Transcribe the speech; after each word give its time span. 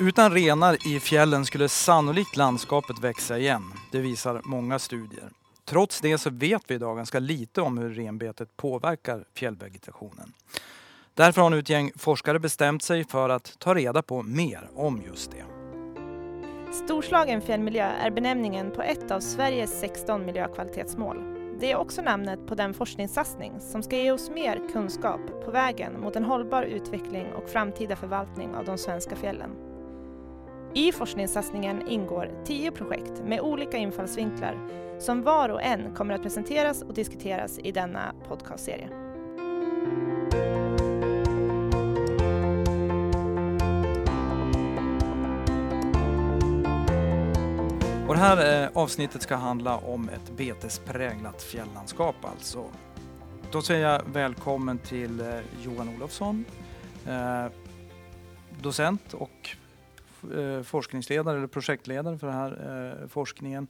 Utan 0.00 0.32
renar 0.32 0.86
i 0.86 1.00
fjällen 1.00 1.46
skulle 1.46 1.68
sannolikt 1.68 2.36
landskapet 2.36 2.98
växa 2.98 3.38
igen. 3.38 3.62
Det 3.92 3.98
visar 3.98 4.40
många 4.44 4.78
studier. 4.78 5.30
Trots 5.64 6.00
det 6.00 6.18
så 6.18 6.30
vet 6.30 6.62
vi 6.66 6.74
idag 6.74 6.96
ganska 6.96 7.18
lite 7.18 7.62
om 7.62 7.78
hur 7.78 7.90
renbetet 7.90 8.56
påverkar 8.56 9.24
fjällvegetationen. 9.34 10.32
Därför 11.14 11.42
har 11.42 11.50
nu 11.50 11.58
ett 11.58 11.68
gäng 11.68 11.92
forskare 11.96 12.38
bestämt 12.38 12.82
sig 12.82 13.04
för 13.04 13.28
att 13.28 13.58
ta 13.58 13.74
reda 13.74 14.02
på 14.02 14.22
mer 14.22 14.70
om 14.74 15.02
just 15.06 15.30
det. 15.30 15.44
Storslagen 16.72 17.40
fjällmiljö 17.40 17.84
är 17.84 18.10
benämningen 18.10 18.70
på 18.70 18.82
ett 18.82 19.10
av 19.10 19.20
Sveriges 19.20 19.80
16 19.80 20.26
miljökvalitetsmål. 20.26 21.39
Det 21.60 21.72
är 21.72 21.76
också 21.76 22.02
namnet 22.02 22.46
på 22.46 22.54
den 22.54 22.74
forskningssatsning 22.74 23.60
som 23.60 23.82
ska 23.82 23.96
ge 23.96 24.12
oss 24.12 24.30
mer 24.30 24.60
kunskap 24.72 25.20
på 25.44 25.50
vägen 25.50 26.00
mot 26.00 26.16
en 26.16 26.24
hållbar 26.24 26.62
utveckling 26.62 27.26
och 27.32 27.48
framtida 27.48 27.96
förvaltning 27.96 28.54
av 28.54 28.64
de 28.64 28.78
svenska 28.78 29.16
fjällen. 29.16 29.50
I 30.74 30.92
forskningssatsningen 30.92 31.88
ingår 31.88 32.30
tio 32.44 32.70
projekt 32.70 33.22
med 33.24 33.40
olika 33.40 33.76
infallsvinklar 33.76 34.68
som 34.98 35.22
var 35.22 35.48
och 35.48 35.62
en 35.62 35.94
kommer 35.94 36.14
att 36.14 36.22
presenteras 36.22 36.82
och 36.82 36.94
diskuteras 36.94 37.58
i 37.58 37.72
denna 37.72 38.14
podcastserie. 38.28 39.09
Och 48.10 48.16
det 48.16 48.22
här 48.22 48.64
eh, 48.64 48.70
avsnittet 48.74 49.22
ska 49.22 49.36
handla 49.36 49.76
om 49.76 50.08
ett 50.08 50.36
betespräglat 50.36 51.42
fjälllandskap 51.42 52.14
alltså. 52.22 52.64
Då 53.52 53.62
säger 53.62 53.88
jag 53.88 54.02
välkommen 54.12 54.78
till 54.78 55.20
eh, 55.20 55.26
Johan 55.62 55.88
Olofsson, 55.88 56.44
eh, 57.06 57.46
docent 58.62 59.14
och 59.14 59.56
forskningsledare 60.64 61.36
eller 61.36 61.46
projektledare 61.46 62.18
för 62.18 62.26
den 62.26 62.36
här 62.36 63.08
forskningen. 63.08 63.66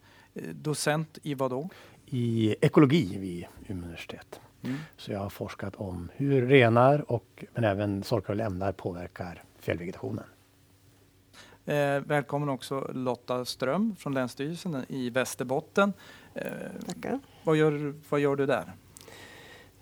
Docent 0.53 1.19
i 1.23 1.35
vad 1.35 1.51
då? 1.51 1.69
I 2.07 2.55
ekologi 2.61 3.19
vid 3.19 3.47
Umeå 3.69 3.85
universitet. 3.85 4.41
Mm. 4.63 4.77
Så 4.97 5.13
jag 5.13 5.19
har 5.19 5.31
forskat 5.31 5.77
om 5.77 6.11
hur 6.15 6.47
renar 6.47 7.13
och 7.13 7.45
men 7.55 7.65
även 7.65 8.03
sorkar 8.03 8.31
och 8.31 8.37
lämnar 8.37 8.73
påverkar 8.73 9.43
fjällvegetationen. 9.59 10.25
Eh, 11.67 12.01
välkommen 12.01 12.49
också 12.49 12.91
Lotta 12.95 13.45
Ström 13.45 13.97
från 13.99 14.15
Länsstyrelsen 14.15 14.85
i 14.89 15.11
Västerbotten. 15.11 15.93
Eh, 16.35 16.45
Tackar. 16.87 17.19
vad, 17.45 17.57
gör, 17.57 17.95
vad 18.09 18.21
gör 18.21 18.37
du 18.37 18.47
där? 18.47 18.73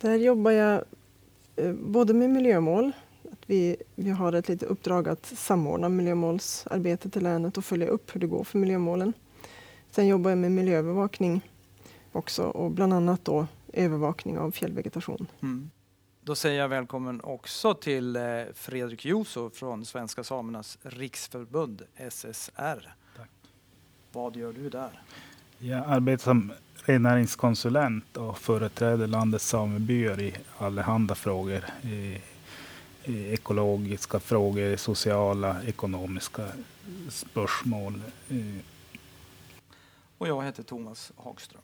Där 0.01 0.15
jobbar 0.15 0.51
jag 0.51 0.85
eh, 1.57 1.73
både 1.73 2.15
med 2.15 2.31
miljömål, 2.31 2.93
att 3.33 3.39
vi, 3.47 3.77
vi 3.95 4.11
har 4.11 4.33
ett 4.33 4.49
litet 4.49 4.71
uppdrag 4.71 5.09
att 5.09 5.27
samordna 5.27 5.89
miljömålsarbetet 5.89 7.17
i 7.17 7.21
länet 7.21 7.59
och 7.59 7.65
följa 7.65 7.87
upp 7.87 8.15
hur 8.15 8.21
det 8.21 8.27
går 8.27 8.45
för 8.45 8.59
miljömålen. 8.59 9.13
Sen 9.91 10.07
jobbar 10.07 10.31
jag 10.31 10.39
med 10.39 10.53
miljöövervakning 10.53 11.41
också 12.13 12.43
och 12.43 12.71
bland 12.71 12.93
annat 12.93 13.25
då 13.25 13.47
övervakning 13.73 14.39
av 14.39 14.51
fjällvegetation. 14.51 15.27
Mm. 15.43 15.71
Då 16.29 16.35
säger 16.35 16.61
jag 16.61 16.69
välkommen 16.69 17.21
också 17.25 17.75
till 17.75 18.17
eh, 18.17 18.23
Fredrik 18.55 19.05
Juso 19.05 19.51
från 19.51 19.85
Svenska 19.85 20.25
Samernas 20.25 20.79
Riksförbund, 20.83 21.83
SSR. 22.11 22.95
Tack. 23.17 23.31
Vad 24.13 24.37
gör 24.37 24.53
du 24.53 24.69
där? 24.69 25.03
Jag 25.59 25.85
arbetar 25.87 26.25
som 26.25 26.53
rennäringskonsulent 26.75 28.17
och 28.17 28.39
företräder 28.39 29.07
landets 29.07 29.49
samebyar 29.49 30.21
i 30.21 30.35
allehanda 30.59 31.15
frågor. 31.15 31.65
I, 31.83 32.21
i 33.05 33.33
ekologiska 33.33 34.21
frågor, 34.21 34.77
sociala, 34.77 35.63
ekonomiska 35.63 36.45
spörsmål. 37.09 38.03
Eh, 38.29 38.37
Och 40.19 40.29
jag 40.29 40.45
heter 40.45 40.63
Thomas 40.63 41.13
Hagström. 41.17 41.63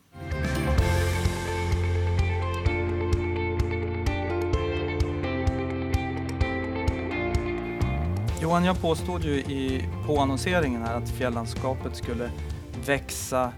Johan, 8.44 8.64
jag 8.64 8.80
påstod 8.80 9.24
ju 9.24 9.34
i, 9.34 9.88
på 10.06 10.18
annonseringen 10.18 10.82
här 10.82 10.96
att 10.96 11.10
fjällandskapet 11.10 11.96
skulle 11.96 12.30
växa 12.86 13.52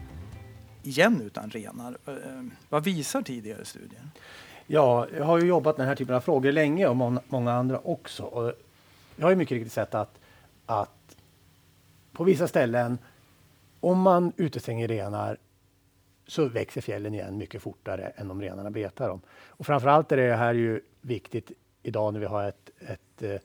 igen 0.83 1.21
utan 1.25 1.51
renar. 1.51 1.99
Eh, 2.07 2.15
vad 2.69 2.85
visar 2.85 3.23
tidigare 3.23 3.65
studier? 3.65 4.03
Ja, 4.67 5.07
jag 5.17 5.25
har 5.25 5.39
ju 5.39 5.47
jobbat 5.47 5.77
med 5.77 5.85
den 5.85 5.89
här 5.89 5.97
typen 5.97 6.15
av 6.15 6.21
frågor 6.21 6.53
länge 6.53 6.87
och 6.87 6.97
många, 6.97 7.21
många 7.29 7.53
andra 7.53 7.79
också. 7.79 8.23
Och 8.23 8.53
jag 9.17 9.27
har 9.27 9.31
ju 9.31 9.37
mycket 9.37 9.55
riktigt 9.55 9.73
sett 9.73 9.95
att, 9.95 10.19
att 10.67 11.17
på 12.13 12.25
vissa 12.25 12.49
ställen, 12.49 12.99
om 13.81 14.01
man 14.01 14.33
utestänger 14.37 14.89
renar 14.89 15.37
så 16.27 16.49
växer 16.49 16.81
fjällen 16.81 17.15
igen 17.15 17.39
mycket 17.39 17.63
fortare 17.63 18.13
än 18.17 18.31
om 18.31 18.43
renarna 18.43 18.71
betar 18.71 19.09
dem. 19.09 19.21
Och 19.29 19.67
framförallt 19.67 20.13
är 20.13 20.17
det 20.17 20.37
här 20.37 20.55
ju 20.55 20.81
viktigt 21.01 21.53
idag 21.83 22.13
när 22.13 22.21
vi 22.21 22.27
har 22.27 22.45
ett, 22.45 22.71
ett 22.81 23.23
eh, 23.23 23.41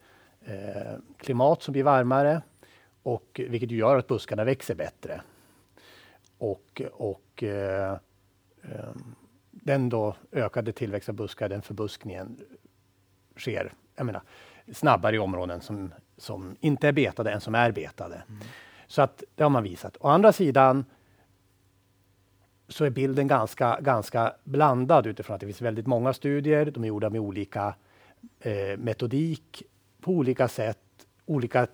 klimat 1.17 1.63
som 1.63 1.71
blir 1.71 1.83
varmare 1.83 2.41
och 3.03 3.41
vilket 3.49 3.71
gör 3.71 3.97
att 3.97 4.07
buskarna 4.07 4.43
växer 4.43 4.75
bättre. 4.75 5.21
Och, 6.37 6.81
och 6.91 7.43
eh, 7.43 7.97
ehm, 8.63 9.15
den 9.51 9.89
då 9.89 10.15
ökade 10.31 10.71
tillväxt 10.71 11.09
av 11.09 11.15
buskar, 11.15 11.49
den 11.49 11.61
förbuskningen 11.61 12.39
sker 13.37 13.73
menar, 13.95 14.21
snabbare 14.73 15.15
i 15.15 15.19
områden 15.19 15.61
som, 15.61 15.93
som 16.17 16.55
inte 16.59 16.87
är 16.87 16.91
betade 16.91 17.31
än 17.31 17.41
som 17.41 17.55
är 17.55 17.71
betade. 17.71 18.23
Så 18.87 19.01
att 19.01 19.23
det 19.35 19.43
har 19.43 19.49
man 19.49 19.63
visat. 19.63 19.97
Å 19.99 20.07
andra 20.07 20.31
sidan 20.31 20.85
så 22.67 22.85
är 22.85 22.89
bilden 22.89 23.27
ganska, 23.27 23.79
ganska 23.81 24.33
blandad 24.43 25.07
utifrån 25.07 25.33
att 25.33 25.39
det 25.39 25.45
finns 25.45 25.61
väldigt 25.61 25.87
många 25.87 26.13
studier. 26.13 26.65
De 26.65 26.83
är 26.83 26.87
gjorda 26.87 27.09
med 27.09 27.21
olika 27.21 27.75
eh, 28.39 28.77
metodik 28.77 29.63
på 30.01 30.11
olika 30.11 30.47
sätt, 30.47 30.77
olika 31.25 31.67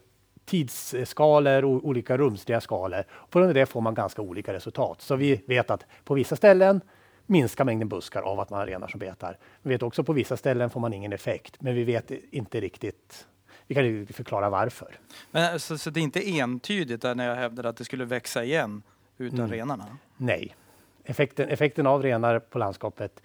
tidsskalor 0.45 1.65
och 1.65 1.87
olika 1.87 2.17
rumsliga 2.17 2.61
skalor. 2.61 3.03
På 3.29 3.39
grund 3.39 3.49
av 3.49 3.53
det 3.53 3.65
får 3.65 3.81
man 3.81 3.93
ganska 3.93 4.21
olika 4.21 4.53
resultat. 4.53 5.01
Så 5.01 5.15
vi 5.15 5.41
vet 5.47 5.69
att 5.69 5.85
på 6.03 6.13
vissa 6.13 6.35
ställen 6.35 6.81
minskar 7.25 7.65
mängden 7.65 7.89
buskar 7.89 8.21
av 8.21 8.39
att 8.39 8.49
man 8.49 8.59
har 8.59 8.67
renar 8.67 8.87
som 8.87 8.99
betar. 8.99 9.37
Vi 9.61 9.69
vet 9.69 9.83
också 9.83 10.03
på 10.03 10.13
vissa 10.13 10.37
ställen 10.37 10.69
får 10.69 10.79
man 10.79 10.93
ingen 10.93 11.13
effekt, 11.13 11.61
men 11.61 11.75
vi 11.75 11.83
vet 11.83 12.11
inte 12.31 12.59
riktigt. 12.61 13.27
Vi 13.67 13.75
kan 13.75 13.85
ju 13.85 14.05
förklara 14.05 14.49
varför. 14.49 14.99
Men, 15.31 15.59
så, 15.59 15.77
så 15.77 15.89
det 15.89 15.99
är 15.99 16.01
inte 16.01 16.29
entydigt 16.39 17.03
när 17.03 17.27
jag 17.27 17.35
hävdar 17.35 17.63
att 17.63 17.77
det 17.77 17.85
skulle 17.85 18.05
växa 18.05 18.43
igen 18.43 18.83
utan 19.17 19.39
Mm. 19.39 19.51
renarna? 19.51 19.85
Nej. 20.17 20.55
Effekten, 21.03 21.49
effekten 21.49 21.87
av 21.87 22.03
renar 22.03 22.39
på 22.39 22.59
landskapet 22.59 23.21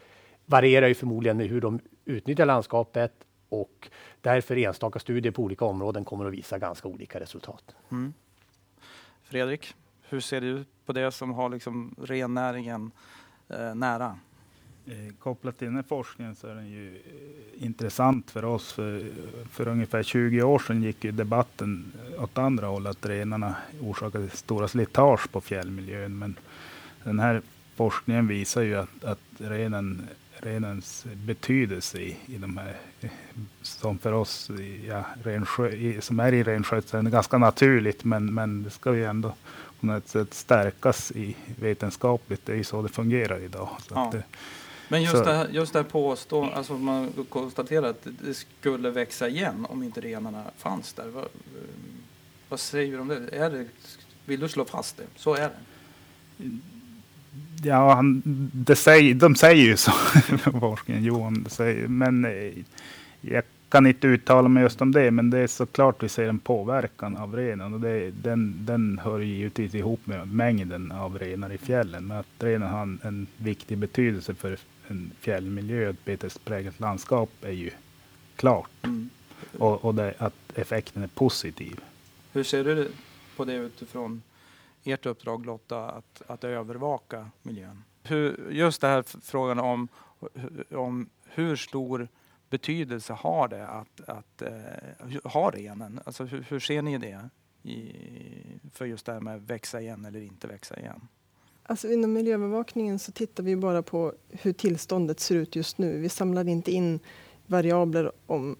varierar 0.46 0.86
ju 0.88 0.94
förmodligen 0.94 1.36
med 1.36 1.46
hur 1.46 1.60
de 1.60 1.80
utnyttjar 2.04 2.46
landskapet 2.46 3.12
och 3.52 3.88
därför 4.20 4.56
enstaka 4.56 4.98
studier 4.98 5.32
på 5.32 5.42
olika 5.42 5.64
områden 5.64 6.04
kommer 6.04 6.24
att 6.24 6.32
visa 6.32 6.58
ganska 6.58 6.88
olika 6.88 7.20
resultat. 7.20 7.74
Mm. 7.90 8.12
Fredrik, 9.22 9.74
hur 10.02 10.20
ser 10.20 10.40
du 10.40 10.64
på 10.86 10.92
det 10.92 11.10
som 11.10 11.32
har 11.34 11.48
liksom 11.48 11.94
rennäringen 11.98 12.90
eh, 13.48 13.74
nära? 13.74 14.18
Eh, 14.86 15.14
kopplat 15.18 15.58
till 15.58 15.66
den 15.66 15.76
här 15.76 15.82
forskningen 15.82 16.36
så 16.36 16.46
är 16.46 16.54
den 16.54 16.70
ju 16.70 16.96
eh, 16.96 17.64
intressant 17.64 18.30
för 18.30 18.44
oss. 18.44 18.72
För, 18.72 19.10
för 19.50 19.68
ungefär 19.68 20.02
20 20.02 20.42
år 20.42 20.58
sedan 20.58 20.82
gick 20.82 21.04
ju 21.04 21.12
debatten 21.12 21.92
åt 22.18 22.38
andra 22.38 22.66
håll, 22.66 22.86
att 22.86 23.06
renarna 23.06 23.56
orsakade 23.80 24.30
stora 24.30 24.68
slitage 24.68 25.30
på 25.32 25.40
fjällmiljön. 25.40 26.18
Men 26.18 26.36
den 27.04 27.18
här 27.18 27.42
forskningen 27.74 28.26
visar 28.26 28.62
ju 28.62 28.74
att, 28.74 29.04
att 29.04 29.20
renen, 29.38 30.08
renens 30.38 31.04
betydelse 31.14 31.98
i, 32.00 32.16
i 32.26 32.36
de 32.36 32.56
här, 32.56 32.76
eh, 33.00 33.10
som 33.62 33.98
för 33.98 34.12
oss 34.12 34.50
ja, 34.86 35.04
rensjö, 35.22 35.68
i, 35.70 36.00
som 36.00 36.20
är 36.20 36.32
i 36.34 36.42
renskötseln, 36.42 37.10
ganska 37.10 37.38
naturligt, 37.38 38.04
men, 38.04 38.34
men 38.34 38.62
det 38.62 38.70
ska 38.70 38.94
ju 38.94 39.04
ändå 39.04 39.34
på 39.80 39.86
något 39.86 40.08
sätt 40.08 40.34
stärkas 40.34 41.12
i 41.12 41.36
vetenskapligt. 41.60 42.46
Det 42.46 42.52
är 42.52 42.56
ju 42.56 42.64
så 42.64 42.82
det 42.82 42.88
fungerar 42.88 43.38
idag. 43.40 43.68
Ja. 43.90 44.08
det, 44.12 44.22
Men 44.88 45.02
just 45.02 45.16
Så- 45.16 45.24
det 45.24 45.34
här, 45.34 45.48
just 45.48 45.72
det 45.72 45.78
här 45.78 45.84
påstå, 45.84 46.44
alltså 46.44 46.72
man 46.72 47.12
konstaterar 47.28 47.90
att 47.90 48.06
det 48.20 48.34
skulle 48.34 48.90
växa 48.90 49.28
igen 49.28 49.66
om 49.68 49.82
inte 49.82 50.00
renarna 50.00 50.44
fanns 50.56 50.92
där. 50.92 51.08
Vad, 51.08 51.24
eh, 51.24 51.30
vad 52.48 52.60
säger 52.60 52.92
du 52.92 52.98
om 52.98 53.08
det? 53.08 53.28
Är 53.36 53.50
det? 53.50 53.66
Vill 54.24 54.40
du 54.40 54.48
slå 54.48 54.64
fast 54.64 54.96
det? 54.96 55.06
Så 55.16 55.34
är 55.34 55.40
det. 55.48 56.48
Ja, 57.62 57.94
han, 57.94 58.22
det 58.54 58.76
säger, 58.76 59.14
de 59.14 59.34
säger 59.34 59.64
ju 59.64 59.76
så, 59.76 59.90
forskningen, 60.60 61.04
Johan 61.04 61.46
säger. 61.48 61.88
Men 61.88 62.24
eh, 62.24 62.52
jag 63.20 63.42
kan 63.68 63.86
inte 63.86 64.06
uttala 64.06 64.48
mig 64.48 64.62
just 64.62 64.80
om 64.80 64.92
det, 64.92 65.10
men 65.10 65.30
det 65.30 65.38
är 65.38 65.46
såklart 65.46 66.02
vi 66.02 66.08
ser 66.08 66.28
en 66.28 66.38
påverkan 66.38 67.16
av 67.16 67.36
renen. 67.36 67.74
Och 67.74 67.80
det, 67.80 68.10
den, 68.10 68.54
den 68.58 69.00
hör 69.04 69.20
givetvis 69.20 69.74
ihop 69.74 70.06
med 70.06 70.28
mängden 70.28 70.92
av 70.92 71.18
renar 71.18 71.52
i 71.52 71.58
fjällen. 71.58 72.06
Men 72.06 72.16
att 72.16 72.26
renen 72.38 72.68
har 72.68 72.82
en, 72.82 72.98
en 73.02 73.26
viktig 73.36 73.78
betydelse 73.78 74.34
för 74.34 74.56
en 74.88 75.10
fjällmiljö, 75.20 75.90
ett 75.90 76.04
betespräglat 76.04 76.80
landskap, 76.80 77.30
är 77.42 77.52
ju 77.52 77.70
klart. 78.36 78.70
Mm. 78.82 79.10
och, 79.58 79.84
och 79.84 79.94
det, 79.94 80.14
att 80.18 80.34
effekten 80.54 81.02
är 81.02 81.06
positiv. 81.06 81.80
Hur 82.32 82.44
ser 82.44 82.64
du 82.64 82.88
på 83.36 83.44
det 83.44 83.54
utifrån 83.54 84.22
ert 84.84 85.06
uppdrag 85.06 85.46
Lotta, 85.46 85.90
att, 85.90 86.22
att 86.26 86.44
övervaka 86.44 87.30
miljön? 87.42 87.84
Hur, 88.02 88.50
just 88.50 88.80
det 88.80 88.86
här 88.86 89.04
frågan 89.22 89.58
om, 89.58 89.88
om 90.70 91.08
hur 91.24 91.56
stor 91.56 92.08
betydelse 92.50 93.12
har 93.12 93.48
det 93.48 93.66
att, 93.66 94.00
att 94.08 94.42
uh, 94.42 95.30
ha 95.32 95.50
renen? 95.50 96.00
Alltså 96.04 96.24
hur, 96.24 96.46
hur 96.48 96.60
ser 96.60 96.82
ni 96.82 96.98
det 96.98 97.28
i, 97.62 97.92
för 98.72 98.84
just 98.84 99.06
det 99.06 99.12
här 99.12 99.20
med 99.20 99.42
växa 99.42 99.80
igen 99.80 100.04
eller 100.04 100.20
inte 100.20 100.46
växa 100.46 100.80
igen? 100.80 101.08
Alltså 101.62 101.92
inom 101.92 102.12
miljöövervakningen 102.12 102.98
så 102.98 103.12
tittar 103.12 103.42
vi 103.42 103.56
bara 103.56 103.82
på 103.82 104.12
hur 104.28 104.52
tillståndet 104.52 105.20
ser 105.20 105.34
ut 105.34 105.56
just 105.56 105.78
nu. 105.78 105.98
Vi 105.98 106.08
samlar 106.08 106.48
inte 106.48 106.72
in 106.72 107.00
variabler 107.46 108.12
om 108.26 108.56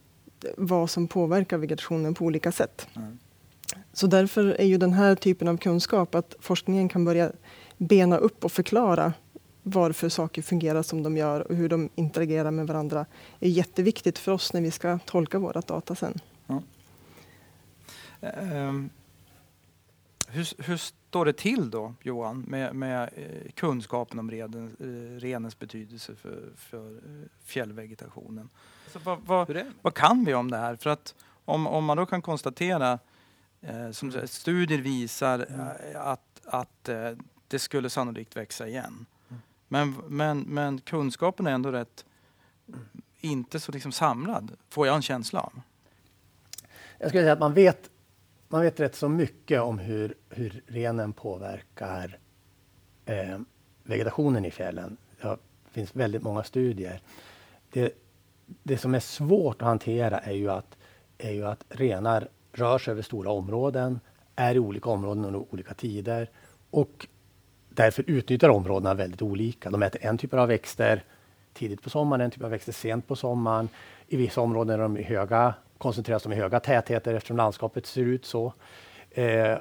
vad 0.57 0.91
som 0.91 1.09
påverkar 1.09 1.59
vegetationen 1.59 2.15
på 2.15 2.25
olika 2.25 2.53
sätt. 2.53 2.89
Mm. 2.97 3.19
Så 3.93 4.07
därför 4.07 4.45
är 4.45 4.65
ju 4.65 4.79
den 4.79 4.93
här 4.93 5.15
typen 5.15 5.49
av 5.49 5.57
kunskap, 5.57 6.15
att 6.15 6.37
forskningen 6.41 6.89
kan 6.89 7.05
börja 7.05 7.33
bena 7.77 8.17
upp 8.17 8.45
och 8.45 8.53
förklara 8.53 9.13
varför 9.63 10.09
saker 10.09 10.43
fungerar 10.43 10.83
som 10.83 11.03
de 11.03 11.17
gör 11.17 11.41
och 11.41 11.57
hur 11.57 11.69
de 11.69 11.89
interagerar 11.95 12.51
med 12.51 12.67
varandra, 12.67 13.07
är 13.41 13.49
jätteviktigt 13.49 14.19
för 14.19 14.33
oss 14.33 14.53
när 14.53 14.61
vi 14.61 14.71
ska 14.71 14.99
tolka 14.99 15.39
våra 15.39 15.61
data 15.61 15.95
sen. 15.95 16.21
Mm. 16.47 16.63
Um, 18.69 18.91
hur, 20.29 20.63
hur, 20.63 20.77
står 20.77 21.25
det 21.25 21.33
till 21.33 21.71
då, 21.71 21.95
Johan, 22.03 22.41
med, 22.49 22.75
med 22.75 23.11
eh, 23.17 23.51
kunskapen 23.55 24.19
om 24.19 24.31
reden, 24.31 24.77
eh, 24.81 25.21
renens 25.21 25.59
betydelse 25.59 26.15
för, 26.15 26.51
för 26.57 26.91
eh, 26.91 27.29
fjällvegetationen? 27.45 28.49
Så 28.93 28.99
vad, 28.99 29.19
vad, 29.21 29.63
vad, 29.83 29.95
kan 29.95 30.25
vi 30.25 30.35
om 30.35 30.51
det 30.51 30.57
här? 30.57 30.77
För 30.77 30.91
att 30.91 31.15
om, 31.45 31.67
om 31.67 31.85
man 31.85 31.97
då 31.97 32.07
kan 32.07 32.23
konstatera, 32.23 32.99
som 33.93 34.13
studier 34.27 34.79
visar, 34.79 35.39
eh, 35.39 36.07
att, 36.07 36.41
att 36.45 36.89
eh, 36.89 37.11
det 37.49 37.59
skulle 37.59 37.91
sannolikt 37.91 38.37
växa 38.37 38.69
igen. 38.69 39.07
Men, 39.69 39.95
men, 40.09 40.41
men 40.41 40.81
kunskapen 40.81 41.47
är 41.47 41.51
ändå 41.51 41.71
rätt 41.71 42.05
inte 43.21 43.61
så 43.61 43.73
liksom 43.73 43.93
samlad, 43.93 44.53
får 44.69 44.87
jag 44.87 44.97
en 44.97 45.03
känsla 45.03 45.41
av. 45.41 45.61
Jag 46.99 47.09
skulle 47.09 47.23
säga 47.23 47.33
att 47.33 47.39
man 47.39 47.55
vet, 47.55 47.91
man 48.49 48.61
vet 48.63 48.81
rätt 48.81 48.95
så 48.95 49.09
mycket 49.09 49.61
om 49.61 49.79
hur, 49.79 50.15
hur 50.29 50.63
renen 50.67 51.13
påverkar 51.13 52.19
eh, 53.05 53.39
vegetationen 53.83 54.45
i 54.45 54.51
fjällen. 54.51 54.97
Det 55.21 55.39
finns 55.71 55.97
väldigt 55.97 56.23
många 56.23 56.45
studier. 56.45 57.01
Det, 57.71 57.93
det 58.63 58.79
som 58.79 58.95
är 58.95 59.01
svårt 59.01 59.63
att 59.63 59.69
hantera 59.69 60.19
är 60.19 60.33
ju 60.33 60.51
att, 60.51 60.77
är 61.19 61.33
ju 61.33 61.47
att 61.47 61.65
renar 61.69 62.29
rör 62.53 62.79
sig 62.79 62.93
över 62.93 63.03
stora 63.03 63.31
områden, 63.31 64.01
är 64.37 64.55
i 64.55 64.59
olika 64.59 64.91
områden 64.91 65.25
under 65.25 65.53
olika 65.53 65.75
tider 65.75 66.31
och 66.71 67.07
därför 67.69 68.05
utnyttjar 68.07 68.49
områdena 68.49 68.95
väldigt 68.95 69.23
olika. 69.23 69.71
De 69.71 69.83
äter 69.83 70.05
en 70.05 70.19
typ 70.19 70.35
av 70.35 70.49
växter 70.49 71.05
tidigt 71.53 71.83
på 71.83 71.91
sommaren, 71.91 72.21
en 72.21 72.31
typ 72.31 72.45
av 72.45 72.51
växter 72.51 72.73
sent 72.73 73.09
på 73.09 73.17
sommaren. 73.17 73.69
I 74.07 74.17
vissa 74.17 74.41
områden 74.41 74.81
är 74.81 74.83
de 74.83 74.97
höga, 74.97 75.55
koncentreras 75.79 76.23
de 76.23 76.33
i 76.33 76.37
höga 76.37 76.61
tätheter 76.61 77.15
eftersom 77.15 77.37
landskapet 77.37 77.87
ser 77.87 78.03
ut 78.03 78.25
så. 78.25 78.53
Eh, 79.11 79.59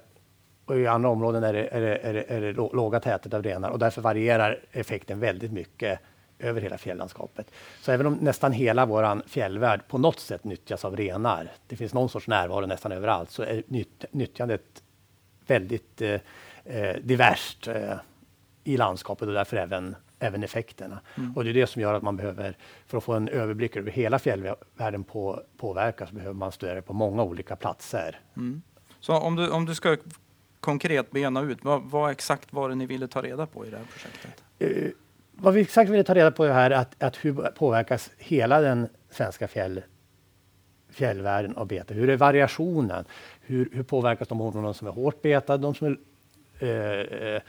och 0.65 0.79
I 0.79 0.87
andra 0.87 1.09
områden 1.09 1.43
är 1.43 1.53
det, 1.53 1.67
är 1.67 1.81
det, 1.81 1.97
är 1.97 2.13
det, 2.13 2.23
är 2.23 2.41
det 2.41 2.53
låga 2.53 2.99
tätheter 2.99 3.37
av 3.37 3.43
renar 3.43 3.69
och 3.69 3.79
därför 3.79 4.01
varierar 4.01 4.59
effekten 4.71 5.19
väldigt 5.19 5.51
mycket 5.51 5.99
över 6.41 6.61
hela 6.61 6.77
fjälllandskapet. 6.77 7.51
Så 7.81 7.91
även 7.91 8.05
om 8.05 8.13
nästan 8.13 8.51
hela 8.51 8.85
vår 8.85 9.27
fjällvärld 9.27 9.81
på 9.87 9.97
något 9.97 10.19
sätt 10.19 10.43
nyttjas 10.43 10.85
av 10.85 10.97
renar, 10.97 11.51
det 11.67 11.75
finns 11.75 11.93
någon 11.93 12.09
sorts 12.09 12.27
närvaro 12.27 12.65
nästan 12.65 12.91
överallt, 12.91 13.31
så 13.31 13.43
är 13.43 13.63
nytt, 13.67 14.05
nyttjandet 14.11 14.83
väldigt 15.47 16.01
eh, 16.01 16.19
eh, 16.65 16.95
diverst 17.03 17.67
eh, 17.67 17.93
i 18.63 18.77
landskapet 18.77 19.27
och 19.27 19.33
därför 19.33 19.57
även, 19.57 19.95
även 20.19 20.43
effekterna. 20.43 20.99
Mm. 21.17 21.33
Och 21.35 21.43
det 21.43 21.49
är 21.49 21.53
det 21.53 21.67
som 21.67 21.81
gör 21.81 21.93
att 21.93 22.03
man 22.03 22.17
behöver, 22.17 22.57
för 22.87 22.97
att 22.97 23.03
få 23.03 23.13
en 23.13 23.27
överblick 23.27 23.75
över 23.75 23.91
hela 23.91 24.19
fjällvärlden 24.19 25.03
på, 25.03 25.41
påverkas, 25.57 26.11
behöver 26.11 26.33
man 26.33 26.51
studera 26.51 26.81
på 26.81 26.93
många 26.93 27.23
olika 27.23 27.55
platser. 27.55 28.19
Mm. 28.37 28.61
Så 28.99 29.13
om 29.13 29.35
du, 29.35 29.49
om 29.49 29.65
du 29.65 29.75
ska 29.75 29.97
konkret 30.59 31.11
bena 31.11 31.41
ut, 31.41 31.63
vad, 31.63 31.81
vad, 31.81 32.11
exakt 32.11 32.53
var 32.53 32.69
det 32.69 32.75
ni 32.75 32.85
ville 32.85 33.07
ta 33.07 33.21
reda 33.21 33.45
på 33.45 33.65
i 33.65 33.69
det 33.69 33.77
här 33.77 33.85
projektet? 33.85 34.43
Vad 35.43 35.53
vi 35.53 35.61
exakt 35.61 35.91
ville 35.91 36.03
ta 36.03 36.13
reda 36.13 36.31
på 36.31 36.45
här 36.45 36.71
är 36.71 36.75
att, 36.75 37.03
att 37.03 37.25
hur 37.25 37.33
påverkas 37.33 38.11
hela 38.17 38.61
den 38.61 38.87
svenska 39.09 39.47
fjäll, 39.47 39.81
fjällvärlden 40.89 41.55
av 41.55 41.67
bete? 41.67 41.93
Hur 41.93 42.09
är 42.09 42.17
variationen? 42.17 43.05
Hur, 43.41 43.69
hur 43.73 43.83
påverkas 43.83 44.27
de 44.27 44.41
områden 44.41 44.73
som 44.73 44.87
är 44.87 44.91
hårt 44.91 45.21
betade, 45.21 45.63
de 45.63 45.75
som 45.75 45.87
är 45.87 45.97
eh, 46.67 47.41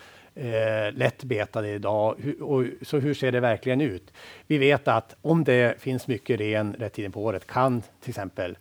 eh, 0.47 0.93
lättbetade 0.93 1.69
idag? 1.69 2.17
Hur, 2.19 2.43
och, 2.43 2.65
så 2.83 2.99
hur 2.99 3.15
ser 3.15 3.33
det 3.33 3.41
verkligen 3.41 3.81
ut? 3.81 4.13
Vi 4.47 4.59
vet 4.59 4.89
att 4.89 5.17
om 5.23 5.45
det 5.45 5.81
finns 5.81 6.09
mycket 6.09 6.41
ren 6.41 6.75
rätt 6.75 6.93
tiden 6.93 7.13
på 7.13 7.25
året 7.25 7.47
kan 7.47 7.83
till 8.01 8.11
exempel 8.11 8.59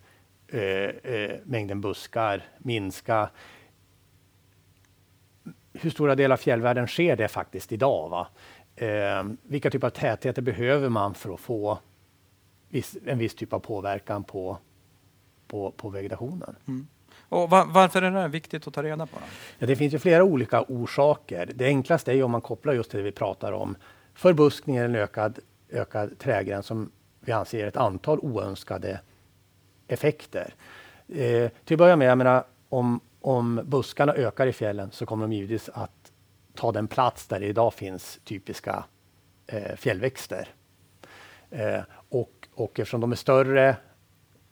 eh, 0.48 0.62
eh, 0.62 1.30
mängden 1.44 1.80
buskar 1.80 2.42
minska. 2.58 3.30
Hur 5.72 5.90
stora 5.90 6.14
delar 6.14 6.32
av 6.32 6.38
fjällvärlden 6.38 6.86
sker 6.86 7.16
det 7.16 7.28
faktiskt 7.28 7.72
idag? 7.72 8.08
Va? 8.08 8.28
Eh, 8.82 9.24
vilka 9.42 9.70
typer 9.70 9.86
av 9.86 9.90
tätheter 9.90 10.42
behöver 10.42 10.88
man 10.88 11.14
för 11.14 11.34
att 11.34 11.40
få 11.40 11.78
viss, 12.68 12.96
en 13.06 13.18
viss 13.18 13.34
typ 13.34 13.52
av 13.52 13.58
påverkan 13.58 14.24
på, 14.24 14.58
på, 15.46 15.70
på 15.70 15.88
vegetationen? 15.88 16.56
Mm. 16.68 16.86
Och 17.28 17.50
var, 17.50 17.66
varför 17.66 18.02
är 18.02 18.10
det 18.10 18.28
viktigt 18.28 18.66
att 18.66 18.74
ta 18.74 18.82
reda 18.82 19.06
på? 19.06 19.18
Ja, 19.58 19.66
det 19.66 19.76
finns 19.76 19.94
ju 19.94 19.98
flera 19.98 20.24
olika 20.24 20.62
orsaker. 20.62 21.50
Det 21.54 21.66
enklaste 21.66 22.12
är 22.12 22.22
om 22.22 22.30
man 22.30 22.40
kopplar 22.40 22.72
just 22.72 22.90
till 22.90 22.98
det 22.98 23.04
vi 23.04 23.12
pratar 23.12 23.52
om. 23.52 23.76
Förbuskning 24.14 24.76
eller 24.76 24.88
en 24.88 24.94
ökad, 24.94 25.38
ökad 25.70 26.18
trädgräns 26.18 26.66
som 26.66 26.90
vi 27.20 27.32
anser 27.32 27.66
ett 27.66 27.76
antal 27.76 28.18
oönskade 28.18 29.00
effekter. 29.86 30.54
Eh, 31.08 31.50
till 31.64 31.74
att 31.74 31.78
börja 31.78 31.96
med, 31.96 32.10
jag 32.10 32.18
menar, 32.18 32.44
om, 32.68 33.00
om 33.20 33.60
buskarna 33.64 34.14
ökar 34.14 34.46
i 34.46 34.52
fjällen 34.52 34.90
så 34.92 35.06
kommer 35.06 35.24
de 35.24 35.32
givetvis 35.32 35.68
att 35.68 36.01
ta 36.54 36.72
den 36.72 36.88
plats 36.88 37.26
där 37.26 37.40
det 37.40 37.46
idag 37.46 37.74
finns 37.74 38.20
typiska 38.24 38.84
eh, 39.46 39.76
fjällväxter. 39.76 40.48
Eh, 41.50 41.80
och, 42.08 42.48
och 42.54 42.80
eftersom 42.80 43.00
de 43.00 43.12
är 43.12 43.16
större 43.16 43.76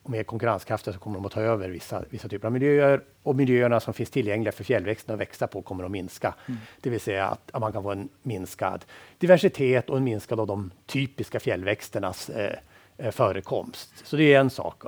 och 0.02 0.10
mer 0.10 0.22
konkurrenskraftiga 0.22 0.94
så 0.94 1.00
kommer 1.00 1.16
de 1.16 1.26
att 1.26 1.32
ta 1.32 1.40
över 1.40 1.68
vissa, 1.68 2.04
vissa 2.10 2.28
typer 2.28 2.46
av 2.46 2.52
miljöer 2.52 3.00
och 3.22 3.36
miljöerna 3.36 3.80
som 3.80 3.94
finns 3.94 4.10
tillgängliga 4.10 4.52
för 4.52 4.64
fjällväxterna 4.64 5.14
att 5.14 5.20
växa 5.20 5.46
på 5.46 5.62
kommer 5.62 5.84
att 5.84 5.90
minska. 5.90 6.34
Mm. 6.46 6.60
Det 6.80 6.90
vill 6.90 7.00
säga 7.00 7.26
att, 7.26 7.50
att, 7.52 7.60
man 7.60 7.72
kan 7.72 7.82
få 7.82 7.90
en 7.90 8.08
minskad 8.22 8.84
diversitet 9.18 9.90
och 9.90 9.96
en 9.96 10.04
minskad 10.04 10.40
av 10.40 10.46
de 10.46 10.70
typiska 10.86 11.40
fjällväxternas 11.40 12.30
eh, 12.30 12.56
eh 12.96 13.10
förekomst. 13.10 14.06
Så 14.06 14.16
det 14.16 14.34
är 14.34 14.40
en 14.40 14.50
sak. 14.50 14.82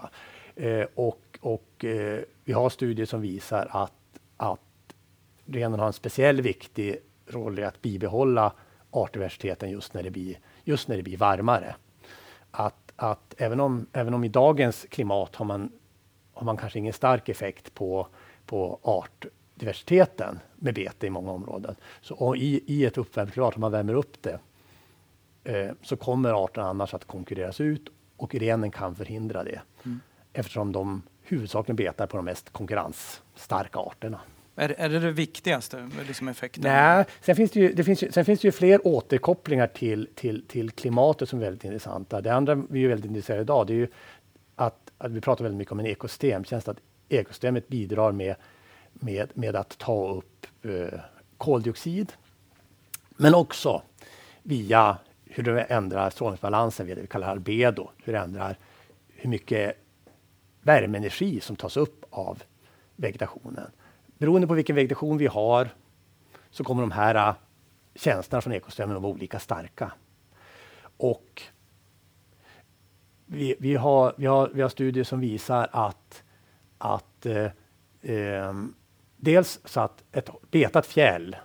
Eh, 0.57 0.87
och 0.95 1.33
och 1.43 1.85
eh, 1.85 2.21
vi 2.45 2.53
har 2.53 2.71
studier 2.71 3.07
som 3.07 3.21
visar 3.21 3.69
att, 3.71 3.93
att 4.37 4.61
renen 5.47 5.81
har 5.81 5.87
en 5.87 5.93
speciell 5.93 6.41
viktig 6.41 6.97
roll 7.27 7.59
i 7.59 7.65
att 7.65 7.83
bibehålla 7.83 8.53
artdiversiteten 8.91 9.71
just 9.71 9.95
när 9.95 10.03
det 10.03 10.11
blir, 10.11 10.39
just 10.65 10.89
när 10.89 10.97
det 10.97 11.03
blir 11.03 11.17
varmare. 11.17 11.75
Att 12.51 12.83
att 13.03 13.35
även 13.39 13.61
om, 13.61 13.87
även 13.93 14.15
om 14.15 14.25
i 14.25 14.29
dagens 14.29 14.87
klimat 14.91 15.37
har 15.37 15.45
man, 15.45 15.73
har 16.35 16.45
man 16.45 16.57
kanske 16.57 16.79
ingen 16.79 16.93
stark 16.93 17.29
effekt 17.29 17.75
på, 17.75 18.07
på 18.47 18.79
artdiversiteten 18.83 20.39
med 20.57 20.75
bete 20.75 21.07
i 21.07 21.11
många 21.11 21.31
områden. 21.31 21.77
Så 22.01 22.37
i, 22.37 22.65
i 22.67 22.85
ett 22.85 22.99
uppvärmt 22.99 23.33
klimat, 23.33 23.55
om 23.55 23.61
man 23.61 23.73
värmer 23.73 23.95
upp 23.95 24.23
det, 24.23 24.39
eh, 25.45 25.73
så 25.83 25.97
kommer 25.97 26.45
arterna 26.45 26.69
annars 26.69 26.95
att 26.95 27.05
konkurreras 27.05 27.61
ut 27.61 27.89
och 28.17 28.35
renen 28.35 28.71
kan 28.71 28.95
förhindra 28.95 29.45
det. 29.45 29.61
Mm. 29.85 30.01
Eftersom 30.33 30.73
de 30.73 31.03
huvudsakligen 31.23 31.77
betar 31.77 32.07
på 32.07 32.17
de 32.17 32.25
mest 32.25 32.51
konkurrensstarka 32.51 33.79
arterna. 33.79 34.21
Är, 34.57 34.75
är 34.79 34.89
det 34.89 34.99
det 34.99 35.13
viktigaste, 35.13 35.91
liksom 36.07 36.29
effekten? 36.29 36.63
Nej, 36.63 37.05
sen 37.21 37.37
finns 37.37 37.51
det 37.51 37.61
ju, 37.61 37.73
det 37.73 37.85
finns 37.85 38.03
ju, 38.03 38.13
sen 38.13 38.25
finns 38.25 38.41
det 38.41 38.49
ju 38.49 38.53
fler 38.53 38.87
återkopplingar 38.87 39.67
till, 39.67 40.09
till, 40.15 40.47
till 40.47 40.71
klimatet 40.71 41.29
som 41.29 41.39
är 41.39 41.45
väldigt 41.45 41.65
intressanta. 41.65 42.21
Det 42.21 42.35
andra 42.35 42.55
vi 42.55 42.85
är 42.85 42.89
väldigt 42.89 43.07
intresserade 43.07 43.41
av 43.41 43.45
idag, 43.45 43.67
det 43.67 43.73
är 43.73 43.77
ju 43.77 43.89
att, 44.57 44.93
att 44.99 45.13
vi 45.13 45.21
pratar 45.21 45.45
väldigt 45.45 45.59
mycket 45.59 45.73
om 45.73 45.81
en 45.81 45.87
ekosystemtjänst, 45.87 46.69
att 46.69 46.79
ekosystemet 47.09 47.69
bidrar 47.69 48.13
med, 48.13 48.35
med, 48.93 49.31
med 49.35 49.57
att 49.57 49.79
ta 49.79 50.09
upp 50.09 50.47
eh, 50.63 50.99
koldioxid, 51.39 52.13
men 53.11 53.35
också 53.35 53.83
via 54.43 54.99
hur 55.25 55.43
det 55.43 55.63
ändrar 55.63 56.11
strålningsbalansen, 56.11 56.87
via 56.87 56.95
det 56.95 57.01
vi 57.01 57.07
kallar 57.07 57.29
albedo, 57.29 57.91
hur 58.05 58.13
det 58.13 58.19
ändrar 58.19 58.59
hur 59.09 59.31
mycket 59.31 59.77
värmeenergi 60.61 61.41
som 61.41 61.57
tas 61.57 61.77
upp 61.77 62.05
av 62.11 62.43
vegetationen. 62.97 63.71
Beroende 64.23 64.47
på 64.47 64.55
vilken 64.55 64.77
vegetation 64.77 65.19
vi 65.19 65.27
har 65.27 65.69
så 66.51 66.65
kommer 66.65 66.83
de 66.83 66.91
här 66.91 67.15
äh, 67.15 67.35
tjänsterna 67.95 68.41
från 68.41 68.53
ekosystemen 68.53 68.97
att 68.97 69.03
vara 69.03 69.13
olika 69.13 69.39
starka. 69.39 69.93
Och 70.97 71.43
vi, 73.27 73.57
vi, 73.59 73.77
har, 73.77 74.15
vi, 74.17 74.27
har, 74.27 74.51
vi 74.55 74.63
har 74.63 74.69
studier 74.69 75.05
som 75.05 75.21
visar 75.21 75.69
att, 75.73 76.23
att 76.79 77.27
eh, 77.27 77.45
eh, 78.03 78.55
dels 79.17 79.61
så 79.65 79.81
att 79.81 80.05
ett 80.13 80.31
betat 80.51 80.87
fjäll 80.87 81.37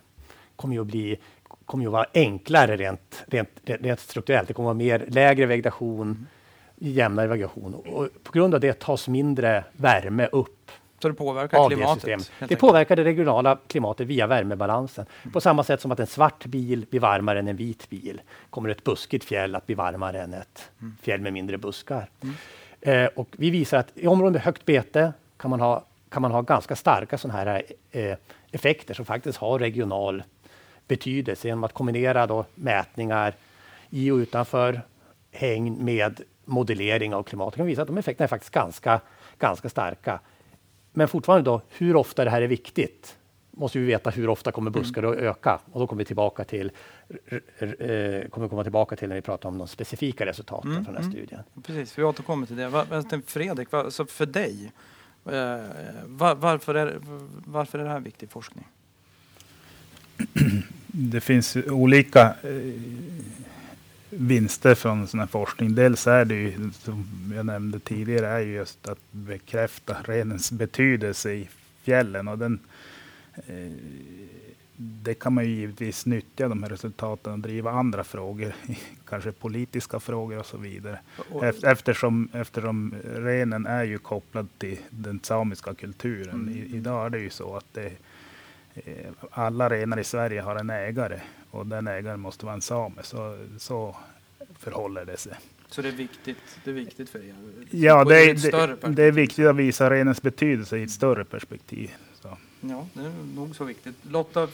kommer 0.55 0.75
ju 0.75 0.81
att 0.81 0.88
bli 0.88 1.19
kommer 1.65 1.84
ju 1.84 1.88
att 1.88 1.93
vara 1.93 2.07
enklare 2.13 2.77
rent, 2.77 3.24
rent, 3.27 3.50
rent 3.63 4.00
strukturellt. 4.00 4.48
Det 4.48 4.53
kommer 4.53 4.69
att 4.69 4.75
vara 4.75 4.86
mer 4.86 5.05
lägre 5.07 5.46
vegetation, 5.46 6.27
jämnare 6.75 7.27
vegetation 7.27 7.74
och 7.74 8.07
på 8.24 8.31
grund 8.31 8.53
av 8.53 8.60
det 8.60 8.79
tas 8.79 9.07
mindre 9.07 9.63
värme 9.72 10.27
upp 10.31 10.72
så 11.01 11.08
det 11.08 11.13
påverkar 11.13 11.70
klimatet? 11.70 12.32
Det, 12.39 12.46
det 12.46 12.56
påverkar 12.56 12.96
det 12.96 13.04
regionala 13.04 13.58
klimatet 13.68 14.08
via 14.08 14.27
värmebalansen. 14.27 15.06
Mm. 15.24 15.34
På 15.34 15.42
samma 15.42 15.63
sätt 15.63 15.82
som 15.82 15.92
att 15.92 16.00
en 16.00 16.08
svart 16.08 16.46
bil 16.46 16.86
blir 16.89 17.00
varmare 17.00 17.39
än 17.39 17.48
en 17.48 17.56
vit 17.56 17.89
bil 17.89 18.22
kommer 18.50 18.70
ett 18.70 18.84
buskigt 18.84 19.25
fjäll 19.25 19.56
att 19.56 19.66
bli 19.66 19.75
varmare 19.75 20.22
än 20.22 20.34
ett 20.34 20.72
mm. 20.82 20.98
fjäll 21.01 21.22
med 21.22 21.34
mindre 21.34 21.58
buskar. 21.58 22.10
Mm. 22.22 22.36
Eh, 22.82 23.10
och 23.16 23.27
vi 23.32 23.50
visar 23.50 23.77
att 23.77 23.92
i 23.94 24.08
områden 24.08 24.34
med 24.34 24.42
högt 24.42 24.66
bete 24.66 25.13
kan 25.38 25.50
man 25.50 25.60
ha, 25.60 25.84
kan 26.10 26.22
man 26.22 26.32
ha 26.32 26.42
ganska 26.42 26.75
starka 26.75 27.18
sådana 27.18 27.39
här 27.39 27.63
eh, 27.92 28.18
effekter 28.51 28.94
som 28.94 29.06
faktiskt 29.06 29.38
har 29.38 29.60
regional 29.60 30.24
betydelse 30.88 31.48
genom 31.48 31.63
att 31.63 31.74
kombinera 31.74 32.27
då 32.27 32.46
mätningar 32.56 33.34
i 33.89 34.12
och 34.12 34.16
utanför 34.16 34.82
hägn 35.32 35.77
med 35.80 36.22
modellering 36.46 37.16
av 37.16 37.24
klimatet. 37.24 37.58
kan 37.58 37.66
visa 37.66 37.82
att 37.82 37.88
de 37.88 37.98
effekterna 37.98 38.24
är 38.24 38.27
faktiskt 38.27 38.54
ganska, 38.54 39.00
ganska 39.39 39.70
starka. 39.70 40.20
Men 40.98 41.08
fortfarande 41.08 41.51
då, 41.51 41.62
hur 41.70 41.96
ofta 41.96 42.24
det 42.24 42.30
här 42.30 42.42
är 42.42 42.48
viktigt 42.48 43.18
måste 43.51 43.80
vi 43.80 43.86
veta 43.86 44.10
hur 44.10 44.30
ofta 44.30 44.51
kommer 44.51 44.72
buskar 44.72 45.04
att 45.04 45.16
öka 45.16 45.60
och 45.72 45.80
då 45.80 45.88
kommer 45.88 46.00
vi 46.00 46.06
tillbaka 46.06 46.44
till 46.44 46.72
eh, 47.60 48.30
kommer 48.30 48.48
komma 48.48 48.63
tillbaka 48.63 48.96
till 48.96 49.10
när 49.10 49.16
vi 49.16 49.22
pratar 49.22 49.50
om 49.50 49.58
de 49.58 49.68
specifika 49.68 50.25
resultaten 50.25 50.72
mm, 50.72 50.86
från 50.86 50.94
den 50.94 51.04
här 51.04 51.10
mm. 51.10 51.25
studien. 51.25 51.44
Precis, 51.63 51.98
vi 51.98 52.04
återkommer 52.04 52.48
till 52.48 52.56
det. 52.56 53.22
Fredrik, 53.25 53.68
så 53.89 54.06
för 54.06 54.25
dig, 54.25 54.72
eh, 55.25 55.32
varför 56.36 56.75
är, 56.75 57.00
varför 57.46 57.80
är 57.80 57.84
det 57.84 57.89
här 57.89 58.00
viktig 58.00 58.30
forskning? 58.30 58.68
Det 60.88 61.22
finns 61.22 61.56
olika 61.56 62.22
eh, 62.22 62.51
vinster 64.10 64.76
från 64.76 65.08
sån 65.08 65.20
här 65.20 65.28
forskning. 65.28 65.76
Dels 65.76 66.08
är 66.08 66.26
det 66.26 66.36
ju, 66.36 66.72
som 66.72 67.06
jag 67.36 67.46
nämnde 67.46 67.80
tidigare, 67.80 68.28
är 68.28 68.40
just 68.40 68.88
att 68.88 69.12
bekräfta 69.12 69.98
renens 70.04 70.52
betydelse 70.52 71.32
i 71.32 71.50
fjällen. 71.84 72.28
Och 72.28 72.38
den, 72.38 72.60
eh, 73.36 73.72
det 74.76 75.14
kan 75.14 75.34
man 75.34 75.46
ju 75.46 75.52
givetvis 75.52 76.06
nyttja 76.06 76.48
de 76.48 76.64
här 76.64 76.70
resultaten 76.70 77.34
och 77.34 77.40
driva 77.40 77.72
andra 77.72 78.04
frågor, 78.04 78.54
kanske 79.10 79.32
politiska 79.32 80.00
frågor 80.00 80.40
och 80.40 80.46
så 80.46 80.58
vidare. 80.58 81.00
Eftersom, 81.64 82.30
eftersom 82.34 82.96
renen 83.16 83.66
är 83.66 83.84
ju 83.84 83.98
kopplad 83.98 84.48
till 84.58 84.80
den 84.90 85.20
samiska 85.24 85.74
kulturen. 85.74 86.36
Mm. 86.36 86.54
I, 86.54 86.76
idag 86.76 87.06
är 87.06 87.10
det 87.10 87.20
ju 87.20 87.30
så 87.30 87.56
att 87.58 87.74
det, 87.74 87.92
alla 89.31 89.69
renar 89.69 90.00
i 90.00 90.03
Sverige 90.03 90.41
har 90.41 90.55
en 90.55 90.69
ägare 90.69 91.22
och 91.51 91.67
den 91.67 91.88
ägaren 91.88 92.19
måste 92.19 92.46
vara 92.46 92.55
en 92.55 92.62
same. 92.62 93.03
Så, 93.03 93.48
så 93.57 93.96
förhåller 94.60 95.05
det 95.05 95.17
sig. 95.17 95.34
Så 95.69 95.81
det 95.81 95.88
är 95.88 95.91
viktigt, 95.91 96.38
det 96.63 96.69
är 96.69 96.74
viktigt 96.74 97.10
för 97.10 97.19
er? 97.19 97.36
Ja, 97.72 98.03
det 98.03 98.15
är, 98.15 98.34
det, 98.34 98.96
det, 98.96 99.03
är 99.03 99.12
viktigt 99.12 99.46
att 99.46 99.55
visa 99.55 99.89
renens 99.89 100.22
betydelse 100.22 100.77
i 100.77 100.84
ett 100.84 100.91
större 100.91 101.25
perspektiv. 101.25 101.96
Så. 102.22 102.38
Ja, 102.62 102.88
det 102.93 103.01
är 103.01 103.13
nog 103.36 103.55
så 103.55 103.63
viktigt. 103.63 103.96
Lotta, 104.01 104.48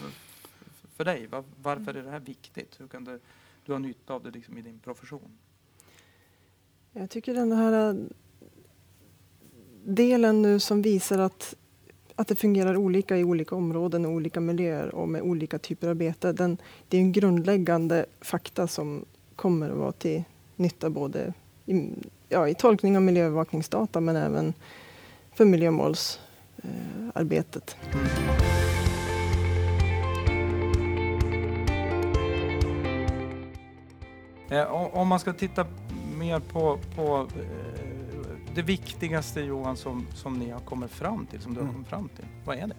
för 0.96 1.06
dig, 1.06 1.28
var, 1.28 1.44
varför 1.62 1.94
är 1.94 2.04
det 2.04 2.10
här 2.10 2.20
viktigt? 2.20 2.76
Hur 2.78 2.88
kan 2.88 3.04
det, 3.04 3.20
du 3.66 3.72
ha 3.72 3.80
nytta 3.80 4.14
av 4.14 4.24
det 4.24 4.32
liksom 4.32 4.58
i 4.58 4.62
din 4.62 4.80
profession? 4.80 5.38
Jag 6.92 7.10
tycker 7.10 7.34
den 7.34 7.52
här 7.52 7.98
delen 9.86 10.42
nu 10.42 10.60
som 10.60 10.82
visar 10.82 11.20
att 11.20 11.56
att 12.16 12.28
det 12.28 12.36
fungerar 12.36 12.78
olika 12.78 13.18
i 13.18 13.24
olika 13.24 13.56
områden 13.56 14.06
och 14.06 14.12
olika 14.12 14.40
miljöer 14.40 14.96
och 14.96 15.10
med 15.10 15.22
olika 15.22 15.60
typer 15.60 15.88
av 15.88 15.96
bete. 15.96 16.32
Den, 16.32 16.58
det 16.88 16.98
är 16.98 17.02
en 17.02 17.12
grundläggande 17.12 18.06
fakta 18.22 18.68
som 18.68 19.06
kommer 19.36 19.70
att 19.70 19.78
vara 19.78 19.92
till 19.92 20.24
nytta 20.56 20.90
både 20.90 21.34
i, 21.66 21.90
ja, 22.30 22.48
i 22.48 22.56
tolkning 22.56 22.98
av 22.98 23.04
miljöövervakningsdata 23.04 24.02
men 24.02 24.16
även 24.16 24.54
för 25.34 25.46
miljömålsarbetet. 25.46 27.78
Eh, 34.50 34.60
eh 34.60 34.98
om 34.98 35.08
man 35.08 35.20
ska 35.20 35.34
titta 35.34 35.66
mer 36.18 36.40
på, 36.40 36.80
på 36.96 37.28
eh, 37.40 37.73
det 38.56 38.62
viktigaste 38.62 39.42
Johan 39.42 39.78
som, 39.78 40.08
som 40.16 40.40
ni 40.40 40.50
har 40.50 40.60
kommit 40.60 40.92
fram 40.92 41.26
till, 41.26 41.42
som 41.42 41.54
du 41.54 41.60
har 41.60 41.64
mm. 41.64 41.74
kommit 41.74 41.90
fram 41.90 42.10
till, 42.10 42.26
vad 42.46 42.58
är 42.58 42.68
det? 42.68 42.76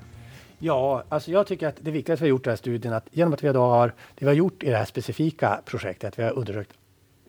Ja, 0.59 1.05
alltså 1.09 1.31
jag 1.31 1.47
tycker 1.47 1.69
att 1.69 1.77
det 1.81 1.91
viktigaste 1.91 2.25
vi 2.25 2.29
har 2.29 2.31
gjort 2.31 2.41
i 2.41 2.45
den 2.45 2.53
här 2.53 2.57
studien, 2.57 2.95
att 2.95 3.07
genom 3.11 3.33
att 3.33 3.45
vi 3.45 3.53
då 3.53 3.61
har, 3.61 3.89
det 3.89 4.25
vi 4.25 4.27
har 4.27 4.35
gjort 4.35 4.63
i 4.63 4.71
det 4.71 4.77
här 4.77 4.85
specifika 4.85 5.61
projektet, 5.65 6.09
att 6.09 6.19
vi 6.19 6.23
har 6.23 6.33
undersökt 6.33 6.71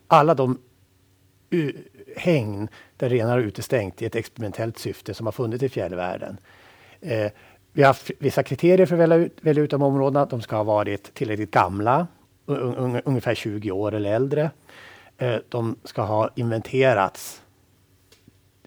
alla 0.08 0.34
de 0.34 0.58
hägn 2.18 2.68
där 2.98 3.10
renar 3.10 3.32
har 3.32 3.40
utestängt 3.40 4.02
i 4.02 4.06
ett 4.06 4.16
experimentellt 4.16 4.78
syfte 4.78 5.14
som 5.14 5.28
har 5.28 5.32
funnits 5.32 5.64
i 5.64 5.70
fjällvärlden. 5.70 6.38
Eh, 7.02 7.32
vi 7.74 7.82
har 7.82 7.88
haft 7.88 8.12
vissa 8.20 8.44
kriterier 8.44 8.86
för 8.86 8.96
att 8.96 9.00
välja 9.00 9.18
ut, 9.18 9.38
välja 9.42 9.64
ut 9.64 9.72
de 9.72 9.82
områdena. 9.82 10.25
De 10.25 10.42
ska 10.42 10.56
ha 10.56 10.64
varit 10.64 11.14
tillräckligt 11.14 11.52
gamla, 11.52 12.08
un, 12.46 13.02
ungefär 13.06 13.36
20 13.36 13.72
år 13.72 13.94
eller 13.94 14.14
äldre. 14.14 14.52
Eh, 15.18 15.36
de 15.50 15.75
ska 15.84 16.02
ha 16.02 16.30
inventerats 16.36 17.42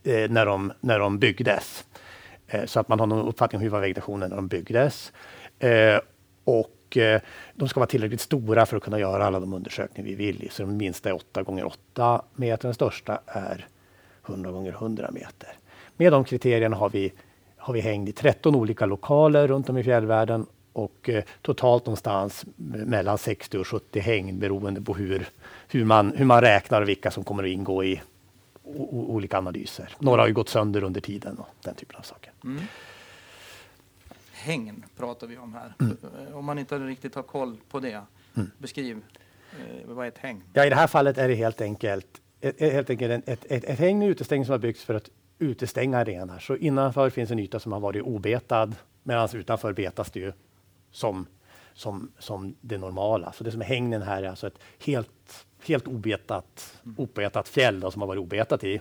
Eh, 0.08 0.30
när, 0.30 0.46
de, 0.46 0.72
när 0.80 0.98
de 0.98 1.18
byggdes. 1.18 1.84
Eh, 2.46 2.64
så 2.64 2.80
att 2.80 2.88
man 2.88 3.00
har 3.00 3.06
någon 3.06 3.28
uppfattning 3.28 3.58
om 3.58 3.62
hur 3.62 3.70
var 3.70 3.80
vegetationen 3.80 4.30
när 4.30 4.36
de 4.36 4.48
byggdes. 4.48 5.12
Eh, 5.58 5.98
och 6.44 6.96
eh, 6.96 7.20
de 7.54 7.68
ska 7.68 7.80
vara 7.80 7.88
tillräckligt 7.88 8.20
stora 8.20 8.66
för 8.66 8.76
att 8.76 8.82
kunna 8.82 8.98
göra 8.98 9.26
alla 9.26 9.40
de 9.40 9.54
undersökningar 9.54 10.08
vi 10.08 10.14
vill 10.14 10.42
i. 10.42 10.48
Så 10.48 10.62
den 10.62 10.76
minsta 10.76 11.08
är 11.08 11.14
8 11.14 11.42
gånger 11.42 11.64
8 11.66 12.22
meter, 12.34 12.68
den 12.68 12.74
största 12.74 13.20
är 13.26 13.66
100 14.26 14.50
gånger 14.50 14.72
100 14.72 15.10
meter. 15.12 15.48
Med 15.96 16.12
de 16.12 16.24
kriterierna 16.24 16.76
har 16.76 16.90
vi, 16.90 17.12
har 17.56 17.74
vi 17.74 17.80
hängt 17.80 18.08
i 18.08 18.12
13 18.12 18.54
olika 18.54 18.86
lokaler 18.86 19.48
runt 19.48 19.68
om 19.68 19.78
i 19.78 19.84
fjällvärlden 19.84 20.46
och 20.72 21.08
eh, 21.08 21.24
totalt 21.42 21.86
någonstans 21.86 22.44
mellan 22.56 23.18
60 23.18 23.58
och 23.58 23.66
70 23.66 24.00
hägn 24.00 24.38
beroende 24.38 24.80
på 24.80 24.94
hur, 24.94 25.28
hur, 25.68 25.84
man, 25.84 26.12
hur 26.16 26.24
man 26.24 26.40
räknar 26.40 26.82
och 26.82 26.88
vilka 26.88 27.10
som 27.10 27.24
kommer 27.24 27.42
att 27.42 27.48
ingå 27.48 27.84
i, 27.84 28.00
olika 28.76 29.38
analyser. 29.38 29.96
Några 29.98 30.22
har 30.22 30.28
ju 30.28 30.34
gått 30.34 30.48
sönder 30.48 30.82
under 30.82 31.00
tiden 31.00 31.38
och 31.38 31.48
den 31.62 31.74
typen 31.74 31.96
av 31.96 32.02
saker. 32.02 32.32
Mm. 32.44 32.62
Hängn 34.32 34.84
pratar 34.96 35.26
vi 35.26 35.38
om 35.38 35.54
här. 35.54 35.74
Mm. 35.80 35.96
Om 36.34 36.44
man 36.44 36.58
inte 36.58 36.78
riktigt 36.78 37.14
har 37.14 37.22
koll 37.22 37.56
på 37.70 37.80
det, 37.80 38.02
mm. 38.34 38.50
beskriv. 38.58 39.02
Eh, 39.52 39.86
vad 39.86 40.04
är 40.04 40.08
ett 40.08 40.18
hägn? 40.18 40.42
Ja, 40.52 40.66
I 40.66 40.68
det 40.68 40.76
här 40.76 40.86
fallet 40.86 41.18
är 41.18 41.28
det 41.28 41.34
helt 41.34 41.60
enkelt 41.60 42.20
ett, 42.40 42.60
helt 42.60 42.90
enkelt 42.90 43.28
ett, 43.28 43.44
ett, 43.44 43.64
ett 43.64 43.78
hägn 43.78 44.02
utestängning 44.02 44.44
som 44.44 44.52
har 44.52 44.58
byggts 44.58 44.84
för 44.84 44.94
att 44.94 45.10
utestänga 45.38 46.04
renar. 46.04 46.38
Så 46.38 46.56
innanför 46.56 47.10
finns 47.10 47.30
en 47.30 47.38
yta 47.38 47.60
som 47.60 47.72
har 47.72 47.80
varit 47.80 48.02
obetad 48.02 48.74
medan 49.02 49.28
utanför 49.32 49.72
betas 49.72 50.10
det 50.10 50.20
ju 50.20 50.32
som, 50.90 51.26
som, 51.74 52.12
som 52.18 52.54
det 52.60 52.78
normala. 52.78 53.32
Så 53.32 53.44
det 53.44 53.50
som 53.50 53.60
är 53.60 53.64
hängnen 53.64 54.02
här 54.02 54.22
är 54.22 54.28
alltså 54.28 54.46
ett 54.46 54.58
helt 54.78 55.46
helt 55.66 55.86
obetat, 55.86 56.80
obetat 56.96 57.48
fjäll 57.48 57.80
då, 57.80 57.90
som 57.90 58.02
har 58.02 58.06
varit 58.06 58.20
obetat 58.20 58.64
i 58.64 58.80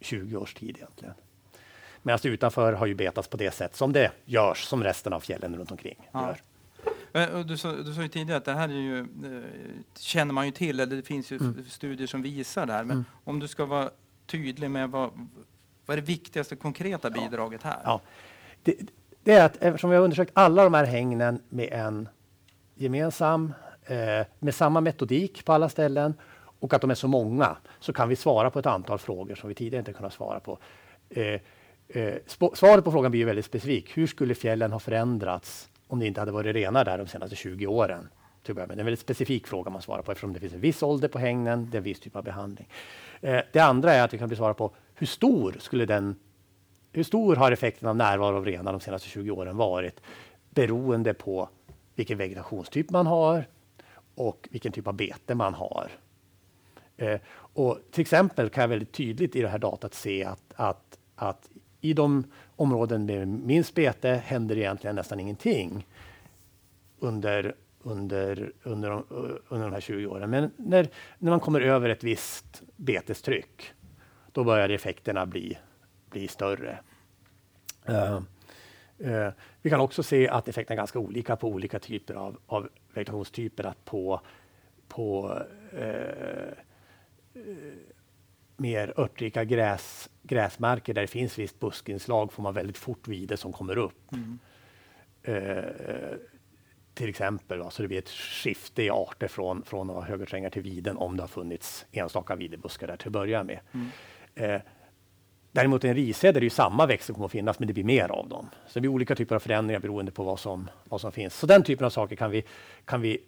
20 0.00 0.36
års 0.36 0.54
tid 0.54 0.76
egentligen. 0.76 1.14
Medan 2.02 2.18
utanför 2.22 2.72
har 2.72 2.86
ju 2.86 2.94
betats 2.94 3.28
på 3.28 3.36
det 3.36 3.50
sätt 3.50 3.76
som 3.76 3.92
det 3.92 4.12
görs, 4.24 4.64
som 4.64 4.84
resten 4.84 5.12
av 5.12 5.20
fjällen 5.20 5.56
runt 5.56 5.70
omkring 5.70 6.08
ja. 6.12 6.26
gör. 6.26 6.40
Du 7.42 7.56
sa, 7.56 7.72
du 7.72 7.94
sa 7.94 8.02
ju 8.02 8.08
tidigare 8.08 8.36
att 8.36 8.44
det 8.44 8.52
här 8.52 8.68
är 8.68 8.72
ju, 8.72 8.98
eh, 9.00 9.42
känner 9.98 10.32
man 10.32 10.46
ju 10.46 10.52
till, 10.52 10.80
eller 10.80 10.96
det 10.96 11.02
finns 11.02 11.32
ju 11.32 11.36
mm. 11.36 11.64
studier 11.68 12.06
som 12.06 12.22
visar 12.22 12.66
det 12.66 12.72
här. 12.72 12.84
Men 12.84 12.96
mm. 12.96 13.04
om 13.24 13.38
du 13.38 13.48
ska 13.48 13.64
vara 13.64 13.90
tydlig 14.26 14.70
med 14.70 14.90
vad, 14.90 15.10
vad 15.86 15.98
är 15.98 16.00
det 16.00 16.06
viktigaste 16.06 16.56
konkreta 16.56 17.10
bidraget 17.10 17.62
här? 17.62 17.80
Ja. 17.84 18.00
Det, 18.62 18.76
det, 19.22 19.32
är 19.32 19.44
att 19.44 19.56
eftersom 19.56 19.90
vi 19.90 19.96
har 19.96 20.04
undersökt 20.04 20.32
alla 20.34 20.64
de 20.64 20.74
här 20.74 20.84
hängnen 20.84 21.42
med 21.48 21.68
en 21.72 22.08
gemensam 22.74 23.52
eh, 23.88 24.26
med 24.38 24.54
samma 24.54 24.80
metodik 24.80 25.44
på 25.44 25.52
alla 25.52 25.68
ställen 25.68 26.14
och 26.60 26.74
att 26.74 26.80
de 26.80 26.90
är 26.90 26.94
så 26.94 27.08
många 27.08 27.56
så 27.80 27.92
kan 27.92 28.08
vi 28.08 28.16
svara 28.16 28.50
på 28.50 28.58
ett 28.58 28.66
antal 28.66 28.98
frågor 28.98 29.34
som 29.34 29.48
vi 29.48 29.54
tidigare 29.54 29.78
inte 29.78 29.92
kunnat 29.92 30.12
svara 30.12 30.40
på. 30.40 30.58
Eh, 31.10 31.40
eh, 31.88 32.14
svaret 32.54 32.84
på 32.84 32.92
frågan 32.92 33.10
blir 33.10 33.24
väldigt 33.24 33.44
specifik. 33.44 33.96
Hur 33.96 34.06
skulle 34.06 34.34
fjällen 34.34 34.72
ha 34.72 34.78
förändrats 34.78 35.68
om 35.86 35.98
det 35.98 36.06
inte 36.06 36.20
hade 36.20 36.32
varit 36.32 36.54
renar 36.54 36.84
där 36.84 36.98
de 36.98 37.06
senaste 37.06 37.36
20 37.36 37.66
åren? 37.66 38.08
Det 38.42 38.52
är 38.52 38.72
en 38.72 38.84
väldigt 38.84 39.00
specifik 39.00 39.46
fråga 39.46 39.70
man 39.70 39.82
svarar 39.82 40.02
på 40.02 40.12
eftersom 40.12 40.32
det 40.32 40.40
finns 40.40 40.52
en 40.52 40.60
viss 40.60 40.82
ålder 40.82 41.08
på 41.08 41.18
hängnen, 41.18 41.68
det 41.70 41.76
är 41.76 41.78
en 41.78 41.84
viss 41.84 42.00
typ 42.00 42.16
av 42.16 42.24
behandling. 42.24 42.68
Eh, 43.20 43.40
det 43.52 43.60
andra 43.60 43.92
är 43.92 44.04
att 44.04 44.14
vi 44.14 44.18
kan 44.18 44.36
svara 44.36 44.54
på 44.54 44.70
hur 44.94 45.06
stor 45.06 45.56
skulle 45.58 45.86
den 45.86 46.16
hur 46.92 47.02
stor 47.02 47.36
har 47.36 47.52
effekten 47.52 47.88
av 47.88 47.96
närvaro 47.96 48.36
av 48.36 48.44
renar 48.44 48.72
de 48.72 48.80
senaste 48.80 49.08
20 49.08 49.30
åren 49.30 49.56
varit 49.56 50.00
beroende 50.50 51.14
på 51.14 51.48
vilken 51.94 52.18
vegetationstyp 52.18 52.90
man 52.90 53.06
har, 53.06 53.44
och 54.18 54.48
vilken 54.50 54.72
typ 54.72 54.86
av 54.86 54.94
bete 54.94 55.34
man 55.34 55.54
har. 55.54 55.90
Eh, 56.96 57.20
och 57.30 57.78
till 57.90 58.02
exempel 58.02 58.50
kan 58.50 58.62
jag 58.62 58.68
väldigt 58.68 58.92
tydligt 58.92 59.36
i 59.36 59.42
det 59.42 59.48
här 59.48 59.58
datat 59.58 59.94
se 59.94 60.24
att, 60.24 60.52
att, 60.54 60.98
att 61.14 61.50
i 61.80 61.92
de 61.92 62.24
områden 62.56 63.06
med 63.06 63.28
minst 63.28 63.74
bete 63.74 64.22
händer 64.24 64.58
egentligen 64.58 64.96
nästan 64.96 65.20
ingenting 65.20 65.86
under, 66.98 67.54
under, 67.82 68.52
under, 68.62 68.90
de, 68.90 69.04
under 69.48 69.66
de 69.66 69.72
här 69.72 69.80
20 69.80 70.06
åren. 70.06 70.30
Men 70.30 70.50
när, 70.56 70.88
när 71.18 71.30
man 71.30 71.40
kommer 71.40 71.60
över 71.60 71.88
ett 71.88 72.04
visst 72.04 72.62
betestryck, 72.76 73.72
då 74.32 74.44
börjar 74.44 74.68
effekterna 74.68 75.26
bli, 75.26 75.58
bli 76.10 76.28
större. 76.28 76.78
Uh, 77.88 78.20
uh, 79.04 79.28
vi 79.62 79.70
kan 79.70 79.80
också 79.80 80.02
se 80.02 80.28
att 80.28 80.48
effekterna 80.48 80.74
är 80.74 80.76
ganska 80.76 80.98
olika 80.98 81.36
på 81.36 81.48
olika 81.48 81.78
typer 81.78 82.14
av, 82.14 82.38
av 82.46 82.68
vegetationstyper. 82.94 83.64
Att 83.64 83.84
på, 83.84 84.20
på 84.88 85.38
uh, 85.74 86.52
mer 88.56 88.92
örtrika 88.96 89.44
gräs, 89.44 90.10
gräsmarker 90.22 90.94
där 90.94 91.02
det 91.02 91.08
finns 91.08 91.38
visst 91.38 91.60
buskinslag 91.60 92.32
får 92.32 92.42
man 92.42 92.54
väldigt 92.54 92.78
fort 92.78 93.08
vide 93.08 93.36
som 93.36 93.52
kommer 93.52 93.78
upp. 93.78 94.12
Mm. 94.12 94.38
Eh, 95.22 96.18
till 96.94 97.08
exempel, 97.08 97.70
så 97.70 97.82
det 97.82 97.88
blir 97.88 97.98
ett 97.98 98.08
skifte 98.08 98.82
i 98.82 98.90
arter 98.90 99.28
från, 99.28 99.62
från 99.62 100.02
högerträngar 100.02 100.50
till 100.50 100.62
viden 100.62 100.96
om 100.96 101.16
det 101.16 101.22
har 101.22 101.28
funnits 101.28 101.86
enstaka 101.92 102.36
videbuskar 102.36 102.86
där 102.86 102.96
till 102.96 103.08
att 103.08 103.12
börja 103.12 103.44
med. 103.44 103.60
Mm. 103.72 103.88
Eh, 104.34 104.60
däremot 105.58 105.84
i 105.84 105.88
en 105.88 105.94
rised 105.94 106.36
är 106.36 106.40
det 106.40 106.44
ju 106.44 106.50
samma 106.50 106.86
växter 106.86 107.14
kommer 107.14 107.26
att 107.26 107.32
finnas, 107.32 107.58
men 107.58 107.68
det 107.68 107.74
blir 107.74 107.84
mer 107.84 108.08
av 108.08 108.28
dem. 108.28 108.48
Så 108.66 108.74
det 108.74 108.80
blir 108.80 108.90
olika 108.90 109.14
typer 109.14 109.34
av 109.34 109.40
förändringar 109.40 109.80
beroende 109.80 110.12
på 110.12 110.24
vad 110.24 110.40
som, 110.40 110.70
vad 110.84 111.00
som 111.00 111.12
finns. 111.12 111.34
Så 111.34 111.46
den 111.46 111.62
typen 111.62 111.86
av 111.86 111.90
saker 111.90 112.16
kan 112.16 112.30
vi, 112.30 112.44
kan 112.84 113.00
vi 113.00 113.18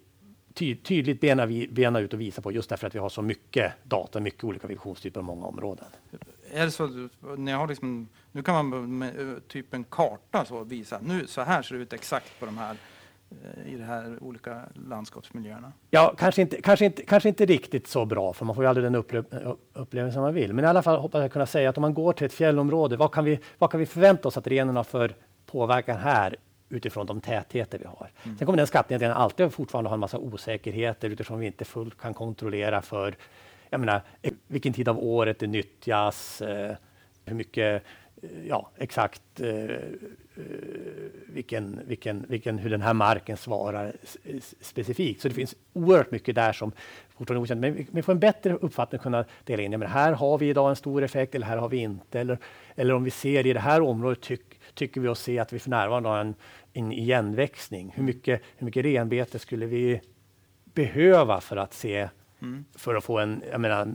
ty 0.55 0.77
tydligt 0.77 1.21
bena, 1.21 1.47
bena 1.71 2.01
ut 2.01 2.13
och 2.13 2.21
visa 2.21 2.43
på 2.43 2.53
just 2.53 2.69
därför 2.69 2.87
att 2.87 2.95
vi 2.95 2.99
har 2.99 3.09
så 3.09 3.23
mycket 3.23 3.73
data, 3.83 4.21
mycket 4.21 4.45
olika 4.45 4.67
visionstyper 4.67 5.21
och 5.21 5.25
många 5.25 5.47
områden. 5.47 5.85
Är 6.53 6.65
det 6.65 6.71
så 6.71 7.09
ni 7.37 7.53
har 7.53 7.69
liksom, 7.69 8.09
nu 8.33 8.43
kan 8.43 8.55
man 8.55 8.99
med 8.99 9.41
typ 9.49 9.75
en 9.75 9.85
karta 9.85 10.45
så 10.45 10.65
visa, 10.65 11.01
nu 11.03 11.27
så 11.27 11.41
här 11.41 11.63
ser 11.63 11.75
det 11.75 11.83
ut 11.83 11.93
exakt 11.93 12.41
på 12.41 12.47
de 12.47 12.59
här 12.59 12.77
i 13.67 13.77
de 13.77 13.83
här 13.83 14.19
olika 14.21 14.61
landskapsmiljöerna? 14.75 15.73
Ja, 15.91 16.15
kanske 16.19 16.43
inte, 16.43 16.63
kanske, 16.63 16.85
inte, 16.85 17.03
kanske 17.03 17.29
inte 17.29 17.47
riktigt 17.47 17.87
så 17.87 18.05
bra, 18.05 18.33
för 18.33 18.45
man 18.45 18.55
får 18.55 18.65
ju 18.65 18.69
aldrig 18.69 18.87
den 18.87 18.95
upple 18.95 19.25
upplevelsen 19.73 20.23
man 20.23 20.35
vill. 20.35 20.55
Men 20.55 20.65
i 20.65 20.69
alla 20.69 20.83
fall 20.83 21.01
hoppas 21.01 21.21
jag 21.21 21.33
kunna 21.33 21.47
säga 21.47 21.71
att 21.71 21.77
om 21.77 21.83
man 21.83 21.95
går 21.95 22.13
till 22.13 22.27
ett 22.27 22.33
fjällområde, 22.33 22.97
vad 22.97 23.13
kan 23.13 23.25
vi, 23.25 23.39
vad 23.59 23.71
kan 23.71 23.81
vi 23.81 23.87
förvänta 23.87 24.29
oss 24.29 24.37
att 24.37 24.47
renen 24.47 24.77
har 24.77 24.85
för 24.85 25.15
påverkan 25.47 25.97
här 25.97 26.37
utifrån 26.69 27.07
de 27.07 27.21
tätheter 27.21 27.79
vi 27.79 27.85
har. 27.85 28.11
Mm. 28.23 28.39
Sen 28.39 28.47
kommer 28.47 28.57
den 28.57 28.67
skattningen 28.67 29.13
alltid 29.13 29.53
fortfarande 29.53 29.91
ha 29.91 29.95
en 29.95 30.01
massa 30.01 30.19
osäkerheter 30.19 31.11
utifrån 31.11 31.39
vi 31.39 31.47
inte 31.47 31.65
fullt 31.65 31.99
kan 31.99 32.15
kontrollera 32.15 32.83
för 32.83 33.15
jag 33.71 33.81
menar, 33.81 34.03
vilken 34.47 34.73
tid 34.73 34.89
av 34.89 34.99
året 34.99 35.39
det 35.39 35.47
nyttjas, 35.47 36.43
eh, 36.43 36.77
hur 37.25 37.35
mycket, 37.35 37.83
ja 38.47 38.71
exakt 38.77 39.41
eh, 39.41 39.51
eh, 39.51 39.77
vilken, 41.27 41.81
vilken, 41.87 42.27
vilken, 42.29 42.59
hur 42.59 42.71
den 42.71 42.83
här 42.83 42.95
marken 42.95 43.37
svarar 43.37 43.93
specifikt. 44.61 45.21
Så 45.21 45.29
det 45.29 45.35
finns 45.35 45.57
oerhört 45.73 46.11
mycket 46.11 46.35
där 46.35 46.53
som 46.53 46.73
fortfarande 47.09 47.41
är 47.41 47.43
okänt. 47.43 47.61
Men 47.61 47.87
vi, 47.93 48.03
får 48.03 48.13
en 48.13 48.19
bättre 48.19 48.55
uppfattning 48.55 48.97
att 48.99 49.03
kunna 49.03 49.25
dela 49.45 49.63
in. 49.63 49.73
Ja, 49.73 49.79
men 49.79 49.89
här 49.89 50.13
har 50.13 50.39
vi 50.39 50.49
idag 50.49 50.71
en 50.71 50.77
stor 50.77 51.03
effekt 51.03 51.35
eller 51.35 51.47
här 51.47 51.57
har 51.57 51.69
vi 51.69 51.77
inte. 51.77 52.21
Eller, 52.21 52.39
eller 52.75 52.95
om 52.95 53.05
vi 53.05 53.11
ser 53.11 53.47
i 53.47 53.53
det 53.53 53.61
här 53.61 53.81
området 53.81 54.21
tyck, 54.21 54.61
tycker 54.75 55.01
vi 55.01 55.09
oss 55.09 55.21
se 55.21 55.39
att 55.39 55.53
vi 55.53 55.59
för 55.59 55.71
närvarande 55.71 56.09
har 56.09 56.19
en 56.19 56.35
en 56.73 56.93
igenväxning. 56.93 57.93
Hur 57.97 58.03
mycket, 58.03 58.43
hur 58.57 58.65
mycket 58.65 58.85
renbete 58.85 59.39
skulle 59.39 59.67
vi 59.67 60.01
behöva 60.65 61.41
för 61.41 61.57
att 61.57 61.75
se 61.75 62.09
Mm. 62.43 62.65
för 62.75 62.95
att 62.95 63.05
få 63.05 63.19
en 63.19 63.43
jag 63.51 63.61
menar, 63.61 63.95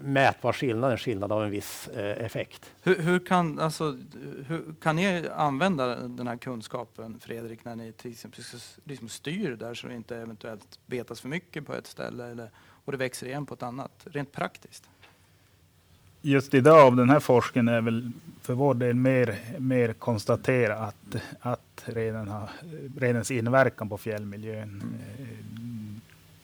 mätbar 0.00 0.52
skillnad, 0.52 0.92
en 0.92 0.98
skillnad 0.98 1.32
av 1.32 1.44
en 1.44 1.50
viss 1.50 1.88
eh, 1.88 2.24
effekt. 2.24 2.70
Hur, 2.82 3.02
hur, 3.02 3.18
kan, 3.18 3.58
alltså, 3.58 3.98
hur 4.46 4.74
kan 4.82 4.96
ni 4.96 5.28
använda 5.28 5.96
den 5.96 6.26
här 6.26 6.36
kunskapen, 6.36 7.20
Fredrik, 7.20 7.64
när 7.64 7.76
ni 7.76 7.92
till 7.92 8.12
exempel 8.12 8.44
liksom 8.84 9.08
styr 9.08 9.56
där 9.56 9.74
så 9.74 9.86
det 9.86 9.94
inte 9.94 10.16
eventuellt 10.16 10.78
betas 10.86 11.20
för 11.20 11.28
mycket 11.28 11.66
på 11.66 11.74
ett 11.74 11.86
ställe 11.86 12.26
eller, 12.26 12.50
och 12.84 12.92
det 12.92 12.98
växer 12.98 13.26
igen 13.26 13.46
på 13.46 13.54
ett 13.54 13.62
annat, 13.62 13.92
rent 14.04 14.32
praktiskt? 14.32 14.88
just 16.22 16.54
idag 16.54 16.86
av 16.86 16.96
den 16.96 17.10
här 17.10 17.20
forskningen 17.20 17.68
är 17.68 17.80
väl 17.80 18.10
för 18.42 18.54
vår 18.54 18.74
del 18.74 18.94
mer, 18.94 19.38
mer 19.58 19.92
konstatera 19.92 20.76
att, 20.76 21.16
att 21.40 21.82
redan 21.84 22.28
har, 22.28 22.50
renens 22.96 23.30
inverkan 23.30 23.88
på 23.88 23.98
fjällmiljön. 23.98 24.62
Mm. 24.62 25.69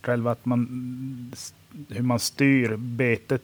Själva 0.06 0.30
att 0.30 0.44
man, 0.44 1.32
hur 1.88 2.02
man 2.02 2.18
styr 2.18 2.76
betet 2.76 3.42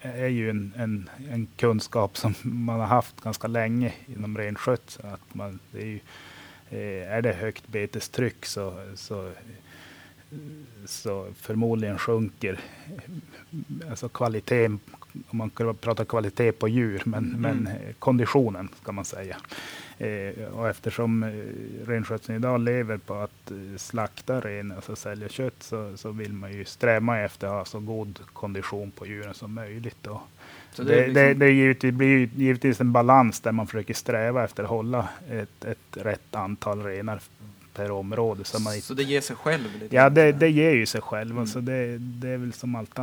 eh, 0.00 0.20
är 0.20 0.28
ju 0.28 0.50
en, 0.50 0.72
en, 0.76 1.10
en, 1.30 1.46
kunskap 1.56 2.16
som 2.16 2.34
man 2.42 2.80
har 2.80 2.86
haft 2.86 3.20
ganska 3.20 3.48
länge 3.48 3.92
inom 4.06 4.38
renskötsel. 4.38 5.06
Att 5.06 5.34
man, 5.34 5.58
det 5.72 5.82
är, 5.82 5.86
ju, 5.86 6.00
eh, 6.70 7.12
är 7.12 7.22
det 7.22 7.32
högt 7.32 7.68
betestryck 7.68 8.46
så, 8.46 8.74
så 8.94 9.30
så 10.84 11.26
förmodligen 11.36 11.98
sjunker 11.98 12.60
alltså 13.90 14.08
kvaliteten 14.08 14.80
om 15.28 15.38
man 15.38 15.50
kan 15.50 15.74
prata 15.74 16.04
kvalitet 16.04 16.52
på 16.52 16.68
djur, 16.68 17.02
men, 17.04 17.24
mm. 17.24 17.40
men 17.40 17.68
konditionen 17.98 18.68
ska 18.82 18.92
man 18.92 19.04
säga. 19.04 19.36
Eh, 19.98 20.44
och 20.52 20.68
eftersom 20.68 21.22
eh, 21.22 21.30
renskötseln 21.86 22.38
idag 22.38 22.60
lever 22.60 22.96
på 22.96 23.14
att 23.14 23.50
eh, 23.50 23.56
slakta 23.76 24.40
ren, 24.40 24.72
alltså 24.72 24.96
sälja 24.96 25.28
kött, 25.28 25.54
så, 25.62 25.96
så 25.96 26.10
vill 26.10 26.32
man 26.32 26.52
ju 26.52 26.64
sträva 26.64 27.20
efter 27.20 27.46
att 27.46 27.52
ha 27.52 27.64
så 27.64 27.80
god 27.80 28.18
kondition 28.32 28.90
på 28.90 29.06
djuren 29.06 29.34
som 29.34 29.54
möjligt. 29.54 30.06
Och 30.06 30.20
det, 30.76 30.84
det, 30.84 30.96
liksom... 30.96 31.14
det, 31.14 31.34
det 31.34 31.50
givetvis, 31.50 31.94
blir 31.94 32.30
givetvis 32.36 32.80
en 32.80 32.92
balans 32.92 33.40
där 33.40 33.52
man 33.52 33.66
försöker 33.66 33.94
sträva 33.94 34.44
efter 34.44 34.62
att 34.62 34.70
hålla 34.70 35.08
ett, 35.30 35.64
ett 35.64 35.96
rätt 35.96 36.34
antal 36.34 36.82
renar 36.82 37.20
per 37.74 37.90
område. 37.90 38.44
Så, 38.44 38.58
man, 38.58 38.80
så 38.80 38.94
det 38.94 39.02
ger 39.02 39.20
sig 39.20 39.36
själv? 39.36 39.68
Lite 39.80 39.96
ja, 39.96 40.10
det, 40.10 40.32
det 40.32 40.48
ger 40.48 40.70
ju 40.70 40.86
sig 40.86 41.00
själv. 41.00 41.30
Mm. 41.30 41.40
Alltså 41.40 41.60
det, 41.60 41.98
det 41.98 42.28
är 42.28 42.36
väl 42.36 42.52
som 42.52 42.74
allt 42.74 42.98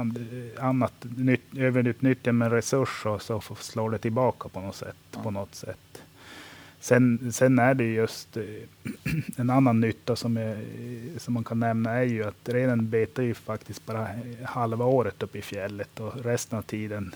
annat. 0.60 0.94
Nytt, 1.18 1.58
överutnyttjar 1.58 2.32
man 2.32 2.50
resurs 2.50 3.06
och 3.06 3.22
så 3.22 3.42
slår 3.60 3.90
det 3.90 3.98
tillbaka 3.98 4.50
på 4.50 4.60
något 4.62 4.76
sätt. 4.76 4.96
Ja. 5.12 5.24
På 5.24 5.32
något 5.32 5.56
sätt. 5.56 6.02
Sen, 6.80 7.34
sen 7.34 7.60
är 7.60 7.74
det 7.74 7.84
just 7.84 8.38
eh, 8.38 8.44
en 9.38 9.50
annan 9.50 9.80
nytta 9.80 10.16
som, 10.16 10.38
är, 10.38 10.58
som 11.18 11.34
man 11.34 11.44
kan 11.44 11.60
nämna 11.60 11.92
är 11.92 12.04
ju 12.04 12.24
att 12.24 12.50
renen 12.50 12.90
betar 12.90 13.24
ju 13.24 13.34
faktiskt 13.34 13.86
bara 13.86 14.08
halva 14.46 14.86
året 14.86 15.24
uppe 15.24 15.38
i 15.38 15.42
fjället 15.42 16.00
och 16.00 16.26
resten 16.26 16.60
av 16.60 16.62
tiden 16.62 17.16